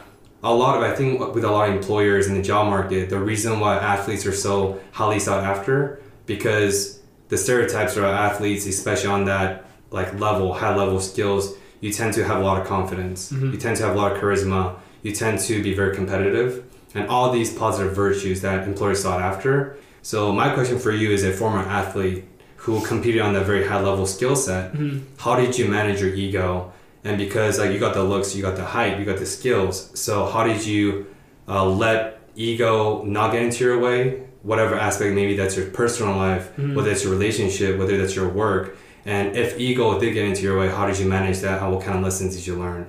a 0.43 0.53
lot 0.53 0.77
of 0.77 0.83
I 0.83 0.93
think 0.93 1.33
with 1.33 1.43
a 1.43 1.49
lot 1.51 1.69
of 1.69 1.75
employers 1.75 2.27
in 2.27 2.35
the 2.35 2.41
job 2.41 2.67
market, 2.69 3.09
the 3.09 3.19
reason 3.19 3.59
why 3.59 3.75
athletes 3.77 4.25
are 4.25 4.33
so 4.33 4.77
highly 4.91 5.19
sought 5.19 5.43
after 5.43 5.99
because 6.25 6.99
the 7.29 7.37
stereotypes 7.37 7.97
around 7.97 8.13
athletes, 8.13 8.65
especially 8.67 9.09
on 9.09 9.25
that 9.25 9.65
like 9.91 10.19
level, 10.19 10.53
high 10.53 10.75
level 10.75 10.99
skills, 10.99 11.53
you 11.81 11.91
tend 11.91 12.13
to 12.13 12.23
have 12.23 12.37
a 12.37 12.43
lot 12.43 12.59
of 12.61 12.67
confidence. 12.67 13.31
Mhm. 13.31 13.51
You 13.53 13.57
tend 13.57 13.77
to 13.77 13.83
have 13.85 13.95
a 13.95 13.97
lot 13.97 14.11
of 14.11 14.17
charisma. 14.21 14.73
You 15.05 15.11
tend 15.11 15.37
to 15.41 15.61
be 15.61 15.71
very 15.75 15.95
competitive, 15.95 16.63
and 16.95 17.07
all 17.09 17.31
these 17.31 17.53
positive 17.53 17.93
virtues 17.95 18.41
that 18.41 18.67
employers 18.67 19.03
sought 19.03 19.21
after. 19.21 19.77
So 20.01 20.31
my 20.31 20.49
question 20.49 20.79
for 20.79 20.91
you 20.91 21.11
is 21.11 21.23
a 21.23 21.31
former 21.31 21.59
athlete 21.59 22.23
who 22.55 22.83
competed 22.83 23.21
on 23.21 23.33
that 23.35 23.45
very 23.45 23.67
high 23.67 23.79
level 23.89 24.07
skill 24.07 24.35
set 24.35 24.73
Mhm. 24.73 25.01
how 25.17 25.35
did 25.41 25.51
you 25.59 25.65
manage 25.67 26.01
your 26.01 26.11
ego? 26.25 26.71
And 27.03 27.19
because 27.19 27.59
like 27.59 27.71
you 27.71 27.77
got 27.77 27.93
the 27.93 28.03
looks 28.03 28.35
you 28.35 28.41
got 28.41 28.55
the 28.55 28.65
height 28.75 28.97
you 28.99 29.05
got 29.05 29.19
the 29.19 29.27
skills. 29.27 29.75
So 29.93 30.25
how 30.25 30.43
did 30.43 30.65
you 30.65 31.05
uh, 31.47 31.63
let 31.85 31.97
ego 32.35 33.03
not 33.17 33.31
get 33.33 33.43
into 33.43 33.63
your 33.63 33.77
way? 33.87 33.99
Whatever 34.41 34.73
aspect 34.87 35.13
maybe 35.13 35.35
that's 35.39 35.55
your 35.55 35.67
personal 35.81 36.15
life 36.27 36.45
Mhm. 36.57 36.73
whether 36.75 36.89
it's 36.93 37.03
your 37.03 37.13
relationship 37.13 37.77
whether 37.77 37.95
that's 37.99 38.15
your 38.19 38.29
work. 38.43 38.75
And 39.05 39.25
if 39.43 39.49
ego 39.59 39.85
did 39.99 40.11
get 40.17 40.25
into 40.31 40.41
your 40.47 40.57
way 40.61 40.67
how 40.77 40.87
did 40.89 40.97
you 41.01 41.07
manage 41.17 41.39
that? 41.45 41.61
And 41.61 41.67
what 41.73 41.81
kind 41.85 41.95
of 41.99 42.03
lessons 42.03 42.35
did 42.35 42.47
you 42.47 42.55
learn? 42.65 42.87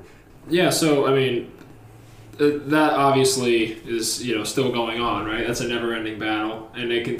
Yeah, 0.48 0.70
so 0.70 0.88
I 1.10 1.12
mean, 1.18 1.34
that 2.38 2.92
obviously 2.92 3.72
is 3.86 4.24
you 4.24 4.36
know 4.36 4.44
still 4.44 4.70
going 4.70 5.00
on, 5.00 5.26
right? 5.26 5.46
That's 5.46 5.60
a 5.60 5.68
never-ending 5.68 6.18
battle, 6.18 6.70
and 6.74 6.92
it 6.92 7.04
can. 7.04 7.18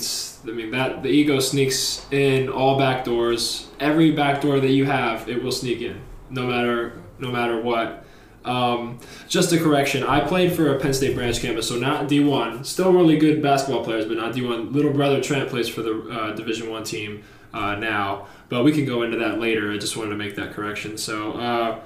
I 0.51 0.55
mean, 0.55 0.71
that 0.73 1.03
the 1.03 1.09
ego 1.09 1.41
sneaks 1.41 2.07
in 2.13 2.49
all 2.49 2.79
back 2.79 3.05
doors. 3.05 3.69
Every 3.81 4.13
back 4.13 4.41
door 4.41 4.61
that 4.61 4.71
you 4.71 4.85
have, 4.85 5.29
it 5.29 5.43
will 5.43 5.53
sneak 5.53 5.81
in, 5.81 6.01
no 6.31 6.47
matter 6.47 7.03
no 7.19 7.31
matter 7.31 7.61
what. 7.61 8.05
Um, 8.45 9.01
just 9.27 9.53
a 9.53 9.59
correction. 9.59 10.05
I 10.05 10.21
played 10.21 10.53
for 10.53 10.75
a 10.75 10.79
Penn 10.79 10.95
State 10.95 11.17
branch 11.17 11.41
campus, 11.41 11.69
so 11.69 11.77
not 11.77 12.09
D1. 12.09 12.65
Still 12.65 12.93
really 12.93 13.19
good 13.19 13.43
basketball 13.43 13.83
players, 13.83 14.05
but 14.05 14.17
not 14.17 14.35
D1. 14.35 14.73
Little 14.73 14.93
brother 14.93 15.21
Trent 15.21 15.49
plays 15.49 15.69
for 15.69 15.83
the 15.83 16.09
uh, 16.11 16.35
Division 16.35 16.71
One 16.71 16.85
team 16.85 17.25
uh, 17.53 17.75
now, 17.75 18.29
but 18.49 18.63
we 18.63 18.71
can 18.71 18.85
go 18.85 19.03
into 19.03 19.17
that 19.17 19.41
later. 19.41 19.73
I 19.73 19.79
just 19.79 19.97
wanted 19.97 20.11
to 20.11 20.17
make 20.17 20.37
that 20.37 20.53
correction. 20.53 20.99
So. 20.99 21.33
Uh, 21.33 21.81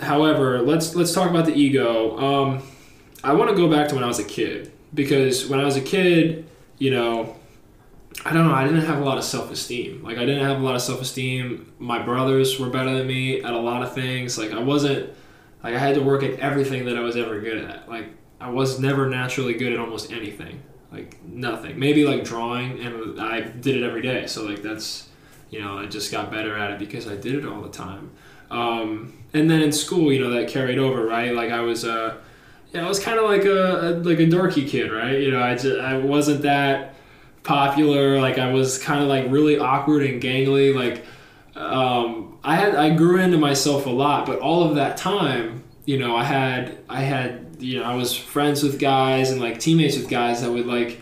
however, 0.00 0.60
let's 0.62 0.94
let's 0.94 1.12
talk 1.12 1.30
about 1.30 1.46
the 1.46 1.54
ego. 1.54 2.18
Um, 2.18 2.62
I 3.22 3.32
want 3.34 3.50
to 3.50 3.56
go 3.56 3.68
back 3.68 3.88
to 3.88 3.94
when 3.94 4.04
I 4.04 4.06
was 4.06 4.18
a 4.18 4.24
kid 4.24 4.72
because 4.94 5.46
when 5.46 5.60
I 5.60 5.64
was 5.64 5.76
a 5.76 5.80
kid, 5.80 6.48
you 6.78 6.90
know, 6.90 7.36
I 8.24 8.32
don't 8.32 8.46
know, 8.46 8.54
I 8.54 8.64
didn't 8.64 8.82
have 8.82 8.98
a 8.98 9.04
lot 9.04 9.18
of 9.18 9.24
self 9.24 9.50
esteem. 9.50 10.02
Like 10.02 10.18
I 10.18 10.24
didn't 10.26 10.44
have 10.44 10.60
a 10.60 10.64
lot 10.64 10.74
of 10.74 10.82
self 10.82 11.00
esteem. 11.00 11.72
My 11.78 12.02
brothers 12.02 12.58
were 12.58 12.68
better 12.68 12.94
than 12.96 13.06
me 13.06 13.42
at 13.42 13.52
a 13.52 13.58
lot 13.58 13.82
of 13.82 13.94
things. 13.94 14.38
Like 14.38 14.52
I 14.52 14.60
wasn't 14.60 15.10
like 15.62 15.74
I 15.74 15.78
had 15.78 15.94
to 15.94 16.02
work 16.02 16.22
at 16.22 16.38
everything 16.40 16.86
that 16.86 16.96
I 16.96 17.00
was 17.00 17.16
ever 17.16 17.40
good 17.40 17.58
at. 17.58 17.88
Like 17.88 18.08
I 18.40 18.50
was 18.50 18.80
never 18.80 19.08
naturally 19.08 19.54
good 19.54 19.72
at 19.72 19.78
almost 19.78 20.12
anything. 20.12 20.62
Like 20.90 21.22
nothing. 21.24 21.78
Maybe 21.78 22.04
like 22.04 22.24
drawing 22.24 22.80
and 22.80 23.20
I 23.20 23.40
did 23.42 23.76
it 23.76 23.84
every 23.84 24.02
day. 24.02 24.26
So 24.26 24.44
like 24.44 24.62
that's 24.62 25.08
you 25.50 25.60
know, 25.60 25.78
I 25.78 25.86
just 25.86 26.12
got 26.12 26.30
better 26.30 26.56
at 26.56 26.70
it 26.70 26.78
because 26.78 27.08
I 27.08 27.16
did 27.16 27.34
it 27.34 27.44
all 27.44 27.60
the 27.60 27.70
time. 27.70 28.12
Um, 28.50 29.19
and 29.32 29.50
then 29.50 29.62
in 29.62 29.72
school, 29.72 30.12
you 30.12 30.20
know, 30.20 30.30
that 30.30 30.48
carried 30.48 30.78
over, 30.78 31.04
right? 31.04 31.34
Like 31.34 31.50
I 31.50 31.60
was, 31.60 31.84
uh, 31.84 32.16
yeah, 32.72 32.84
I 32.84 32.88
was 32.88 32.98
kind 32.98 33.18
of 33.18 33.24
like 33.24 33.44
a, 33.44 33.50
a 33.50 33.90
like 34.02 34.18
a 34.18 34.26
dorky 34.26 34.68
kid, 34.68 34.90
right? 34.90 35.18
You 35.18 35.30
know, 35.30 35.42
I 35.42 35.54
just 35.54 35.80
I 35.80 35.98
wasn't 35.98 36.42
that 36.42 36.94
popular. 37.42 38.20
Like 38.20 38.38
I 38.38 38.52
was 38.52 38.78
kind 38.78 39.02
of 39.02 39.08
like 39.08 39.26
really 39.30 39.58
awkward 39.58 40.04
and 40.04 40.22
gangly. 40.22 40.74
Like 40.74 41.04
um, 41.56 42.38
I 42.44 42.56
had 42.56 42.74
I 42.74 42.90
grew 42.90 43.20
into 43.20 43.38
myself 43.38 43.86
a 43.86 43.90
lot, 43.90 44.26
but 44.26 44.38
all 44.40 44.64
of 44.64 44.76
that 44.76 44.96
time, 44.96 45.62
you 45.84 45.98
know, 45.98 46.16
I 46.16 46.24
had 46.24 46.78
I 46.88 47.02
had 47.02 47.56
you 47.58 47.78
know 47.78 47.84
I 47.84 47.94
was 47.94 48.16
friends 48.16 48.62
with 48.62 48.78
guys 48.78 49.30
and 49.30 49.40
like 49.40 49.58
teammates 49.60 49.96
with 49.96 50.08
guys 50.08 50.42
that 50.42 50.50
would 50.50 50.66
like 50.66 51.00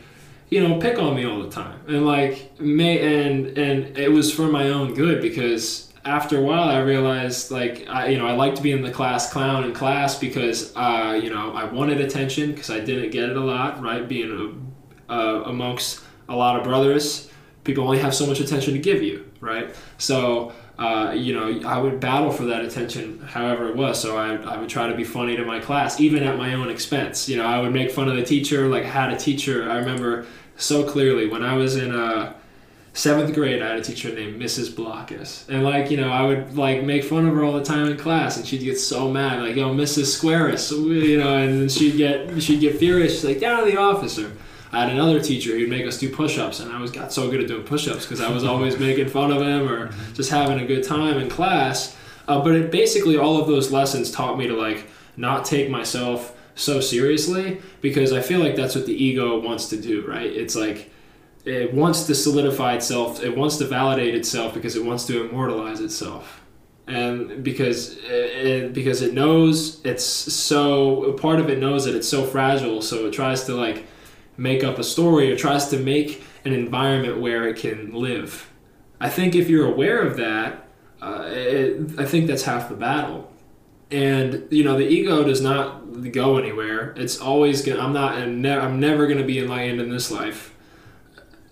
you 0.51 0.67
know 0.67 0.79
pick 0.81 0.99
on 0.99 1.15
me 1.15 1.25
all 1.25 1.43
the 1.43 1.51
time 1.51 1.79
and 1.87 2.07
like 2.07 2.59
may 2.61 3.27
and 3.27 3.59
and 3.59 3.99
it 3.99 4.11
was 4.11 4.33
for 4.33 4.49
my 4.49 4.69
own 4.71 4.95
good 4.95 5.21
because 5.21 5.88
after 6.09 6.39
a 6.39 6.43
while 6.43 6.69
I 6.69 6.81
realized 6.81 7.51
like 7.51 7.87
I 7.89 8.09
you 8.09 8.19
know 8.19 8.27
I 8.27 8.33
liked 8.33 8.63
being 8.63 8.83
the 8.83 8.91
class 8.91 9.31
clown 9.33 9.65
in 9.65 9.73
class 9.73 10.19
because 10.19 10.75
uh 10.75 11.19
you 11.23 11.31
know 11.31 11.53
I 11.53 11.65
wanted 11.65 12.01
attention 12.01 12.53
because 12.53 12.71
I 12.71 12.81
didn't 12.81 13.11
get 13.11 13.29
it 13.29 13.37
a 13.37 13.41
lot 13.41 13.83
right 13.83 14.09
being 14.09 14.73
uh, 15.09 15.43
amongst 15.47 16.03
a 16.29 16.37
lot 16.37 16.57
of 16.57 16.65
brothers 16.65 17.31
people 17.65 17.85
only 17.85 17.99
have 17.99 18.15
so 18.15 18.27
much 18.27 18.41
attention 18.41 18.73
to 18.73 18.79
give 18.79 19.03
you 19.03 19.31
right 19.41 19.75
so 19.99 20.53
uh, 20.79 21.13
you 21.13 21.35
know, 21.35 21.69
I 21.69 21.77
would 21.77 21.99
battle 21.99 22.31
for 22.31 22.45
that 22.45 22.65
attention 22.65 23.19
however 23.19 23.69
it 23.69 23.75
was. 23.75 24.01
So 24.01 24.17
I, 24.17 24.37
I 24.37 24.59
would 24.59 24.69
try 24.69 24.87
to 24.89 24.95
be 24.95 25.03
funny 25.03 25.37
to 25.37 25.45
my 25.45 25.59
class, 25.59 25.99
even 25.99 26.23
at 26.23 26.39
my 26.39 26.55
own 26.55 26.71
expense. 26.71 27.29
You 27.29 27.37
know, 27.37 27.45
I 27.45 27.59
would 27.59 27.73
make 27.73 27.91
fun 27.91 28.09
of 28.09 28.15
the 28.15 28.23
teacher. 28.23 28.69
Like, 28.69 28.85
had 28.85 29.13
a 29.13 29.17
teacher, 29.17 29.69
I 29.69 29.79
remember 29.79 30.25
so 30.57 30.89
clearly 30.89 31.27
when 31.27 31.43
I 31.43 31.55
was 31.55 31.75
in 31.75 31.93
uh, 31.93 32.33
seventh 32.99 33.33
grade, 33.33 33.63
I 33.63 33.69
had 33.69 33.79
a 33.79 33.83
teacher 33.83 34.13
named 34.13 34.43
Mrs. 34.43 34.71
Blockus. 34.71 35.49
And, 35.49 35.63
like, 35.63 35.89
you 35.91 35.97
know, 35.97 36.11
I 36.11 36.23
would, 36.23 36.59
like, 36.59 36.83
make 36.83 37.05
fun 37.05 37.27
of 37.27 37.35
her 37.35 37.45
all 37.45 37.53
the 37.53 37.65
time 37.65 37.87
in 37.89 37.97
class, 37.97 38.37
and 38.37 38.45
she'd 38.45 38.63
get 38.63 38.79
so 38.79 39.09
mad, 39.09 39.41
like, 39.41 39.55
yo, 39.55 39.73
Mrs. 39.73 40.07
Squaris, 40.07 40.73
you 40.73 41.19
know, 41.19 41.37
and 41.37 41.61
then 41.61 41.69
she'd 41.69 41.97
get, 41.97 42.43
she'd 42.43 42.61
get 42.61 42.77
furious. 42.77 43.15
She's 43.15 43.25
like, 43.25 43.41
down 43.41 43.65
to 43.65 43.71
the 43.71 43.79
officer. 43.79 44.33
I 44.73 44.81
had 44.81 44.91
another 44.91 45.23
teacher 45.23 45.57
who'd 45.57 45.71
make 45.71 45.87
us 45.87 45.97
do 45.97 46.11
push-ups, 46.11 46.59
and 46.59 46.73
I 46.73 46.81
was 46.81 46.91
got 46.91 47.13
so 47.13 47.31
good 47.31 47.41
at 47.41 47.47
doing 47.47 47.63
push-ups 47.63 48.05
because 48.05 48.21
I 48.21 48.31
was 48.31 48.43
always 48.43 48.79
making 48.81 49.09
fun 49.09 49.31
of 49.31 49.43
him 49.43 49.69
or 49.69 49.93
just 50.15 50.31
having 50.31 50.59
a 50.59 50.67
good 50.67 50.83
time 50.83 51.19
in 51.19 51.31
class. 51.31 51.97
Uh, 52.27 52.43
but 52.43 52.55
it 52.55 52.71
basically 52.71 53.17
all 53.17 53.41
of 53.41 53.47
those 53.47 53.71
lessons 53.71 54.11
taught 54.11 54.37
me 54.37 54.47
to 54.49 54.55
like 54.55 54.87
not 55.17 55.47
take 55.47 55.71
myself 55.71 56.37
so 56.55 56.81
seriously 56.81 57.63
because 57.81 58.13
I 58.13 58.21
feel 58.21 58.41
like 58.41 58.57
that's 58.57 58.75
what 58.75 58.85
the 58.85 58.93
ego 58.93 59.41
wants 59.41 59.71
to 59.71 59.81
do, 59.81 60.05
right? 60.07 60.31
It's 60.31 60.55
like 60.55 60.91
it 61.45 61.73
wants 61.73 62.05
to 62.05 62.15
solidify 62.15 62.75
itself, 62.75 63.23
it 63.23 63.37
wants 63.37 63.57
to 63.59 63.67
validate 63.67 64.15
itself 64.15 64.55
because 64.55 64.77
it 64.77 64.85
wants 64.85 65.07
to 65.07 65.29
immortalize 65.29 65.81
itself. 65.81 66.43
And 66.87 67.45
because 67.45 67.99
it, 67.99 68.47
it, 68.47 68.73
because 68.73 69.03
it 69.03 69.13
knows 69.13 69.85
it's 69.85 70.05
so 70.05 71.13
part 71.15 71.39
of 71.39 71.51
it 71.51 71.59
knows 71.59 71.85
that 71.85 71.95
it's 71.95 72.09
so 72.09 72.25
fragile, 72.25 72.81
so 72.81 73.07
it 73.07 73.13
tries 73.13 73.45
to 73.45 73.55
like 73.55 73.87
make 74.37 74.65
up 74.65 74.79
a 74.79 74.85
story 74.85 75.31
or 75.31 75.37
tries 75.37 75.69
to 75.69 75.79
make 75.79 76.23
an 76.45 76.53
environment 76.53 77.21
where 77.21 77.47
it 77.47 77.57
can 77.57 77.93
live. 77.93 78.51
I 79.01 79.11
think 79.11 79.35
if 79.35 79.51
you're 79.51 79.71
aware 79.71 80.01
of 80.01 80.17
that, 80.17 80.67
uh, 81.01 81.25
it, 81.27 81.99
I 81.99 82.05
think 82.05 82.27
that's 82.27 82.45
half 82.45 82.69
the 82.69 82.75
battle. 82.75 83.31
And 83.91 84.47
you 84.51 84.65
know, 84.65 84.77
the 84.77 84.87
ego 84.87 85.25
does 85.25 85.41
not 85.41 86.13
go 86.13 86.37
anywhere. 86.37 86.95
It's 86.97 87.19
always 87.21 87.65
gonna. 87.65 87.81
I'm 87.81 87.93
not. 87.93 88.15
I'm, 88.15 88.43
ne- 88.43 88.59
I'm 88.59 88.81
never 88.81 89.07
gonna 89.07 89.25
be 89.25 89.39
enlightened 89.39 89.81
in 89.81 89.91
this 89.91 90.11
life. 90.11 90.55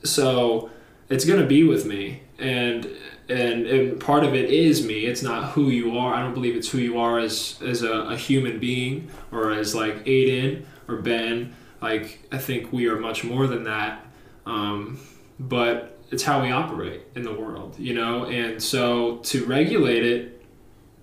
So 0.07 0.71
it's 1.09 1.25
gonna 1.25 1.47
be 1.47 1.65
with 1.65 1.87
me, 1.87 2.23
and 2.39 2.89
and 3.29 3.67
and 3.67 4.01
part 4.01 4.25
of 4.25 4.35
it 4.35 4.51
is 4.51 4.87
me. 4.87 5.07
It's 5.07 5.23
not 5.23 5.53
who 5.53 5.69
you 5.69 5.99
are. 5.99 6.15
I 6.15 6.23
don't 6.23 6.35
believe 6.35 6.57
it's 6.57 6.69
who 6.69 6.79
you 6.79 6.99
are 6.99 7.19
as 7.19 7.59
as 7.65 7.83
a, 7.83 7.93
a 7.93 8.17
human 8.17 8.59
being 8.59 9.11
or 9.33 9.53
as 9.53 9.75
like 9.75 10.05
Aiden 10.05 10.65
or 10.89 10.97
Ben. 10.97 11.55
Like 11.81 12.27
I 12.33 12.39
think 12.39 12.73
we 12.73 12.89
are 12.89 12.99
much 12.99 13.25
more 13.25 13.47
than 13.47 13.65
that. 13.65 14.07
Um, 14.45 15.01
but 15.39 15.99
it's 16.11 16.23
how 16.23 16.43
we 16.43 16.51
operate 16.51 17.03
in 17.15 17.23
the 17.23 17.35
world, 17.35 17.77
you 17.79 17.95
know. 17.95 18.27
And 18.27 18.63
so 18.63 19.17
to 19.19 19.45
regulate 19.45 20.05
it, 20.05 20.45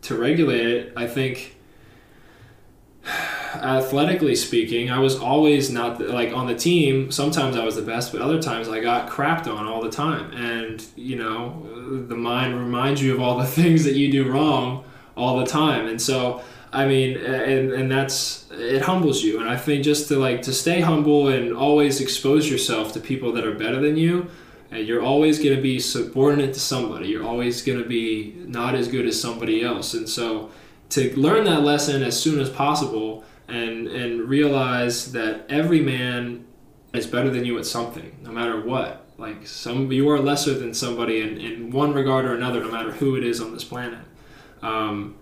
to 0.04 0.16
regulate 0.16 0.68
it, 0.68 0.93
I 0.95 1.08
think 1.08 1.53
athletically 3.56 4.36
speaking, 4.36 4.89
I 4.89 4.99
was 4.99 5.18
always 5.18 5.70
not 5.70 5.99
the, 5.99 6.06
like 6.06 6.34
on 6.34 6.47
the 6.47 6.56
team. 6.56 7.12
Sometimes 7.12 7.56
I 7.56 7.64
was 7.64 7.76
the 7.76 7.82
best, 7.82 8.12
but 8.12 8.22
other 8.22 8.41
times 8.41 8.68
I 8.68 8.80
got 8.80 9.10
crapped 9.10 9.47
on 9.47 9.68
all 9.68 9.82
the 9.82 9.91
time. 9.91 10.32
And 10.34 10.84
you 10.95 11.16
know, 11.16 12.06
the 12.08 12.16
mind 12.16 12.56
reminds 12.56 13.01
you 13.01 13.14
of 13.14 13.22
all 13.22 13.38
the 13.38 13.45
things 13.62 13.84
that 13.84 13.95
you 13.95 14.12
do 14.12 14.32
wrong 14.32 14.84
all 15.16 15.39
the 15.39 15.45
time. 15.45 15.88
And 15.88 16.01
so, 16.01 16.43
I 16.72 16.88
mean, 16.88 17.18
and 17.18 17.72
and 17.72 17.91
that's 17.91 18.47
it 18.51 18.82
humbles 18.82 19.24
you. 19.24 19.39
And 19.39 19.49
I 19.49 19.58
think 19.58 19.84
just 19.84 20.08
to 20.08 20.18
like 20.18 20.41
to 20.43 20.54
stay 20.54 20.82
humble 20.82 21.28
and 21.30 21.54
always 21.54 22.01
expose 22.01 22.49
yourself 22.49 22.93
to 22.93 22.99
people 22.99 23.32
that 23.34 23.45
are 23.45 23.56
better 23.56 23.80
than 23.80 23.97
you. 23.97 24.30
And 24.72 24.88
you're 24.88 25.04
always 25.04 25.38
going 25.38 25.56
to 25.56 25.62
be 25.62 25.80
subordinate 25.80 26.56
to 26.56 26.60
somebody. 26.60 27.10
You're 27.10 27.24
always 27.24 27.62
going 27.62 27.78
to 27.78 27.88
be 27.88 28.34
not 28.47 28.74
as 28.74 28.88
good 28.88 29.06
as 29.06 29.22
somebody 29.22 29.64
else. 29.64 29.93
And 29.93 30.10
so, 30.10 30.49
to 30.89 31.16
learn 31.20 31.43
that 31.43 31.62
lesson 31.62 32.01
as 32.01 32.20
soon 32.20 32.39
as 32.39 32.49
possible 32.49 33.24
and 33.54 33.88
and 33.88 34.28
realize 34.28 35.12
that 35.12 35.45
every 35.49 35.82
man 35.82 36.45
is 36.93 37.08
better 37.08 37.30
than 37.30 37.45
you 37.45 37.58
at 37.58 37.66
something, 37.66 38.18
no 38.22 38.32
matter 38.32 38.62
what. 38.62 39.06
Like 39.18 39.45
some, 39.47 39.91
you 39.91 40.10
are 40.10 40.20
lesser 40.20 40.58
than 40.58 40.74
somebody 40.74 41.22
in, 41.22 41.38
in 41.38 41.72
one 41.72 41.93
regard 41.93 42.26
or 42.26 42.34
another, 42.34 42.60
no 42.62 42.72
matter 42.72 42.91
who 42.91 43.16
it 43.16 43.24
is 43.24 43.39
on 43.39 43.54
this 43.54 43.64
planet. 43.64 43.99
Um, 44.62 45.16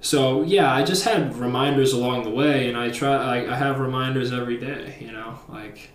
so 0.00 0.42
yeah, 0.42 0.72
I 0.72 0.84
just 0.84 1.04
had 1.04 1.36
reminders 1.36 1.92
along 1.92 2.22
the 2.22 2.30
way, 2.30 2.68
and 2.68 2.76
I 2.76 2.90
try. 2.90 3.14
I, 3.14 3.52
I 3.52 3.56
have 3.56 3.80
reminders 3.80 4.32
every 4.32 4.58
day. 4.58 4.96
You 5.00 5.12
know, 5.12 5.38
like 5.48 5.90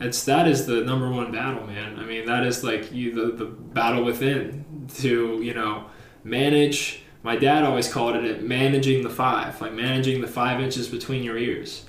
it's 0.00 0.24
that 0.24 0.46
is 0.46 0.66
the 0.66 0.82
number 0.82 1.10
one 1.10 1.32
battle, 1.32 1.66
man. 1.66 1.98
I 1.98 2.04
mean, 2.04 2.26
that 2.26 2.44
is 2.44 2.62
like 2.62 2.92
you 2.92 3.14
the 3.14 3.44
the 3.44 3.46
battle 3.46 4.04
within 4.04 4.88
to 4.98 5.40
you 5.42 5.54
know 5.54 5.86
manage 6.24 7.02
my 7.26 7.34
dad 7.34 7.64
always 7.64 7.92
called 7.92 8.14
it 8.14 8.44
managing 8.44 9.02
the 9.02 9.10
five, 9.10 9.60
like 9.60 9.72
managing 9.72 10.20
the 10.20 10.28
five 10.28 10.60
inches 10.60 10.86
between 10.86 11.24
your 11.24 11.36
ears. 11.36 11.84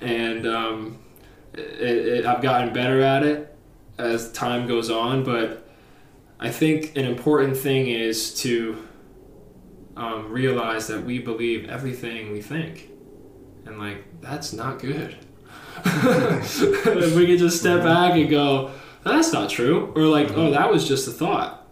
And 0.00 0.48
um, 0.48 0.98
it, 1.52 1.60
it, 1.60 2.26
I've 2.26 2.42
gotten 2.42 2.72
better 2.72 3.00
at 3.00 3.22
it 3.22 3.56
as 3.98 4.32
time 4.32 4.66
goes 4.66 4.90
on, 4.90 5.22
but 5.22 5.68
I 6.40 6.50
think 6.50 6.96
an 6.96 7.04
important 7.04 7.56
thing 7.56 7.86
is 7.86 8.34
to 8.40 8.84
um, 9.96 10.32
realize 10.32 10.88
that 10.88 11.04
we 11.04 11.20
believe 11.20 11.70
everything 11.70 12.32
we 12.32 12.42
think. 12.42 12.90
And, 13.66 13.78
like, 13.78 14.20
that's 14.20 14.52
not 14.52 14.80
good. 14.80 15.16
if 15.84 17.14
we 17.14 17.28
could 17.28 17.38
just 17.38 17.60
step 17.60 17.84
back 17.84 18.14
and 18.14 18.28
go, 18.28 18.72
that's 19.04 19.32
not 19.32 19.50
true. 19.50 19.92
Or, 19.94 20.02
like, 20.02 20.32
oh, 20.32 20.50
that 20.50 20.68
was 20.72 20.88
just 20.88 21.06
a 21.06 21.12
thought 21.12 21.63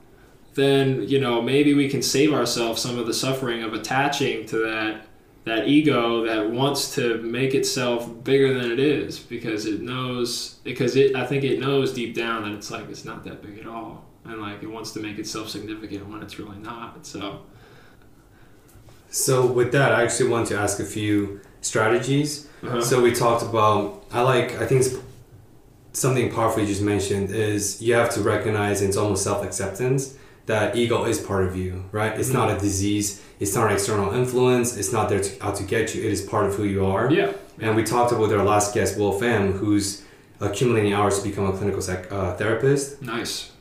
then 0.55 1.07
you 1.09 1.21
know 1.21 1.41
maybe 1.41 1.75
we 1.75 1.89
can 1.89 2.03
save 2.03 2.33
ourselves 2.33 2.81
some 2.81 2.99
of 2.99 3.07
the 3.07 3.15
suffering 3.15 3.63
of 3.63 3.73
attaching 3.73 4.47
to 4.47 4.59
that 4.59 5.07
that 5.45 5.67
ego 5.67 6.25
that 6.25 6.51
wants 6.51 6.95
to 6.95 7.19
make 7.19 7.55
itself 7.55 8.09
bigger 8.23 8.55
than 8.55 8.71
it 8.71 8.79
is 8.79 9.19
because 9.19 9.67
it 9.67 9.81
knows 9.81 10.61
because 10.63 10.95
it 10.95 11.17
I 11.17 11.27
think 11.27 11.43
it 11.45 11.59
knows 11.59 11.93
deep 11.93 12.15
down 12.15 12.45
that 12.45 12.53
it's 12.53 12.71
like 12.71 12.89
it's 12.89 13.05
not 13.05 13.25
that 13.25 13.43
big 13.43 13.59
at 13.59 13.67
all. 13.67 14.05
And 14.25 14.41
like 14.41 14.63
it 14.63 14.69
wants 14.69 14.93
to 14.93 15.01
make 15.01 15.19
itself 15.19 15.49
significant 15.49 16.09
when 16.09 16.23
it's 16.23 16.39
really 16.39 16.59
not. 16.59 17.05
So 17.05 17.41
so 19.11 19.45
with 19.47 19.73
that 19.73 19.93
I 19.93 20.05
actually 20.05 20.31
want 20.31 20.47
to 20.49 20.59
ask 20.59 20.79
a 20.79 20.85
few 20.85 21.41
strategies. 21.61 22.49
Uh-huh. 22.63 22.81
so 22.81 23.03
we 23.03 23.13
talked 23.13 23.43
about 23.43 24.05
I 24.13 24.21
like 24.21 24.61
I 24.61 24.67
think 24.67 24.85
something 25.93 26.33
powerful 26.33 26.63
you 26.63 26.69
just 26.69 26.83
mentioned 26.83 27.31
is 27.31 27.83
you 27.83 27.95
have 27.95 28.11
to 28.11 28.21
recognize 28.21 28.81
it's 28.81 28.97
almost 28.97 29.25
self-acceptance 29.25 30.17
that 30.47 30.77
ego 30.77 31.05
is 31.05 31.21
part 31.21 31.45
of 31.45 31.57
you, 31.57 31.85
right? 31.93 32.19
It's 32.19 32.29
mm-hmm. 32.29 32.39
not 32.39 32.57
a 32.57 32.59
disease. 32.59 33.23
It's 33.39 33.55
not 33.55 33.69
an 33.69 33.75
external 33.75 34.13
influence. 34.13 34.77
It's 34.77 34.93
not 34.93 35.09
there 35.09 35.21
to, 35.21 35.45
out 35.47 35.57
to 35.57 35.63
get 35.63 35.95
you. 35.95 36.03
It 36.03 36.13
is 36.13 36.23
part 36.23 36.47
of 36.47 36.55
who 36.55 36.65
you 36.65 36.85
are. 36.87 37.11
Yeah. 37.11 37.33
And 37.61 37.77
we 37.77 37.85
talked 37.85 38.13
about 38.13 38.33
our 38.33 38.45
last 38.45 38.75
guest, 38.75 38.99
Will 38.99 39.19
Pham, 39.21 39.53
who's 39.53 40.05
accumulating 40.41 40.93
hours 40.93 41.21
to 41.21 41.29
become 41.29 41.47
a 41.47 41.53
clinical 41.53 41.81
psych, 41.81 42.11
uh, 42.11 42.35
therapist. 42.35 43.03
Nice. 43.03 43.53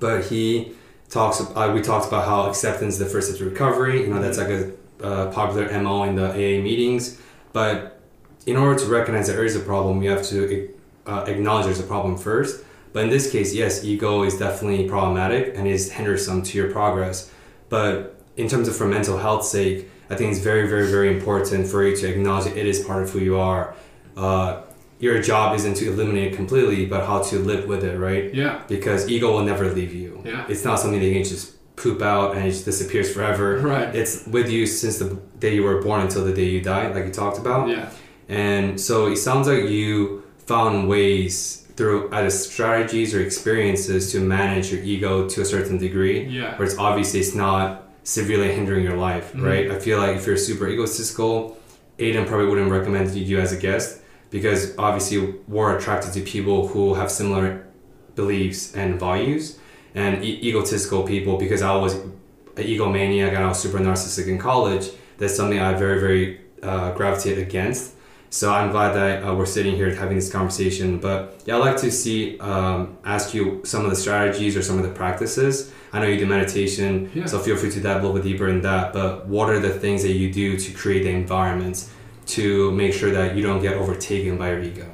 But 0.00 0.26
he 0.26 0.72
talks. 1.10 1.40
Uh, 1.40 1.72
we 1.74 1.82
talked 1.82 2.08
about 2.08 2.26
how 2.26 2.48
acceptance 2.48 2.94
is 2.94 2.98
the 2.98 3.06
first 3.06 3.28
step 3.28 3.38
to 3.38 3.44
recovery. 3.44 4.02
You 4.02 4.08
know, 4.08 4.22
that's 4.22 4.38
like 4.38 4.48
a 4.48 4.72
uh, 5.02 5.32
popular 5.32 5.66
mo 5.82 6.04
in 6.04 6.14
the 6.14 6.30
AA 6.30 6.62
meetings. 6.62 7.20
But 7.52 8.00
in 8.46 8.56
order 8.56 8.78
to 8.78 8.86
recognize 8.86 9.26
that 9.26 9.34
there 9.34 9.44
is 9.44 9.56
a 9.56 9.60
problem, 9.60 10.02
you 10.02 10.10
have 10.10 10.24
to 10.28 10.72
uh, 11.06 11.24
acknowledge 11.26 11.66
there's 11.66 11.80
a 11.80 11.84
problem 11.84 12.16
first 12.16 12.64
but 12.92 13.04
in 13.04 13.10
this 13.10 13.30
case, 13.30 13.54
yes, 13.54 13.84
ego 13.84 14.22
is 14.22 14.38
definitely 14.38 14.88
problematic 14.88 15.56
and 15.56 15.66
is 15.66 15.92
hindersome 15.92 16.42
to 16.42 16.58
your 16.58 16.70
progress. 16.70 17.30
But 17.68 18.20
in 18.36 18.48
terms 18.48 18.68
of 18.68 18.76
for 18.76 18.86
mental 18.86 19.18
health 19.18 19.44
sake, 19.44 19.88
I 20.10 20.14
think 20.14 20.32
it's 20.32 20.40
very, 20.40 20.68
very, 20.68 20.90
very 20.90 21.14
important 21.16 21.66
for 21.66 21.86
you 21.86 21.96
to 21.96 22.08
acknowledge 22.08 22.44
that 22.44 22.56
it 22.56 22.66
is 22.66 22.84
part 22.84 23.02
of 23.02 23.10
who 23.10 23.20
you 23.20 23.38
are. 23.38 23.74
Uh, 24.16 24.62
your 24.98 25.20
job 25.22 25.56
isn't 25.56 25.74
to 25.74 25.90
eliminate 25.90 26.32
it 26.32 26.36
completely, 26.36 26.86
but 26.86 27.06
how 27.06 27.22
to 27.22 27.38
live 27.38 27.66
with 27.66 27.82
it, 27.82 27.98
right? 27.98 28.32
Yeah. 28.32 28.62
Because 28.68 29.10
ego 29.10 29.32
will 29.32 29.42
never 29.42 29.72
leave 29.72 29.94
you. 29.94 30.22
Yeah. 30.24 30.46
It's 30.48 30.64
not 30.64 30.78
something 30.78 31.00
that 31.00 31.06
you 31.06 31.14
can 31.14 31.24
just 31.24 31.56
poop 31.76 32.02
out 32.02 32.36
and 32.36 32.46
it 32.46 32.50
just 32.50 32.64
disappears 32.64 33.12
forever. 33.12 33.58
Right. 33.58 33.94
It's 33.94 34.26
with 34.26 34.50
you 34.50 34.66
since 34.66 34.98
the 34.98 35.18
day 35.38 35.54
you 35.54 35.64
were 35.64 35.82
born 35.82 36.02
until 36.02 36.24
the 36.24 36.32
day 36.32 36.44
you 36.44 36.60
die, 36.60 36.88
like 36.88 37.06
you 37.06 37.10
talked 37.12 37.38
about. 37.38 37.68
Yeah. 37.68 37.90
And 38.28 38.80
so 38.80 39.06
it 39.06 39.16
sounds 39.16 39.48
like 39.48 39.64
you 39.64 40.22
found 40.46 40.88
ways 40.88 41.61
through 41.76 42.12
either 42.12 42.30
strategies 42.30 43.14
or 43.14 43.20
experiences 43.20 44.12
to 44.12 44.20
manage 44.20 44.72
your 44.72 44.82
ego 44.82 45.28
to 45.28 45.40
a 45.40 45.44
certain 45.44 45.78
degree. 45.78 46.24
Yeah. 46.26 46.56
Where 46.56 46.66
it's 46.66 46.78
obviously 46.78 47.20
it's 47.20 47.34
not 47.34 47.88
severely 48.04 48.52
hindering 48.52 48.84
your 48.84 48.96
life, 48.96 49.32
mm-hmm. 49.32 49.44
right? 49.44 49.70
I 49.70 49.78
feel 49.78 49.98
like 49.98 50.16
if 50.16 50.26
you're 50.26 50.36
super 50.36 50.68
egotistical, 50.68 51.56
Aiden 51.98 52.26
probably 52.26 52.46
wouldn't 52.46 52.70
recommend 52.70 53.14
you 53.14 53.38
as 53.40 53.52
a 53.52 53.56
guest 53.56 54.00
because 54.30 54.76
obviously 54.78 55.34
we're 55.46 55.76
attracted 55.78 56.12
to 56.14 56.20
people 56.22 56.68
who 56.68 56.94
have 56.94 57.10
similar 57.10 57.66
beliefs 58.14 58.74
and 58.74 58.98
values 58.98 59.58
and 59.94 60.24
e- 60.24 60.40
egotistical 60.42 61.02
people 61.04 61.36
because 61.36 61.62
I 61.62 61.74
was 61.76 61.94
an 61.94 62.12
egomaniac 62.56 63.28
and 63.28 63.38
I 63.38 63.48
was 63.48 63.60
super 63.60 63.78
narcissistic 63.78 64.26
in 64.26 64.38
college. 64.38 64.90
That's 65.18 65.36
something 65.36 65.58
I 65.58 65.74
very, 65.74 66.00
very 66.00 66.40
uh, 66.62 66.92
gravitate 66.92 67.38
against 67.38 67.94
so 68.32 68.50
I'm 68.50 68.70
glad 68.70 68.94
that 68.94 69.22
uh, 69.22 69.34
we're 69.34 69.44
sitting 69.44 69.76
here 69.76 69.94
having 69.94 70.16
this 70.16 70.32
conversation. 70.32 70.98
But 70.98 71.38
yeah, 71.44 71.56
I'd 71.56 71.58
like 71.58 71.76
to 71.76 71.90
see, 71.90 72.40
um, 72.40 72.96
ask 73.04 73.34
you 73.34 73.60
some 73.62 73.84
of 73.84 73.90
the 73.90 73.96
strategies 73.96 74.56
or 74.56 74.62
some 74.62 74.78
of 74.78 74.84
the 74.84 74.90
practices. 74.90 75.70
I 75.92 76.00
know 76.00 76.06
you 76.06 76.18
do 76.18 76.24
meditation, 76.24 77.10
yeah. 77.14 77.26
so 77.26 77.38
feel 77.38 77.58
free 77.58 77.70
to 77.72 77.80
dive 77.80 78.02
a 78.02 78.06
little 78.06 78.14
bit 78.14 78.22
deeper 78.22 78.48
in 78.48 78.62
that. 78.62 78.94
But 78.94 79.26
what 79.26 79.50
are 79.50 79.60
the 79.60 79.68
things 79.68 80.02
that 80.04 80.12
you 80.12 80.32
do 80.32 80.56
to 80.56 80.72
create 80.72 81.02
the 81.02 81.10
environment 81.10 81.90
to 82.28 82.72
make 82.72 82.94
sure 82.94 83.10
that 83.10 83.36
you 83.36 83.42
don't 83.42 83.60
get 83.60 83.74
overtaken 83.74 84.38
by 84.38 84.52
your 84.52 84.62
ego? 84.62 84.90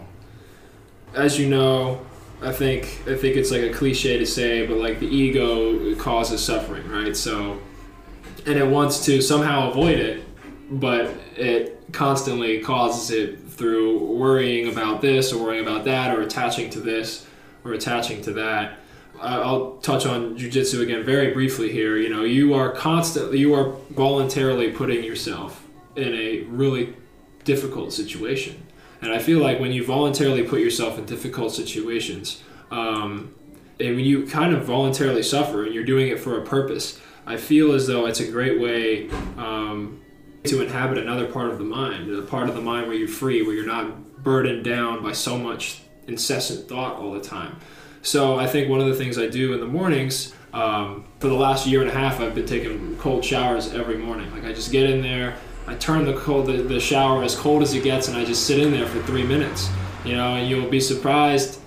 As 1.14 1.38
you 1.38 1.48
know, 1.48 2.04
I 2.42 2.50
think 2.50 3.02
I 3.06 3.14
think 3.14 3.36
it's 3.36 3.52
like 3.52 3.62
a 3.62 3.72
cliche 3.72 4.18
to 4.18 4.26
say, 4.26 4.66
but 4.66 4.78
like 4.78 4.98
the 4.98 5.06
ego 5.06 5.94
causes 5.94 6.44
suffering, 6.44 6.88
right? 6.88 7.16
So, 7.16 7.60
and 8.46 8.58
it 8.58 8.66
wants 8.66 9.04
to 9.04 9.22
somehow 9.22 9.70
avoid 9.70 10.00
it, 10.00 10.24
but 10.72 11.14
it 11.36 11.77
constantly 11.92 12.60
causes 12.60 13.10
it 13.10 13.48
through 13.48 13.98
worrying 14.16 14.68
about 14.68 15.00
this 15.00 15.32
or 15.32 15.42
worrying 15.42 15.62
about 15.62 15.84
that 15.84 16.16
or 16.16 16.22
attaching 16.22 16.70
to 16.70 16.80
this 16.80 17.26
or 17.64 17.72
attaching 17.72 18.22
to 18.22 18.32
that. 18.32 18.78
I'll 19.20 19.78
touch 19.78 20.06
on 20.06 20.38
jujitsu 20.38 20.80
again 20.80 21.02
very 21.02 21.32
briefly 21.32 21.72
here. 21.72 21.96
You 21.96 22.08
know, 22.08 22.22
you 22.22 22.54
are 22.54 22.70
constantly, 22.70 23.38
you 23.38 23.54
are 23.54 23.72
voluntarily 23.90 24.70
putting 24.70 25.02
yourself 25.02 25.66
in 25.96 26.14
a 26.14 26.42
really 26.42 26.94
difficult 27.44 27.92
situation. 27.92 28.62
And 29.00 29.12
I 29.12 29.18
feel 29.18 29.40
like 29.40 29.58
when 29.58 29.72
you 29.72 29.84
voluntarily 29.84 30.42
put 30.42 30.60
yourself 30.60 30.98
in 30.98 31.06
difficult 31.06 31.52
situations, 31.52 32.42
um, 32.70 33.34
and 33.80 33.96
when 33.96 34.04
you 34.04 34.26
kind 34.26 34.54
of 34.54 34.64
voluntarily 34.64 35.22
suffer 35.22 35.64
and 35.64 35.74
you're 35.74 35.84
doing 35.84 36.08
it 36.08 36.20
for 36.20 36.40
a 36.40 36.44
purpose, 36.44 37.00
I 37.26 37.36
feel 37.36 37.72
as 37.72 37.86
though 37.86 38.06
it's 38.06 38.20
a 38.20 38.30
great 38.30 38.60
way 38.60 39.10
um, 39.36 40.00
to 40.44 40.62
inhabit 40.62 40.98
another 40.98 41.26
part 41.26 41.50
of 41.50 41.58
the 41.58 41.64
mind, 41.64 42.14
the 42.14 42.22
part 42.22 42.48
of 42.48 42.54
the 42.54 42.60
mind 42.60 42.86
where 42.86 42.96
you're 42.96 43.08
free, 43.08 43.42
where 43.42 43.54
you're 43.54 43.66
not 43.66 44.22
burdened 44.22 44.64
down 44.64 45.02
by 45.02 45.12
so 45.12 45.36
much 45.36 45.82
incessant 46.06 46.68
thought 46.68 46.96
all 46.96 47.12
the 47.12 47.20
time. 47.20 47.56
So 48.02 48.38
I 48.38 48.46
think 48.46 48.68
one 48.68 48.80
of 48.80 48.86
the 48.86 48.94
things 48.94 49.18
I 49.18 49.26
do 49.26 49.52
in 49.52 49.60
the 49.60 49.66
mornings, 49.66 50.34
um, 50.52 51.06
for 51.18 51.28
the 51.28 51.34
last 51.34 51.66
year 51.66 51.82
and 51.82 51.90
a 51.90 51.94
half, 51.94 52.20
I've 52.20 52.34
been 52.34 52.46
taking 52.46 52.96
cold 52.98 53.24
showers 53.24 53.74
every 53.74 53.98
morning. 53.98 54.30
Like 54.32 54.44
I 54.44 54.52
just 54.52 54.72
get 54.72 54.88
in 54.88 55.02
there, 55.02 55.36
I 55.66 55.74
turn 55.74 56.06
the 56.06 56.14
cold 56.14 56.46
the, 56.46 56.62
the 56.62 56.80
shower 56.80 57.22
as 57.22 57.34
cold 57.34 57.62
as 57.62 57.74
it 57.74 57.82
gets, 57.82 58.08
and 58.08 58.16
I 58.16 58.24
just 58.24 58.46
sit 58.46 58.58
in 58.58 58.70
there 58.70 58.86
for 58.86 59.02
three 59.02 59.24
minutes. 59.24 59.68
You 60.04 60.14
know, 60.14 60.36
and 60.36 60.48
you'll 60.48 60.70
be 60.70 60.80
surprised 60.80 61.60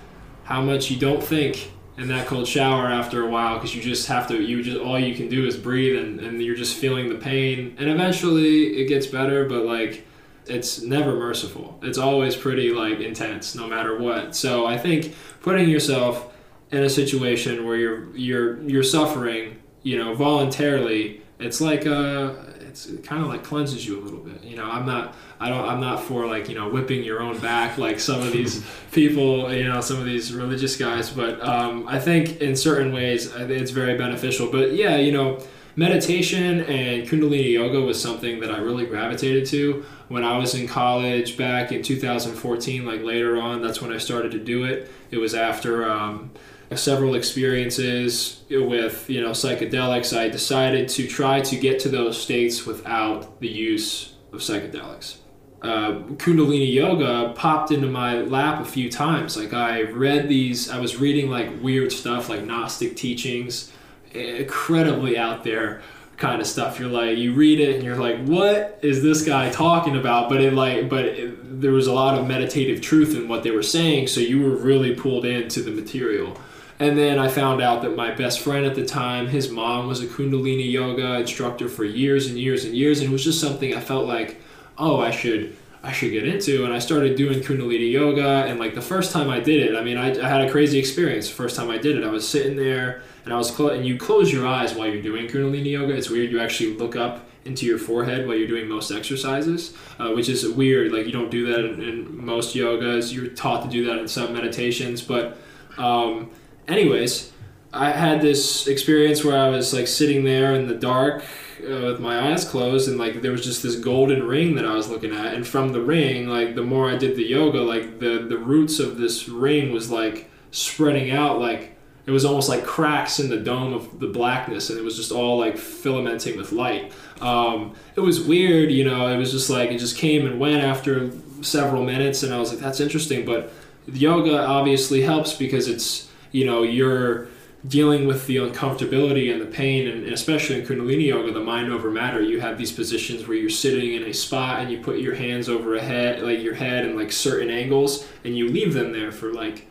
how 0.44 0.62
much 0.62 0.90
you 0.90 0.98
don't 0.98 1.22
think 1.22 1.71
in 1.98 2.08
that 2.08 2.26
cold 2.26 2.46
shower 2.46 2.86
after 2.86 3.22
a 3.22 3.28
while 3.28 3.54
because 3.54 3.74
you 3.74 3.82
just 3.82 4.06
have 4.08 4.26
to 4.28 4.40
you 4.40 4.62
just 4.62 4.78
all 4.78 4.98
you 4.98 5.14
can 5.14 5.28
do 5.28 5.46
is 5.46 5.56
breathe 5.56 5.98
and, 5.98 6.20
and 6.20 6.42
you're 6.42 6.56
just 6.56 6.76
feeling 6.76 7.08
the 7.08 7.16
pain. 7.16 7.76
And 7.78 7.88
eventually 7.88 8.78
it 8.80 8.88
gets 8.88 9.06
better 9.06 9.46
but 9.46 9.64
like 9.64 10.06
it's 10.46 10.82
never 10.82 11.14
merciful. 11.14 11.78
It's 11.82 11.98
always 11.98 12.34
pretty 12.34 12.72
like 12.72 13.00
intense 13.00 13.54
no 13.54 13.66
matter 13.66 13.98
what. 13.98 14.34
So 14.34 14.66
i 14.66 14.78
think 14.78 15.14
putting 15.40 15.68
yourself 15.68 16.32
in 16.70 16.82
a 16.82 16.90
situation 16.90 17.66
where 17.66 17.76
you're 17.76 18.16
you're 18.16 18.62
you're 18.62 18.82
suffering 18.82 19.58
you 19.82 19.98
know 19.98 20.14
voluntarily 20.14 21.20
it's 21.38 21.60
like 21.60 21.84
a 21.84 22.52
it's 22.72 22.86
it 22.86 23.04
kind 23.04 23.22
of 23.22 23.28
like 23.28 23.44
cleanses 23.44 23.86
you 23.86 24.00
a 24.00 24.02
little 24.02 24.20
bit. 24.20 24.42
You 24.42 24.56
know, 24.56 24.64
I'm 24.64 24.86
not 24.86 25.14
I 25.42 25.48
don't 25.48 25.68
I'm 25.68 25.80
not 25.80 26.00
for 26.00 26.24
like 26.26 26.48
you 26.48 26.54
know 26.54 26.68
whipping 26.68 27.02
your 27.02 27.20
own 27.20 27.36
back 27.38 27.76
like 27.76 27.98
some 27.98 28.20
of 28.20 28.32
these 28.32 28.64
people 28.92 29.52
you 29.52 29.68
know 29.68 29.80
some 29.80 29.98
of 29.98 30.04
these 30.04 30.32
religious 30.32 30.76
guys, 30.76 31.10
but 31.10 31.42
um, 31.42 31.88
I 31.88 31.98
think 31.98 32.40
in 32.40 32.54
certain 32.54 32.92
ways 32.92 33.26
it's 33.34 33.72
very 33.72 33.98
beneficial. 33.98 34.52
But 34.52 34.72
yeah, 34.72 34.96
you 34.96 35.10
know 35.10 35.42
meditation 35.74 36.60
and 36.60 37.08
kundalini 37.08 37.52
yoga 37.52 37.80
was 37.80 37.98
something 38.00 38.40
that 38.40 38.50
i 38.50 38.58
really 38.58 38.84
gravitated 38.84 39.46
to 39.46 39.82
when 40.08 40.22
i 40.22 40.36
was 40.36 40.54
in 40.54 40.68
college 40.68 41.38
back 41.38 41.72
in 41.72 41.82
2014 41.82 42.84
like 42.84 43.00
later 43.00 43.40
on 43.40 43.62
that's 43.62 43.80
when 43.80 43.90
i 43.90 43.96
started 43.96 44.30
to 44.30 44.38
do 44.38 44.64
it. 44.64 44.90
It 45.10 45.16
was 45.16 45.34
after 45.34 45.90
um, 45.90 46.30
several 46.74 47.14
experiences 47.14 48.42
with 48.50 49.08
you 49.08 49.20
know 49.22 49.30
psychedelics. 49.30 50.16
I 50.16 50.28
decided 50.28 50.88
to 50.90 51.06
try 51.06 51.40
to 51.40 51.56
get 51.56 51.80
to 51.80 51.88
those 51.88 52.20
states 52.20 52.66
without 52.66 53.40
the 53.40 53.48
use 53.48 54.14
of 54.32 54.40
psychedelics 54.40 55.21
uh, 55.62 55.92
kundalini 56.16 56.72
yoga 56.72 57.32
popped 57.36 57.70
into 57.70 57.86
my 57.86 58.20
lap 58.22 58.60
a 58.60 58.64
few 58.64 58.90
times 58.90 59.36
like 59.36 59.52
i 59.52 59.82
read 59.82 60.28
these 60.28 60.68
i 60.70 60.78
was 60.78 60.96
reading 60.96 61.30
like 61.30 61.48
weird 61.62 61.92
stuff 61.92 62.28
like 62.28 62.44
gnostic 62.44 62.96
teachings 62.96 63.72
incredibly 64.12 65.16
out 65.16 65.44
there 65.44 65.80
kind 66.22 66.40
of 66.40 66.46
stuff. 66.46 66.78
You're 66.78 66.88
like, 66.88 67.18
you 67.18 67.34
read 67.34 67.60
it 67.60 67.74
and 67.74 67.84
you're 67.84 67.96
like, 67.96 68.24
what 68.24 68.78
is 68.80 69.02
this 69.02 69.24
guy 69.24 69.50
talking 69.50 69.96
about? 69.96 70.28
But 70.28 70.40
it 70.40 70.54
like, 70.54 70.88
but 70.88 71.04
it, 71.04 71.60
there 71.60 71.72
was 71.72 71.88
a 71.88 71.92
lot 71.92 72.16
of 72.16 72.26
meditative 72.26 72.80
truth 72.80 73.14
in 73.14 73.28
what 73.28 73.42
they 73.42 73.50
were 73.50 73.62
saying, 73.62 74.06
so 74.06 74.20
you 74.20 74.40
were 74.40 74.56
really 74.56 74.94
pulled 74.94 75.24
into 75.24 75.62
the 75.62 75.72
material. 75.72 76.38
And 76.78 76.96
then 76.96 77.18
I 77.18 77.28
found 77.28 77.60
out 77.60 77.82
that 77.82 77.96
my 77.96 78.12
best 78.12 78.40
friend 78.40 78.64
at 78.64 78.74
the 78.74 78.84
time, 78.84 79.28
his 79.28 79.50
mom 79.50 79.86
was 79.86 80.00
a 80.02 80.06
Kundalini 80.06 80.70
yoga 80.70 81.20
instructor 81.20 81.68
for 81.68 81.84
years 81.84 82.26
and 82.26 82.38
years 82.38 82.64
and 82.64 82.74
years, 82.74 83.00
and 83.00 83.10
it 83.10 83.12
was 83.12 83.24
just 83.24 83.40
something 83.40 83.74
I 83.74 83.80
felt 83.80 84.06
like, 84.06 84.40
oh, 84.78 85.00
I 85.00 85.10
should 85.10 85.56
I 85.82 85.90
should 85.90 86.12
get 86.12 86.26
into. 86.26 86.64
And 86.64 86.72
I 86.72 86.78
started 86.78 87.16
doing 87.16 87.40
Kundalini 87.40 87.90
yoga. 87.90 88.44
And 88.46 88.60
like 88.60 88.74
the 88.74 88.82
first 88.82 89.12
time 89.12 89.28
I 89.28 89.40
did 89.40 89.68
it, 89.68 89.76
I 89.76 89.82
mean, 89.82 89.96
I, 89.96 90.10
I 90.10 90.28
had 90.28 90.46
a 90.46 90.50
crazy 90.50 90.78
experience. 90.78 91.28
The 91.28 91.34
first 91.34 91.56
time 91.56 91.70
I 91.70 91.78
did 91.78 91.96
it, 91.96 92.04
I 92.04 92.10
was 92.10 92.28
sitting 92.28 92.56
there 92.56 93.02
and 93.24 93.34
I 93.34 93.36
was 93.36 93.58
and 93.58 93.84
you 93.84 93.98
close 93.98 94.32
your 94.32 94.46
eyes 94.46 94.74
while 94.74 94.86
you're 94.86 95.02
doing 95.02 95.26
Kundalini 95.26 95.72
yoga. 95.72 95.94
It's 95.94 96.10
weird. 96.10 96.30
You 96.30 96.40
actually 96.40 96.74
look 96.74 96.94
up 96.94 97.26
into 97.44 97.66
your 97.66 97.78
forehead 97.78 98.26
while 98.26 98.36
you're 98.36 98.48
doing 98.48 98.68
most 98.68 98.92
exercises, 98.92 99.74
uh, 99.98 100.10
which 100.10 100.28
is 100.28 100.46
weird. 100.48 100.92
Like 100.92 101.06
you 101.06 101.12
don't 101.12 101.30
do 101.30 101.46
that 101.46 101.64
in, 101.64 101.82
in, 101.82 102.24
most 102.24 102.54
yogas. 102.54 103.12
You're 103.12 103.28
taught 103.28 103.64
to 103.64 103.68
do 103.68 103.84
that 103.86 103.98
in 103.98 104.06
some 104.06 104.32
meditations. 104.32 105.02
But, 105.02 105.36
um, 105.76 106.30
anyways, 106.68 107.32
I 107.72 107.90
had 107.90 108.20
this 108.20 108.68
experience 108.68 109.24
where 109.24 109.38
I 109.38 109.48
was 109.48 109.72
like 109.74 109.88
sitting 109.88 110.24
there 110.24 110.54
in 110.54 110.68
the 110.68 110.74
dark 110.74 111.24
uh, 111.64 111.86
with 111.86 112.00
my 112.00 112.30
eyes 112.30 112.44
closed 112.44 112.88
and 112.88 112.98
like 112.98 113.22
there 113.22 113.32
was 113.32 113.44
just 113.44 113.62
this 113.62 113.76
golden 113.76 114.26
ring 114.26 114.54
that 114.56 114.66
I 114.66 114.74
was 114.74 114.88
looking 114.88 115.12
at 115.12 115.34
and 115.34 115.46
from 115.46 115.72
the 115.72 115.80
ring 115.80 116.28
like 116.28 116.54
the 116.54 116.62
more 116.62 116.90
I 116.90 116.96
did 116.96 117.16
the 117.16 117.24
yoga 117.24 117.60
like 117.60 117.98
the 117.98 118.26
the 118.28 118.38
roots 118.38 118.78
of 118.78 118.98
this 118.98 119.28
ring 119.28 119.72
was 119.72 119.90
like 119.90 120.30
spreading 120.50 121.10
out 121.10 121.40
like 121.40 121.76
it 122.04 122.10
was 122.10 122.24
almost 122.24 122.48
like 122.48 122.64
cracks 122.64 123.20
in 123.20 123.30
the 123.30 123.36
dome 123.36 123.72
of 123.72 124.00
the 124.00 124.08
blackness 124.08 124.70
and 124.70 124.78
it 124.78 124.82
was 124.82 124.96
just 124.96 125.12
all 125.12 125.38
like 125.38 125.54
filamenting 125.54 126.36
with 126.36 126.50
light. 126.50 126.92
Um, 127.20 127.76
it 127.94 128.00
was 128.00 128.20
weird 128.20 128.70
you 128.72 128.84
know 128.84 129.08
it 129.08 129.16
was 129.16 129.30
just 129.30 129.48
like 129.50 129.70
it 129.70 129.78
just 129.78 129.96
came 129.96 130.26
and 130.26 130.40
went 130.40 130.62
after 130.62 131.12
several 131.42 131.84
minutes 131.84 132.22
and 132.22 132.34
I 132.34 132.38
was 132.38 132.50
like 132.50 132.60
that's 132.60 132.80
interesting 132.80 133.24
but 133.24 133.52
yoga 133.86 134.38
obviously 134.44 135.02
helps 135.02 135.32
because 135.32 135.68
it's 135.68 136.08
you 136.30 136.44
know 136.44 136.62
you're 136.62 137.28
dealing 137.66 138.06
with 138.06 138.26
the 138.26 138.36
uncomfortability 138.36 139.32
and 139.32 139.40
the 139.40 139.46
pain, 139.46 139.86
and, 139.86 140.08
especially 140.08 140.60
in 140.60 140.66
Kundalini 140.66 141.06
Yoga, 141.06 141.32
the 141.32 141.40
mind 141.40 141.72
over 141.72 141.90
matter, 141.90 142.20
you 142.20 142.40
have 142.40 142.58
these 142.58 142.72
positions 142.72 143.28
where 143.28 143.36
you're 143.36 143.50
sitting 143.50 143.94
in 143.94 144.02
a 144.02 144.12
spot 144.12 144.60
and 144.60 144.70
you 144.70 144.80
put 144.80 144.98
your 144.98 145.14
hands 145.14 145.48
over 145.48 145.76
a 145.76 145.80
head, 145.80 146.22
like 146.22 146.42
your 146.42 146.54
head, 146.54 146.84
in 146.84 146.96
like 146.96 147.12
certain 147.12 147.50
angles, 147.50 148.08
and 148.24 148.36
you 148.36 148.48
leave 148.48 148.74
them 148.74 148.92
there 148.92 149.12
for 149.12 149.32
like 149.32 149.68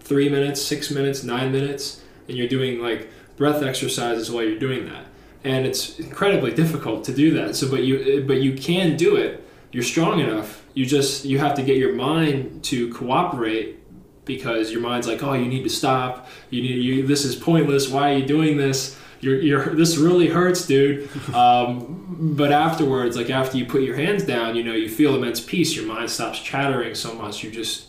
three 0.00 0.30
minutes, 0.30 0.62
six 0.62 0.90
minutes, 0.90 1.22
nine 1.22 1.52
minutes, 1.52 2.02
and 2.26 2.36
you're 2.38 2.48
doing 2.48 2.80
like 2.80 3.10
breath 3.36 3.62
exercises 3.62 4.30
while 4.30 4.42
you're 4.42 4.58
doing 4.58 4.86
that, 4.86 5.04
and 5.44 5.66
it's 5.66 5.98
incredibly 5.98 6.52
difficult 6.52 7.04
to 7.04 7.12
do 7.12 7.32
that. 7.32 7.54
So, 7.54 7.70
but 7.70 7.84
you, 7.84 8.24
but 8.26 8.40
you 8.40 8.54
can 8.54 8.96
do 8.96 9.16
it. 9.16 9.44
You're 9.72 9.84
strong 9.84 10.20
enough. 10.20 10.64
You 10.72 10.86
just 10.86 11.26
you 11.26 11.38
have 11.38 11.54
to 11.54 11.62
get 11.62 11.76
your 11.76 11.92
mind 11.92 12.64
to 12.64 12.92
cooperate 12.94 13.78
because 14.28 14.70
your 14.70 14.80
mind's 14.80 15.08
like, 15.08 15.24
oh, 15.24 15.32
you 15.32 15.46
need 15.46 15.64
to 15.64 15.70
stop. 15.70 16.28
You 16.50 16.62
need 16.62 16.76
you. 16.76 17.04
This 17.04 17.24
is 17.24 17.34
pointless. 17.34 17.88
Why 17.88 18.12
are 18.12 18.18
you 18.18 18.26
doing 18.26 18.56
this? 18.56 18.96
You're, 19.20 19.40
you're 19.40 19.74
this 19.74 19.96
really 19.96 20.28
hurts, 20.28 20.64
dude. 20.64 21.10
Um, 21.34 22.04
but 22.36 22.52
afterwards, 22.52 23.16
like 23.16 23.30
after 23.30 23.58
you 23.58 23.66
put 23.66 23.82
your 23.82 23.96
hands 23.96 24.24
down, 24.24 24.56
you 24.56 24.64
know, 24.64 24.74
you 24.74 24.88
feel 24.88 25.14
immense 25.14 25.40
peace. 25.40 25.74
Your 25.74 25.86
mind 25.86 26.10
stops 26.10 26.40
chattering 26.40 26.94
so 26.94 27.14
much. 27.14 27.44
You 27.44 27.50
just 27.50 27.88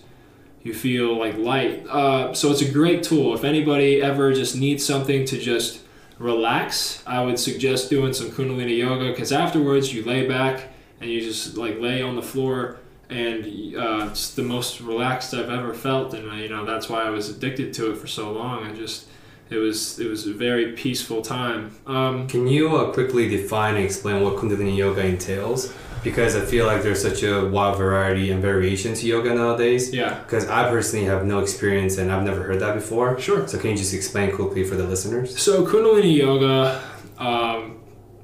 you 0.61 0.73
feel 0.73 1.17
like 1.17 1.37
light. 1.37 1.87
Uh, 1.87 2.33
so 2.33 2.51
it's 2.51 2.61
a 2.61 2.71
great 2.71 3.03
tool. 3.03 3.33
If 3.33 3.43
anybody 3.43 4.01
ever 4.01 4.33
just 4.33 4.55
needs 4.55 4.85
something 4.85 5.25
to 5.25 5.37
just 5.37 5.81
relax, 6.19 7.01
I 7.07 7.23
would 7.23 7.39
suggest 7.39 7.89
doing 7.89 8.13
some 8.13 8.29
Kundalini 8.29 8.77
yoga 8.77 9.09
because 9.11 9.31
afterwards 9.31 9.93
you 9.93 10.03
lay 10.03 10.27
back 10.27 10.67
and 11.01 11.09
you 11.09 11.21
just 11.21 11.57
like 11.57 11.79
lay 11.79 12.01
on 12.01 12.15
the 12.15 12.21
floor 12.21 12.78
and 13.09 13.45
uh, 13.75 14.09
it's 14.11 14.35
the 14.35 14.43
most 14.43 14.81
relaxed 14.81 15.33
I've 15.33 15.49
ever 15.49 15.73
felt, 15.73 16.13
and 16.13 16.29
uh, 16.29 16.35
you 16.35 16.49
know 16.49 16.65
that's 16.65 16.89
why 16.89 17.03
I 17.03 17.09
was 17.09 17.29
addicted 17.29 17.73
to 17.75 17.91
it 17.91 17.97
for 17.97 18.07
so 18.07 18.31
long. 18.31 18.63
I 18.65 18.73
just 18.73 19.07
it 19.49 19.57
was 19.57 19.99
it 19.99 20.07
was 20.09 20.27
a 20.27 20.33
very 20.33 20.73
peaceful 20.73 21.21
time. 21.21 21.75
Um, 21.87 22.27
Can 22.27 22.47
you 22.47 22.75
uh, 22.75 22.91
quickly 22.91 23.27
define 23.27 23.75
and 23.75 23.85
explain 23.85 24.23
what 24.23 24.35
Kundalini 24.35 24.77
yoga 24.77 25.05
entails? 25.05 25.73
Because 26.03 26.35
I 26.35 26.45
feel 26.45 26.65
like 26.65 26.81
there's 26.81 27.01
such 27.01 27.23
a 27.23 27.45
wide 27.45 27.77
variety 27.77 28.31
and 28.31 28.41
variation 28.41 28.93
to 28.93 29.05
yoga 29.05 29.33
nowadays. 29.33 29.93
Yeah. 29.93 30.19
Because 30.19 30.47
I 30.47 30.69
personally 30.69 31.05
have 31.05 31.25
no 31.25 31.39
experience 31.39 31.97
and 31.97 32.09
I've 32.09 32.23
never 32.23 32.43
heard 32.43 32.61
that 32.61 32.73
before. 32.73 33.19
Sure. 33.19 33.45
So 33.49 33.57
can 33.57 33.71
you 33.71 33.75
just 33.77 33.93
explain 33.93 34.33
quickly 34.33 34.63
for 34.63 34.75
the 34.75 34.85
listeners? 34.85 35.37
So 35.37 35.65
Kundalini 35.65 36.15
yoga, 36.15 36.81
um, 37.17 37.81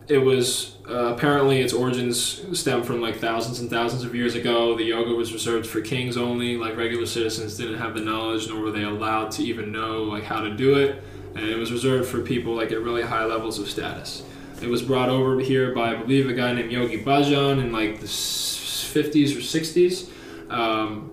it 0.08 0.20
was 0.20 0.75
uh, 0.88 1.14
apparently 1.14 1.62
its 1.62 1.74
origins 1.74 2.42
stem 2.58 2.84
from 2.84 3.02
like 3.02 3.18
thousands 3.18 3.60
and 3.60 3.70
thousands 3.70 4.04
of 4.04 4.14
years 4.14 4.36
ago. 4.36 4.78
The 4.78 4.84
yoga 4.84 5.12
was 5.12 5.34
reserved 5.34 5.66
for 5.66 5.82
kings 5.82 6.16
only. 6.16 6.58
Like 6.58 6.78
regular 6.78 7.06
citizens 7.06 7.58
didn't 7.58 7.80
have 7.80 7.96
the 7.96 8.02
knowledge, 8.02 8.48
nor 8.48 8.62
were 8.62 8.72
they 8.72 8.84
allowed 8.84 9.32
to 9.32 9.44
even 9.44 9.72
know 9.72 10.04
like 10.04 10.24
how 10.24 10.42
to 10.42 10.56
do 10.56 10.76
it. 10.76 11.04
And 11.36 11.46
it 11.46 11.58
was 11.58 11.72
reserved 11.72 12.08
for 12.08 12.22
people 12.22 12.56
like 12.56 12.72
at 12.72 12.82
really 12.82 13.02
high 13.02 13.26
levels 13.26 13.58
of 13.60 13.68
status. 13.68 14.24
It 14.62 14.70
was 14.70 14.82
brought 14.82 15.10
over 15.10 15.40
here 15.40 15.74
by 15.74 15.92
I 15.92 15.96
believe 15.96 16.30
a 16.30 16.34
guy 16.34 16.54
named 16.54 16.72
Yogi 16.72 17.04
Bhajan 17.04 17.60
in 17.60 17.72
like 17.72 18.00
the 18.00 18.08
50s 18.08 19.36
or 19.36 19.42
60s, 19.42 20.10
um, 20.50 21.12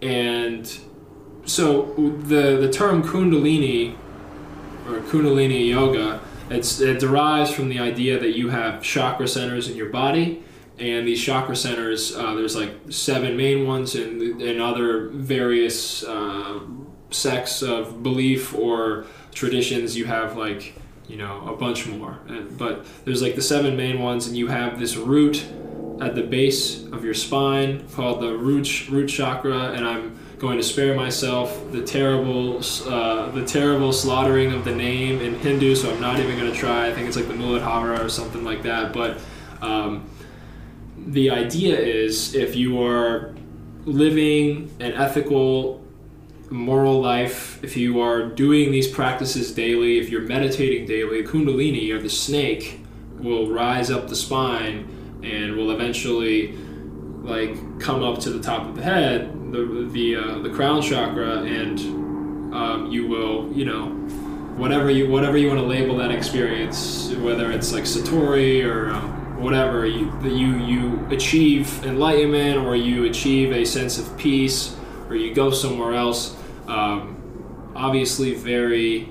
and 0.00 0.66
so 1.44 1.92
the 2.24 2.56
the 2.56 2.70
term 2.72 3.02
Kundalini 3.02 3.96
or 4.88 5.00
Kundalini 5.00 5.68
yoga 5.68 6.20
it's, 6.56 6.80
it 6.80 7.00
derives 7.00 7.52
from 7.52 7.68
the 7.68 7.78
idea 7.78 8.18
that 8.18 8.36
you 8.36 8.50
have 8.50 8.82
chakra 8.82 9.28
centers 9.28 9.68
in 9.68 9.76
your 9.76 9.88
body, 9.88 10.42
and 10.78 11.06
these 11.06 11.22
chakra 11.22 11.54
centers, 11.54 12.16
uh, 12.16 12.34
there's 12.34 12.56
like 12.56 12.74
seven 12.90 13.36
main 13.36 13.66
ones, 13.66 13.94
and, 13.94 14.40
and 14.42 14.60
other 14.60 15.08
various 15.08 16.02
uh, 16.04 16.60
sects 17.10 17.62
of 17.62 18.02
belief 18.02 18.54
or 18.54 19.06
traditions. 19.32 19.96
You 19.96 20.06
have 20.06 20.36
like 20.36 20.74
you 21.06 21.16
know 21.16 21.46
a 21.46 21.56
bunch 21.56 21.86
more, 21.86 22.18
but 22.56 22.84
there's 23.04 23.22
like 23.22 23.34
the 23.34 23.42
seven 23.42 23.76
main 23.76 24.00
ones, 24.00 24.26
and 24.26 24.36
you 24.36 24.48
have 24.48 24.80
this 24.80 24.96
root 24.96 25.46
at 26.00 26.14
the 26.14 26.22
base 26.22 26.84
of 26.86 27.04
your 27.04 27.14
spine 27.14 27.86
called 27.90 28.20
the 28.20 28.36
root 28.36 28.88
root 28.88 29.08
chakra, 29.08 29.72
and 29.72 29.86
I'm 29.86 30.18
going 30.42 30.58
to 30.58 30.64
spare 30.64 30.92
myself 30.92 31.70
the 31.70 31.80
terrible 31.80 32.60
uh, 32.86 33.30
the 33.30 33.44
terrible 33.46 33.92
slaughtering 33.92 34.52
of 34.52 34.64
the 34.64 34.74
name 34.74 35.20
in 35.20 35.36
Hindu, 35.36 35.76
so 35.76 35.88
I'm 35.88 36.00
not 36.00 36.18
even 36.18 36.36
going 36.36 36.52
to 36.52 36.58
try. 36.58 36.88
I 36.88 36.92
think 36.92 37.06
it's 37.06 37.16
like 37.16 37.28
the 37.28 37.34
Muladhara 37.34 38.04
or 38.04 38.08
something 38.08 38.42
like 38.42 38.64
that. 38.64 38.92
But 38.92 39.20
um, 39.60 40.10
the 40.98 41.30
idea 41.30 41.78
is 41.78 42.34
if 42.34 42.56
you 42.56 42.82
are 42.82 43.32
living 43.84 44.74
an 44.80 44.94
ethical, 44.94 45.80
moral 46.50 47.00
life, 47.00 47.62
if 47.62 47.76
you 47.76 48.00
are 48.00 48.26
doing 48.26 48.72
these 48.72 48.88
practices 48.88 49.54
daily, 49.54 50.00
if 50.00 50.10
you're 50.10 50.22
meditating 50.22 50.86
daily, 50.86 51.22
Kundalini 51.22 51.92
or 51.92 52.02
the 52.02 52.10
snake 52.10 52.80
will 53.20 53.48
rise 53.48 53.92
up 53.92 54.08
the 54.08 54.16
spine 54.16 55.20
and 55.22 55.54
will 55.54 55.70
eventually 55.70 56.56
like 57.22 57.78
come 57.78 58.02
up 58.02 58.18
to 58.18 58.30
the 58.30 58.42
top 58.42 58.66
of 58.66 58.74
the 58.74 58.82
head 58.82 59.38
the 59.52 59.88
the 59.92 60.16
uh, 60.16 60.38
the 60.38 60.50
crown 60.50 60.82
chakra, 60.82 61.42
and 61.42 61.78
um, 62.54 62.88
you 62.90 63.06
will 63.06 63.52
you 63.52 63.64
know 63.64 63.88
whatever 64.56 64.90
you 64.90 65.08
whatever 65.08 65.36
you 65.36 65.48
want 65.48 65.60
to 65.60 65.66
label 65.66 65.96
that 65.98 66.10
experience, 66.10 67.12
whether 67.16 67.52
it's 67.52 67.72
like 67.72 67.84
satori 67.84 68.64
or 68.64 68.90
um, 68.90 69.40
whatever 69.40 69.86
you 69.86 70.10
you 70.24 70.56
you 70.56 71.06
achieve 71.10 71.84
enlightenment 71.84 72.58
or 72.58 72.74
you 72.74 73.04
achieve 73.04 73.52
a 73.52 73.64
sense 73.64 73.98
of 73.98 74.16
peace 74.18 74.74
or 75.08 75.16
you 75.16 75.34
go 75.34 75.50
somewhere 75.50 75.94
else. 75.94 76.36
Um, 76.66 77.70
obviously, 77.76 78.34
very 78.34 79.08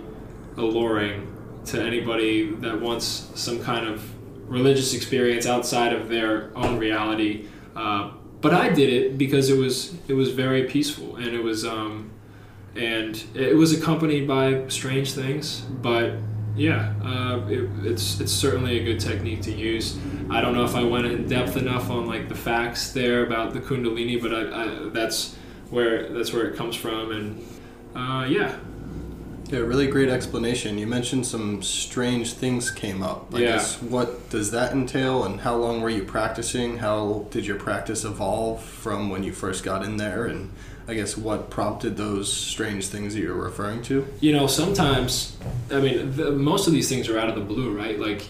alluring 0.57 1.27
to 1.65 1.81
anybody 1.81 2.49
that 2.55 2.81
wants 2.81 3.29
some 3.35 3.63
kind 3.63 3.87
of 3.87 4.03
religious 4.49 4.93
experience 4.93 5.45
outside 5.45 5.93
of 5.93 6.09
their 6.09 6.51
own 6.57 6.77
reality. 6.77 7.47
Uh, 7.75 8.11
but 8.41 8.53
I 8.53 8.69
did 8.69 8.91
it 8.91 9.17
because 9.17 9.49
it 9.49 9.57
was 9.57 9.95
it 10.07 10.13
was 10.13 10.29
very 10.31 10.63
peaceful 10.63 11.15
and 11.15 11.27
it 11.27 11.43
was 11.43 11.63
um, 11.63 12.11
and 12.75 13.23
it 13.35 13.55
was 13.55 13.77
accompanied 13.77 14.27
by 14.27 14.67
strange 14.67 15.13
things. 15.13 15.61
But 15.61 16.13
yeah, 16.55 16.93
uh, 17.03 17.45
it, 17.47 17.69
it's 17.83 18.19
it's 18.19 18.31
certainly 18.31 18.79
a 18.79 18.83
good 18.83 18.99
technique 18.99 19.41
to 19.43 19.51
use. 19.51 19.97
I 20.29 20.41
don't 20.41 20.53
know 20.53 20.65
if 20.65 20.75
I 20.75 20.83
went 20.83 21.05
in 21.05 21.27
depth 21.27 21.55
enough 21.55 21.89
on 21.89 22.07
like 22.07 22.29
the 22.29 22.35
facts 22.35 22.91
there 22.91 23.25
about 23.25 23.53
the 23.53 23.59
Kundalini, 23.59 24.21
but 24.21 24.33
I, 24.33 24.63
I 24.63 24.89
that's 24.89 25.35
where 25.69 26.09
that's 26.09 26.33
where 26.33 26.47
it 26.47 26.57
comes 26.57 26.75
from, 26.75 27.11
and 27.11 27.45
uh, 27.95 28.25
yeah, 28.25 28.57
Yeah, 29.51 29.59
really 29.59 29.87
great 29.87 30.07
explanation. 30.07 30.77
You 30.77 30.87
mentioned 30.87 31.25
some 31.25 31.61
strange 31.61 32.33
things 32.33 32.71
came 32.71 33.03
up. 33.03 33.33
I 33.33 33.39
Yeah. 33.39 33.45
guess 33.53 33.81
what 33.81 34.29
does 34.29 34.51
that 34.51 34.71
entail 34.71 35.25
and 35.25 35.41
how 35.41 35.57
long 35.57 35.81
were 35.81 35.89
you 35.89 36.03
practicing? 36.03 36.77
How 36.77 37.25
did 37.31 37.45
your 37.45 37.57
practice 37.57 38.05
evolve 38.05 38.63
from 38.63 39.09
when 39.09 39.23
you 39.23 39.33
first 39.33 39.63
got 39.63 39.83
in 39.83 39.97
there 39.97 40.25
and 40.25 40.51
I 40.87 40.93
guess 40.93 41.17
what 41.17 41.49
prompted 41.49 41.97
those 41.97 42.31
strange 42.31 42.87
things 42.87 43.13
that 43.13 43.19
you're 43.21 43.33
referring 43.35 43.81
to? 43.83 44.05
you 44.21 44.31
know, 44.31 44.47
sometimes, 44.47 45.35
I 45.69 45.79
mean, 45.79 46.15
the, 46.15 46.31
most 46.31 46.65
of 46.67 46.73
these 46.73 46.87
things 46.89 47.09
are 47.09 47.19
out 47.19 47.29
of 47.29 47.35
the 47.35 47.41
blue, 47.41 47.71
right? 47.77 47.99
Like, 47.99 48.21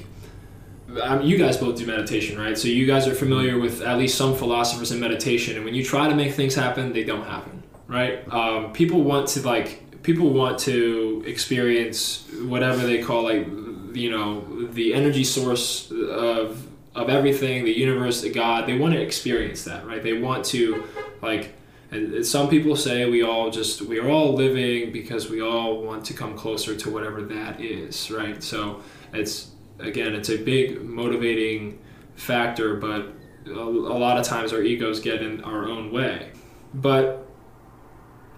I 1.01 1.17
mean, 1.17 1.27
you 1.27 1.37
guys 1.37 1.55
both 1.57 1.77
do 1.77 1.85
meditation, 1.85 2.37
right? 2.37 2.57
So 2.57 2.67
you 2.67 2.85
guys 2.85 3.07
are 3.07 3.13
familiar 3.15 3.59
with 3.59 3.81
at 3.81 3.97
least 3.97 4.17
some 4.17 4.35
philosophers 4.35 4.91
in 4.91 4.99
meditation, 4.99 5.55
and 5.55 5.63
when 5.63 5.73
you 5.73 5.83
try 5.85 6.09
to 6.09 6.15
make 6.15 6.33
things 6.33 6.53
happen, 6.53 6.91
they 6.93 7.03
don't 7.05 7.25
happen, 7.25 7.63
right? 7.87 8.27
Um, 8.31 8.73
people 8.73 9.03
want 9.03 9.27
to 9.29 9.41
like, 9.41 9.81
people 10.03 10.29
want 10.31 10.59
to 10.59 11.23
experience 11.25 12.27
whatever 12.43 12.85
they 12.85 13.01
call 13.01 13.23
like, 13.23 13.47
you 13.93 14.09
know, 14.09 14.67
the 14.67 14.93
energy 14.93 15.23
source 15.23 15.91
of 15.91 16.67
of 16.93 17.09
everything, 17.09 17.63
the 17.63 17.71
universe, 17.71 18.21
the 18.21 18.29
God. 18.29 18.67
They 18.67 18.77
want 18.77 18.93
to 18.93 19.01
experience 19.01 19.63
that, 19.63 19.85
right? 19.85 20.03
They 20.03 20.13
want 20.13 20.45
to 20.47 20.83
like 21.21 21.53
and 21.91 22.25
some 22.25 22.47
people 22.49 22.75
say 22.75 23.09
we 23.09 23.21
all 23.21 23.51
just 23.51 23.81
we 23.81 23.99
are 23.99 24.09
all 24.09 24.33
living 24.33 24.91
because 24.91 25.29
we 25.29 25.41
all 25.41 25.81
want 25.83 26.05
to 26.05 26.13
come 26.13 26.35
closer 26.35 26.75
to 26.75 26.89
whatever 26.89 27.21
that 27.21 27.59
is 27.59 28.09
right 28.09 28.41
so 28.41 28.81
it's 29.13 29.51
again 29.79 30.15
it's 30.15 30.29
a 30.29 30.37
big 30.37 30.81
motivating 30.81 31.77
factor 32.15 32.75
but 32.75 33.13
a, 33.45 33.51
a 33.51 33.99
lot 33.99 34.17
of 34.17 34.25
times 34.25 34.53
our 34.53 34.61
egos 34.61 34.99
get 34.99 35.21
in 35.21 35.43
our 35.43 35.65
own 35.67 35.91
way 35.91 36.31
but 36.73 37.27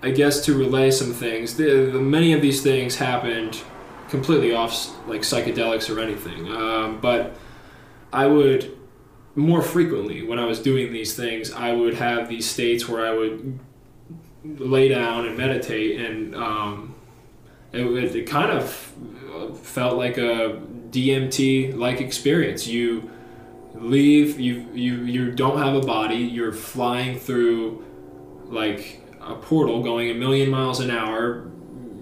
i 0.03 0.11
guess 0.11 0.45
to 0.45 0.55
relay 0.55 0.91
some 0.91 1.11
things 1.11 1.57
the, 1.57 1.89
the 1.91 1.99
many 1.99 2.33
of 2.33 2.41
these 2.41 2.61
things 2.61 2.95
happened 2.97 3.61
completely 4.09 4.53
off 4.53 4.91
like 5.07 5.21
psychedelics 5.21 5.93
or 5.93 5.99
anything 5.99 6.47
um, 6.49 6.99
but 7.01 7.35
i 8.11 8.27
would 8.27 8.77
more 9.35 9.61
frequently 9.61 10.21
when 10.23 10.39
I 10.39 10.45
was 10.45 10.59
doing 10.59 10.93
these 10.93 11.15
things, 11.15 11.51
I 11.51 11.73
would 11.73 11.95
have 11.95 12.29
these 12.29 12.49
states 12.49 12.87
where 12.87 13.05
I 13.05 13.13
would 13.13 13.59
lay 14.43 14.89
down 14.89 15.25
and 15.25 15.37
meditate, 15.37 15.99
and 15.99 16.35
um, 16.35 16.95
it, 17.71 17.85
it, 18.15 18.27
kind 18.27 18.51
of 18.51 18.69
felt 19.59 19.97
like 19.97 20.17
a 20.17 20.61
DMT 20.91 21.75
like 21.75 22.01
experience. 22.01 22.67
You 22.67 23.09
leave, 23.73 24.39
you 24.39 24.67
you 24.73 25.03
you 25.05 25.31
don't 25.31 25.57
have 25.57 25.75
a 25.75 25.81
body. 25.81 26.17
You're 26.17 26.51
flying 26.51 27.17
through 27.17 27.83
like 28.45 29.01
a 29.25 29.35
portal, 29.35 29.83
going 29.83 30.09
a 30.09 30.13
million 30.13 30.49
miles 30.49 30.79
an 30.79 30.91
hour. 30.91 31.49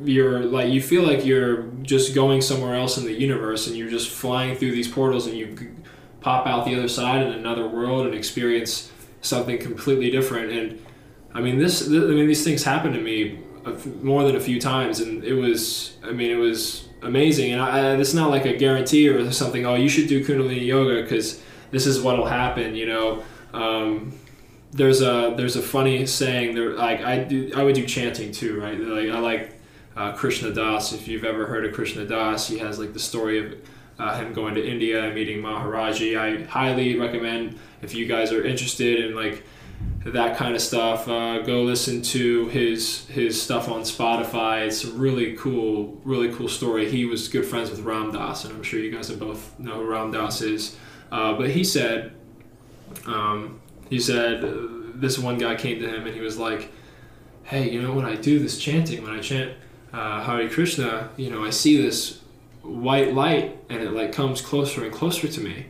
You're 0.03 0.39
like 0.39 0.69
you 0.69 0.82
feel 0.82 1.03
like 1.03 1.26
you're 1.26 1.63
just 1.84 2.15
going 2.15 2.41
somewhere 2.41 2.76
else 2.76 2.97
in 2.97 3.05
the 3.05 3.13
universe, 3.13 3.67
and 3.67 3.76
you're 3.76 3.89
just 3.89 4.09
flying 4.09 4.55
through 4.55 4.72
these 4.72 4.88
portals, 4.88 5.28
and 5.28 5.36
you 5.38 5.76
pop 6.22 6.47
out 6.47 6.65
the 6.65 6.76
other 6.76 6.88
side 6.88 7.26
in 7.26 7.34
another 7.34 7.67
world 7.67 8.05
and 8.05 8.15
experience 8.15 8.91
something 9.22 9.57
completely 9.57 10.09
different. 10.09 10.51
And 10.51 10.86
I 11.34 11.41
mean, 11.41 11.57
this, 11.57 11.88
th- 11.88 12.03
I 12.03 12.07
mean, 12.07 12.28
these 12.28 12.43
things 12.43 12.63
happened 12.63 12.93
to 12.95 13.01
me 13.01 13.39
more 14.01 14.24
than 14.24 14.36
a 14.36 14.39
few 14.39 14.59
times, 14.59 14.99
and 14.99 15.24
it 15.24 15.34
was, 15.34 15.97
I 16.03 16.11
mean, 16.11 16.32
it 16.32 16.39
was 16.39 16.89
amazing. 17.01 17.53
And 17.53 17.61
I, 17.61 17.95
it's 17.95 18.13
not 18.13 18.30
like 18.30 18.45
a 18.45 18.55
guarantee 18.55 19.07
or 19.07 19.32
something. 19.32 19.65
Oh, 19.65 19.76
you 19.76 19.89
should 19.89 20.07
do 20.07 20.26
Kundalini 20.26 20.65
yoga 20.65 21.01
because 21.01 21.41
this 21.72 21.86
is 21.86 22.01
what'll 22.01 22.26
happen. 22.26 22.76
You 22.76 22.88
know, 22.88 23.24
um, 23.53 24.13
there's 24.72 25.01
a 25.01 25.34
there's 25.36 25.55
a 25.55 25.61
funny 25.61 26.05
saying 26.05 26.55
there. 26.55 26.72
Like 26.72 27.01
I 27.01 27.24
do, 27.24 27.51
I 27.55 27.63
would 27.63 27.76
do 27.76 27.86
chanting 27.86 28.32
too, 28.32 28.59
right? 28.59 28.80
Like 28.80 29.09
I 29.09 29.19
like 29.19 29.59
uh, 29.95 30.13
Krishna 30.13 30.53
Das. 30.53 30.93
If 30.93 31.07
you've 31.07 31.26
ever 31.26 31.45
heard 31.45 31.65
of 31.65 31.74
Krishna 31.74 32.05
Das, 32.05 32.47
he 32.47 32.57
has 32.59 32.80
like 32.80 32.93
the 32.93 32.99
story 32.99 33.45
of 33.45 33.59
uh, 33.99 34.17
him 34.17 34.34
going 34.34 34.55
to 34.55 34.65
India 34.65 35.03
and 35.03 35.15
meeting 35.15 35.41
Maharaji. 35.41 36.17
I 36.17 36.43
highly 36.45 36.97
recommend 36.97 37.59
if 37.82 37.93
you 37.93 38.05
guys 38.05 38.32
are 38.32 38.43
interested 38.43 39.05
in 39.05 39.15
like 39.15 39.43
that 40.05 40.36
kind 40.36 40.55
of 40.55 40.61
stuff, 40.61 41.07
uh, 41.07 41.39
go 41.39 41.61
listen 41.61 42.01
to 42.01 42.47
his 42.47 43.05
his 43.07 43.41
stuff 43.41 43.69
on 43.69 43.82
Spotify. 43.82 44.65
It's 44.65 44.84
a 44.84 44.91
really 44.91 45.36
cool, 45.36 45.99
really 46.03 46.34
cool 46.34 46.47
story. 46.47 46.89
He 46.89 47.05
was 47.05 47.28
good 47.28 47.45
friends 47.45 47.69
with 47.69 47.82
Ram 47.82 48.11
Dass, 48.11 48.45
and 48.45 48.53
I'm 48.53 48.63
sure 48.63 48.80
you 48.80 48.91
guys 48.91 49.11
both 49.11 49.57
know 49.59 49.76
who 49.76 49.86
Ram 49.86 50.11
Dass 50.11 50.41
is. 50.41 50.78
Uh, 51.11 51.34
but 51.34 51.49
he 51.49 51.63
said, 51.63 52.13
um, 53.05 53.61
he 53.92 54.00
said 54.00 54.44
uh, 54.44 54.56
this 54.96 55.20
one 55.20 55.38
guy 55.38 55.54
came 55.54 55.80
to 55.80 55.88
him 55.88 56.08
and 56.08 56.16
he 56.16 56.22
was 56.22 56.39
like, 56.39 56.72
"Hey, 57.44 57.70
you 57.70 57.80
know 57.80 57.94
when 57.94 58.06
I 58.06 58.16
do 58.16 58.39
this 58.39 58.58
chanting, 58.58 59.04
when 59.04 59.14
I 59.14 59.20
chant 59.20 59.54
uh, 59.94 60.24
Hare 60.24 60.50
Krishna, 60.50 61.10
you 61.16 61.30
know 61.30 61.46
I 61.46 61.52
see 61.52 61.80
this." 61.80 62.22
white 62.64 63.14
light 63.14 63.58
and 63.70 63.82
it 63.82 63.92
like 63.92 64.12
comes 64.12 64.42
closer 64.42 64.84
and 64.84 64.94
closer 64.94 65.28
to 65.28 65.42
me. 65.42 65.68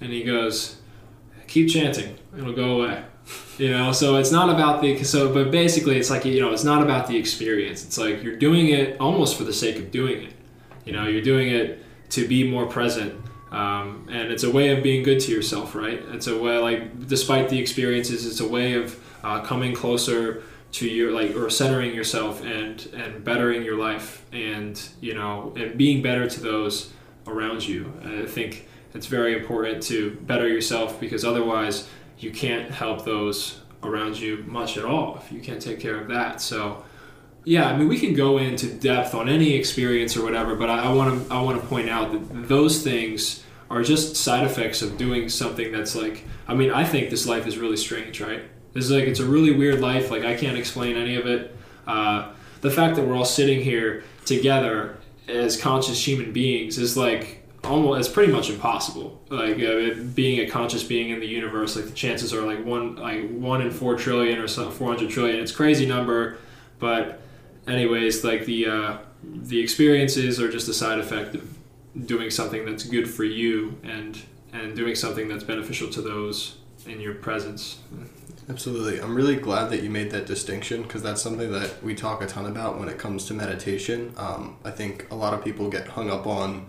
And 0.00 0.12
he 0.12 0.22
goes 0.22 0.76
keep 1.46 1.70
chanting. 1.70 2.18
It'll 2.36 2.52
go 2.52 2.80
away. 2.80 3.04
You 3.58 3.70
know 3.70 3.90
so 3.92 4.16
it's 4.16 4.30
not 4.30 4.50
about 4.50 4.82
the 4.82 5.02
so 5.02 5.32
but 5.32 5.50
basically 5.50 5.96
it's 5.96 6.10
like 6.10 6.26
you 6.26 6.40
know 6.40 6.52
it's 6.52 6.62
not 6.62 6.82
about 6.82 7.06
the 7.06 7.16
experience. 7.16 7.84
It's 7.84 7.96
like 7.96 8.22
you're 8.22 8.36
doing 8.36 8.68
it 8.68 9.00
almost 9.00 9.38
for 9.38 9.44
the 9.44 9.52
sake 9.52 9.76
of 9.76 9.90
doing 9.90 10.24
it. 10.24 10.34
You 10.84 10.92
know 10.92 11.06
you're 11.06 11.22
doing 11.22 11.48
it 11.48 11.82
to 12.10 12.28
be 12.28 12.48
more 12.48 12.66
present 12.66 13.18
um, 13.50 14.08
and 14.10 14.32
it's 14.32 14.42
a 14.42 14.50
way 14.50 14.76
of 14.76 14.82
being 14.82 15.02
good 15.02 15.20
to 15.20 15.32
yourself 15.32 15.74
right? 15.74 16.02
It's 16.12 16.26
a 16.26 16.38
way 16.38 16.58
like 16.58 17.06
despite 17.06 17.48
the 17.48 17.58
experiences 17.58 18.26
it's 18.26 18.40
a 18.40 18.48
way 18.48 18.74
of 18.74 19.02
uh, 19.22 19.40
coming 19.40 19.74
closer 19.74 20.42
to 20.72 20.86
your 20.86 21.12
like 21.12 21.34
or 21.34 21.48
centering 21.48 21.94
yourself 21.94 22.44
and 22.44 22.86
and 22.94 23.24
bettering 23.24 23.62
your 23.62 23.76
life 23.78 24.24
and 24.32 24.88
you 25.00 25.14
know 25.14 25.52
and 25.56 25.78
being 25.78 26.02
better 26.02 26.28
to 26.28 26.40
those 26.40 26.92
around 27.26 27.66
you. 27.66 27.92
I 28.04 28.26
think 28.26 28.68
it's 28.94 29.06
very 29.06 29.36
important 29.36 29.82
to 29.84 30.12
better 30.22 30.48
yourself 30.48 31.00
because 31.00 31.24
otherwise 31.24 31.88
you 32.18 32.30
can't 32.30 32.70
help 32.70 33.04
those 33.04 33.60
around 33.82 34.18
you 34.18 34.44
much 34.46 34.76
at 34.78 34.84
all 34.84 35.16
if 35.16 35.30
you 35.30 35.40
can't 35.40 35.60
take 35.60 35.80
care 35.80 36.00
of 36.00 36.08
that. 36.08 36.40
So 36.40 36.84
yeah 37.46 37.70
i 37.70 37.76
mean 37.76 37.88
we 37.88 37.98
can 37.98 38.12
go 38.12 38.36
into 38.36 38.66
depth 38.66 39.14
on 39.14 39.28
any 39.28 39.54
experience 39.54 40.14
or 40.16 40.22
whatever 40.22 40.54
but 40.54 40.68
i 40.68 40.92
want 40.92 41.26
to 41.26 41.34
i 41.34 41.40
want 41.40 41.58
to 41.58 41.66
point 41.68 41.88
out 41.88 42.12
that 42.12 42.48
those 42.48 42.82
things 42.82 43.42
are 43.70 43.82
just 43.82 44.14
side 44.16 44.44
effects 44.44 44.82
of 44.82 44.98
doing 44.98 45.28
something 45.28 45.72
that's 45.72 45.94
like 45.94 46.24
i 46.46 46.54
mean 46.54 46.70
i 46.70 46.84
think 46.84 47.08
this 47.08 47.26
life 47.26 47.46
is 47.46 47.56
really 47.56 47.76
strange 47.76 48.20
right 48.20 48.42
It's 48.76 48.90
like 48.90 49.04
it's 49.04 49.20
a 49.20 49.24
really 49.24 49.52
weird 49.52 49.80
life. 49.80 50.10
Like 50.10 50.24
I 50.24 50.36
can't 50.36 50.58
explain 50.58 50.96
any 50.96 51.16
of 51.16 51.26
it. 51.26 51.56
Uh, 51.86 52.32
the 52.60 52.70
fact 52.70 52.96
that 52.96 53.06
we're 53.06 53.16
all 53.16 53.24
sitting 53.24 53.62
here 53.62 54.04
together 54.26 54.98
as 55.28 55.58
conscious 55.58 56.06
human 56.06 56.32
beings 56.32 56.76
is 56.78 56.96
like 56.96 57.42
almost 57.64 58.00
it's 58.00 58.08
pretty 58.08 58.30
much 58.30 58.50
impossible. 58.50 59.22
Like 59.30 59.58
uh, 59.62 59.94
being 60.14 60.40
a 60.40 60.50
conscious 60.50 60.84
being 60.84 61.10
in 61.10 61.20
the 61.20 61.26
universe, 61.26 61.74
like 61.74 61.86
the 61.86 61.92
chances 61.92 62.34
are 62.34 62.42
like 62.42 62.64
one 62.64 62.96
like 62.96 63.30
one 63.30 63.62
in 63.62 63.70
four 63.70 63.96
trillion 63.96 64.38
or 64.38 64.48
four 64.48 64.88
hundred 64.88 65.10
trillion. 65.10 65.40
It's 65.40 65.52
crazy 65.52 65.86
number, 65.86 66.36
but 66.78 67.20
anyways, 67.66 68.24
like 68.24 68.44
the 68.44 68.66
uh, 68.66 68.98
the 69.22 69.60
experiences 69.60 70.40
are 70.40 70.50
just 70.50 70.68
a 70.68 70.74
side 70.74 70.98
effect 70.98 71.34
of 71.34 71.56
doing 72.06 72.30
something 72.30 72.64
that's 72.64 72.84
good 72.84 73.08
for 73.08 73.24
you 73.24 73.78
and 73.82 74.22
and 74.52 74.76
doing 74.76 74.94
something 74.94 75.28
that's 75.28 75.44
beneficial 75.44 75.88
to 75.90 76.02
those 76.02 76.56
in 76.86 77.00
your 77.00 77.14
presence. 77.14 77.80
Absolutely. 78.48 79.00
I'm 79.00 79.14
really 79.14 79.34
glad 79.34 79.70
that 79.70 79.82
you 79.82 79.90
made 79.90 80.12
that 80.12 80.24
distinction 80.24 80.82
because 80.82 81.02
that's 81.02 81.20
something 81.20 81.50
that 81.50 81.82
we 81.82 81.96
talk 81.96 82.22
a 82.22 82.26
ton 82.26 82.46
about 82.46 82.78
when 82.78 82.88
it 82.88 82.96
comes 82.96 83.24
to 83.26 83.34
meditation. 83.34 84.14
Um, 84.16 84.56
I 84.64 84.70
think 84.70 85.10
a 85.10 85.16
lot 85.16 85.34
of 85.34 85.42
people 85.42 85.68
get 85.68 85.88
hung 85.88 86.10
up 86.10 86.28
on 86.28 86.66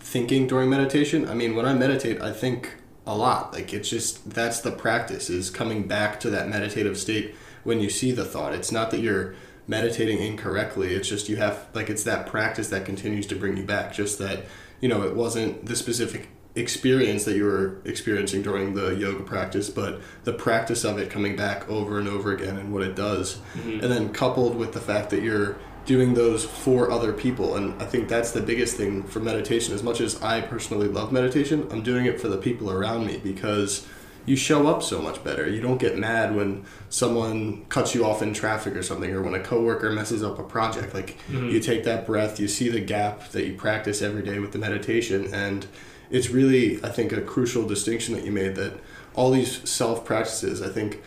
thinking 0.00 0.46
during 0.46 0.70
meditation. 0.70 1.28
I 1.28 1.34
mean, 1.34 1.54
when 1.54 1.66
I 1.66 1.74
meditate, 1.74 2.22
I 2.22 2.32
think 2.32 2.76
a 3.06 3.14
lot. 3.14 3.52
Like, 3.52 3.74
it's 3.74 3.90
just 3.90 4.30
that's 4.30 4.60
the 4.60 4.72
practice 4.72 5.28
is 5.28 5.50
coming 5.50 5.86
back 5.86 6.18
to 6.20 6.30
that 6.30 6.48
meditative 6.48 6.96
state 6.96 7.34
when 7.62 7.80
you 7.80 7.90
see 7.90 8.10
the 8.10 8.24
thought. 8.24 8.54
It's 8.54 8.72
not 8.72 8.90
that 8.90 9.00
you're 9.00 9.34
meditating 9.66 10.18
incorrectly, 10.18 10.94
it's 10.94 11.08
just 11.08 11.28
you 11.28 11.36
have, 11.36 11.68
like, 11.74 11.88
it's 11.88 12.04
that 12.04 12.26
practice 12.26 12.68
that 12.70 12.84
continues 12.84 13.26
to 13.26 13.36
bring 13.36 13.56
you 13.56 13.64
back. 13.64 13.92
Just 13.92 14.18
that, 14.18 14.44
you 14.80 14.88
know, 14.88 15.02
it 15.02 15.14
wasn't 15.14 15.66
the 15.66 15.76
specific 15.76 16.28
experience 16.54 17.24
that 17.24 17.34
you 17.34 17.44
were 17.44 17.80
experiencing 17.84 18.42
during 18.42 18.74
the 18.74 18.94
yoga 18.94 19.22
practice, 19.22 19.70
but 19.70 20.00
the 20.24 20.32
practice 20.32 20.84
of 20.84 20.98
it 20.98 21.10
coming 21.10 21.34
back 21.34 21.68
over 21.68 21.98
and 21.98 22.06
over 22.06 22.32
again 22.32 22.58
and 22.58 22.72
what 22.72 22.82
it 22.82 22.94
does. 22.94 23.36
Mm-hmm. 23.54 23.80
And 23.80 23.92
then 23.92 24.12
coupled 24.12 24.56
with 24.56 24.72
the 24.72 24.80
fact 24.80 25.10
that 25.10 25.22
you're 25.22 25.56
doing 25.86 26.14
those 26.14 26.44
for 26.44 26.90
other 26.90 27.12
people. 27.12 27.56
And 27.56 27.80
I 27.82 27.86
think 27.86 28.08
that's 28.08 28.32
the 28.32 28.40
biggest 28.40 28.76
thing 28.76 29.02
for 29.02 29.20
meditation. 29.20 29.74
As 29.74 29.82
much 29.82 30.00
as 30.00 30.20
I 30.22 30.40
personally 30.40 30.88
love 30.88 31.10
meditation, 31.10 31.66
I'm 31.70 31.82
doing 31.82 32.06
it 32.06 32.20
for 32.20 32.28
the 32.28 32.36
people 32.36 32.70
around 32.70 33.06
me 33.06 33.16
because 33.18 33.86
you 34.24 34.36
show 34.36 34.66
up 34.68 34.82
so 34.82 35.00
much 35.02 35.22
better. 35.24 35.48
You 35.48 35.60
don't 35.60 35.78
get 35.78 35.98
mad 35.98 36.34
when 36.36 36.64
someone 36.90 37.64
cuts 37.66 37.94
you 37.94 38.04
off 38.04 38.22
in 38.22 38.32
traffic 38.34 38.76
or 38.76 38.82
something, 38.82 39.10
or 39.12 39.20
when 39.22 39.34
a 39.34 39.40
coworker 39.40 39.90
messes 39.90 40.22
up 40.22 40.38
a 40.38 40.42
project. 40.44 40.94
Like 40.94 41.18
Mm-hmm. 41.28 41.48
you 41.50 41.60
take 41.60 41.84
that 41.84 42.06
breath, 42.06 42.38
you 42.40 42.48
see 42.48 42.68
the 42.68 42.80
gap 42.80 43.28
that 43.30 43.46
you 43.46 43.54
practice 43.54 44.02
every 44.02 44.22
day 44.22 44.38
with 44.38 44.52
the 44.52 44.58
meditation, 44.58 45.32
and 45.32 45.66
it's 46.10 46.30
really, 46.30 46.82
I 46.84 46.88
think, 46.90 47.12
a 47.12 47.20
crucial 47.22 47.66
distinction 47.66 48.14
that 48.14 48.24
you 48.24 48.32
made 48.32 48.54
that 48.56 48.72
all 49.14 49.30
these 49.30 49.68
self 49.68 50.04
practices, 50.04 50.62
I 50.62 50.68
think, 50.68 51.02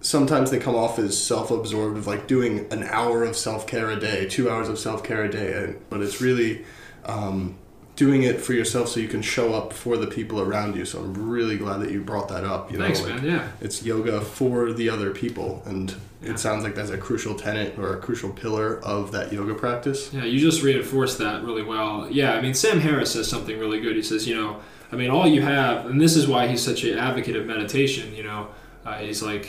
sometimes 0.00 0.50
they 0.50 0.58
come 0.58 0.74
off 0.74 0.98
as 0.98 1.22
self-absorbed 1.22 1.98
of 1.98 2.06
like 2.06 2.26
doing 2.26 2.66
an 2.72 2.82
hour 2.84 3.22
of 3.22 3.36
self-care 3.36 3.90
a 3.90 4.00
day 4.00 4.26
two 4.26 4.48
hours 4.48 4.66
of 4.68 4.78
self-care 4.78 5.24
a 5.24 5.30
day 5.30 5.52
and, 5.52 5.78
but 5.90 6.00
it's 6.00 6.22
really 6.22 6.64
um, 7.04 7.58
doing 8.00 8.22
it 8.22 8.40
for 8.40 8.54
yourself 8.54 8.88
so 8.88 8.98
you 8.98 9.08
can 9.08 9.20
show 9.20 9.52
up 9.52 9.72
for 9.74 9.94
the 9.98 10.06
people 10.06 10.40
around 10.40 10.74
you 10.74 10.84
so 10.86 10.98
i'm 11.00 11.12
really 11.30 11.58
glad 11.58 11.78
that 11.82 11.90
you 11.90 12.00
brought 12.00 12.28
that 12.28 12.44
up 12.44 12.72
you 12.72 12.78
Thanks, 12.78 13.00
know 13.02 13.10
like, 13.10 13.22
man. 13.22 13.30
Yeah. 13.34 13.48
it's 13.60 13.82
yoga 13.82 14.20
for 14.22 14.72
the 14.72 14.88
other 14.88 15.10
people 15.22 15.62
and 15.66 15.94
Yeah. 16.22 16.30
it 16.32 16.38
sounds 16.38 16.64
like 16.64 16.74
that's 16.74 16.90
a 16.90 16.96
crucial 16.98 17.34
tenet 17.34 17.78
or 17.78 17.88
a 17.96 17.98
crucial 18.06 18.30
pillar 18.42 18.68
of 18.94 19.12
that 19.12 19.26
yoga 19.36 19.54
practice 19.54 20.00
Yeah, 20.14 20.24
you 20.24 20.38
just 20.50 20.62
reinforced 20.62 21.18
that 21.18 21.36
really 21.44 21.62
well. 21.72 22.08
Yeah, 22.10 22.30
I 22.36 22.40
mean, 22.44 22.54
Sam 22.54 22.78
Harris 22.80 23.10
says 23.12 23.26
something 23.34 23.56
really 23.64 23.80
good. 23.80 23.96
He 23.96 24.02
says, 24.02 24.26
you 24.28 24.34
know, 24.40 24.50
I 24.92 24.96
mean, 25.00 25.10
all 25.10 25.26
you 25.36 25.42
have, 25.42 25.76
and 25.90 25.98
this 26.04 26.14
is 26.20 26.24
why 26.32 26.42
he's 26.50 26.62
such 26.70 26.80
an 26.84 26.98
advocate 27.08 27.36
of 27.40 27.44
meditation, 27.54 28.06
you 28.18 28.24
know, 28.28 28.40
uh, 28.86 28.98
he's 29.06 29.22
like, 29.30 29.46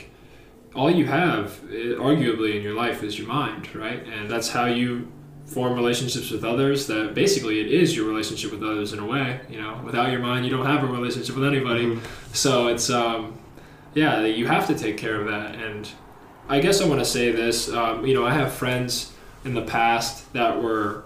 all 0.80 0.90
you 1.00 1.06
have, 1.06 1.46
eh, 1.72 1.96
arguably, 2.10 2.52
in 2.58 2.62
your 2.68 2.76
life 2.86 3.00
is 3.08 3.14
your 3.20 3.28
mind, 3.28 3.64
right? 3.76 4.02
And 4.16 4.30
that's 4.34 4.50
how 4.58 4.66
you 4.82 4.90
form 5.54 5.76
relationships 5.76 6.32
with 6.32 6.44
others. 6.44 6.88
That 6.88 7.14
basically 7.14 7.60
it 7.60 7.68
is 7.68 7.96
your 7.96 8.08
relationship 8.08 8.52
with 8.52 8.64
others 8.64 8.94
in 8.94 9.00
a 9.00 9.06
way. 9.06 9.42
You 9.50 9.62
know, 9.62 9.82
without 9.84 10.12
your 10.12 10.22
mind, 10.22 10.46
you 10.46 10.52
don't 10.52 10.66
have 10.66 10.84
a 10.84 10.88
relationship 10.88 11.36
with 11.36 11.46
anybody. 11.46 12.00
So 12.34 12.68
it's, 12.68 12.90
um, 12.90 13.38
yeah, 13.94 14.26
you 14.26 14.48
have 14.48 14.68
to 14.68 14.76
take 14.78 14.98
care 14.98 15.20
of 15.20 15.28
that. 15.28 15.56
And 15.56 15.90
I 16.48 16.60
guess 16.60 16.82
I 16.82 16.88
want 16.88 17.00
to 17.00 17.06
say 17.06 17.32
this. 17.32 17.70
Um, 17.70 18.06
you 18.06 18.14
know, 18.14 18.26
I 18.26 18.34
have 18.34 18.54
friends 18.54 19.14
in 19.44 19.54
the 19.54 19.62
past 19.62 20.32
that 20.34 20.62
were 20.62 21.04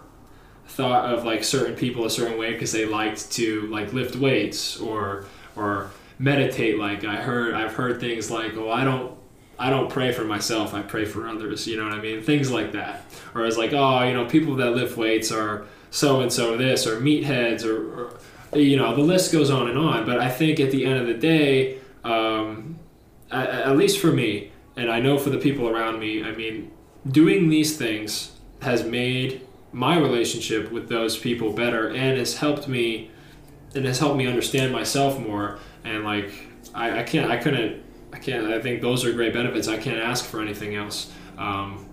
thought 0.67 1.13
of 1.13 1.23
like 1.23 1.43
certain 1.43 1.75
people 1.75 2.05
a 2.05 2.09
certain 2.09 2.37
way 2.37 2.53
because 2.53 2.71
they 2.71 2.85
liked 2.85 3.31
to 3.31 3.61
like 3.67 3.93
lift 3.93 4.15
weights 4.15 4.77
or 4.79 5.25
or 5.55 5.89
meditate 6.19 6.77
like 6.77 7.05
i 7.05 7.15
heard 7.15 7.53
i've 7.53 7.73
heard 7.73 7.99
things 7.99 8.29
like 8.29 8.55
oh 8.55 8.69
i 8.69 8.83
don't 8.83 9.14
i 9.59 9.69
don't 9.69 9.89
pray 9.89 10.11
for 10.11 10.23
myself 10.23 10.73
i 10.73 10.81
pray 10.81 11.05
for 11.05 11.27
others 11.27 11.67
you 11.67 11.77
know 11.77 11.83
what 11.85 11.93
i 11.93 12.01
mean? 12.01 12.21
Things 12.21 12.51
like 12.51 12.71
that. 12.73 13.03
Or 13.33 13.45
it's 13.45 13.57
like 13.57 13.73
oh 13.73 14.03
you 14.03 14.13
know 14.13 14.25
people 14.25 14.55
that 14.55 14.71
lift 14.71 14.97
weights 14.97 15.31
are 15.31 15.65
so 15.91 16.21
and 16.21 16.31
so 16.31 16.57
this 16.57 16.85
or 16.87 16.99
meatheads 16.99 17.63
or, 17.63 18.09
or 18.53 18.59
you 18.59 18.77
know 18.77 18.95
the 18.95 19.01
list 19.01 19.31
goes 19.31 19.49
on 19.49 19.67
and 19.69 19.77
on. 19.77 20.05
But 20.05 20.19
i 20.19 20.29
think 20.29 20.59
at 20.59 20.71
the 20.71 20.85
end 20.85 20.99
of 20.99 21.07
the 21.07 21.13
day 21.13 21.79
um, 22.03 22.79
at, 23.31 23.49
at 23.49 23.77
least 23.77 23.99
for 23.99 24.11
me 24.11 24.51
and 24.75 24.91
i 24.91 24.99
know 24.99 25.17
for 25.17 25.29
the 25.29 25.39
people 25.39 25.67
around 25.67 25.99
me 25.99 26.23
i 26.23 26.31
mean 26.31 26.71
doing 27.09 27.49
these 27.49 27.77
things 27.77 28.31
has 28.61 28.83
made 28.83 29.41
my 29.71 29.97
relationship 29.97 30.71
with 30.71 30.87
those 30.87 31.17
people 31.17 31.51
better 31.51 31.89
and 31.89 32.17
has 32.17 32.37
helped 32.37 32.67
me 32.67 33.11
and 33.75 33.85
has 33.85 33.99
helped 33.99 34.15
me 34.15 34.25
understand 34.25 34.71
myself 34.71 35.19
more. 35.19 35.59
And 35.83 36.03
like 36.03 36.31
I, 36.73 36.99
I 36.99 37.03
can't 37.03 37.29
I 37.29 37.37
couldn't 37.37 37.83
I 38.15 38.19
can't 38.19 38.45
I 38.45 38.61
think 38.61 38.81
those 38.81 39.03
are 39.03 39.11
great 39.11 39.33
benefits. 39.33 39.67
I 39.67 39.77
can't 39.77 39.99
ask 39.99 40.23
for 40.23 40.41
anything 40.41 40.75
else. 40.75 41.11
Um, 41.37 41.85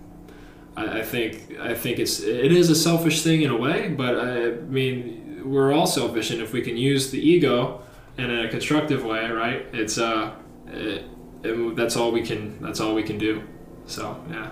I, 0.77 0.99
I 0.99 1.03
think 1.03 1.59
I 1.59 1.73
think 1.73 1.99
it's 1.99 2.21
it 2.21 2.51
is 2.53 2.69
a 2.69 2.75
selfish 2.75 3.23
thing 3.23 3.41
in 3.41 3.51
a 3.51 3.57
way 3.57 3.89
but 3.89 4.17
I 4.17 4.51
mean 4.77 5.41
we're 5.43 5.73
all 5.73 5.85
selfish 5.85 6.31
and 6.31 6.41
if 6.41 6.53
we 6.53 6.61
can 6.61 6.77
use 6.77 7.11
the 7.11 7.19
ego 7.19 7.81
in 8.17 8.31
a 8.31 8.47
constructive 8.47 9.03
way 9.03 9.29
right 9.29 9.65
it's 9.73 9.97
uh 9.97 10.35
it, 10.67 11.03
it, 11.43 11.75
that's 11.75 11.97
all 11.97 12.11
we 12.11 12.21
can 12.21 12.61
that's 12.61 12.79
all 12.79 12.95
we 12.95 13.03
can 13.03 13.17
do. 13.17 13.43
So 13.85 14.23
yeah. 14.29 14.51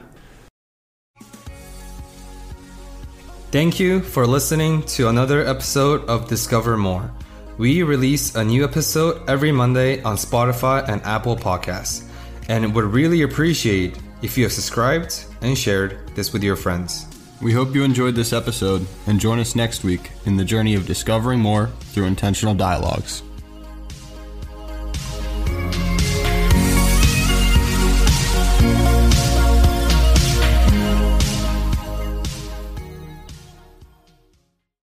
Thank 3.51 3.79
you 3.79 4.01
for 4.01 4.27
listening 4.27 4.83
to 4.95 5.07
another 5.07 5.45
episode 5.45 6.07
of 6.09 6.27
Discover 6.27 6.77
More. 6.77 7.11
We 7.57 7.83
release 7.83 8.35
a 8.35 8.43
new 8.43 8.63
episode 8.63 9.21
every 9.29 9.51
Monday 9.51 10.01
on 10.03 10.15
Spotify 10.15 10.87
and 10.87 11.01
Apple 11.03 11.35
Podcasts, 11.35 12.03
and 12.49 12.73
would 12.73 12.85
really 12.85 13.23
appreciate 13.23 13.99
if 14.21 14.37
you 14.37 14.43
have 14.45 14.53
subscribed 14.53 15.25
and 15.41 15.57
shared 15.57 16.15
this 16.15 16.33
with 16.33 16.43
your 16.43 16.55
friends. 16.55 17.07
We 17.41 17.53
hope 17.53 17.75
you 17.75 17.83
enjoyed 17.83 18.15
this 18.15 18.33
episode 18.33 18.85
and 19.07 19.19
join 19.19 19.39
us 19.39 19.55
next 19.55 19.83
week 19.83 20.11
in 20.25 20.37
the 20.37 20.45
journey 20.45 20.75
of 20.75 20.85
discovering 20.85 21.39
more 21.39 21.67
through 21.91 22.05
intentional 22.05 22.53
dialogues. 22.53 23.23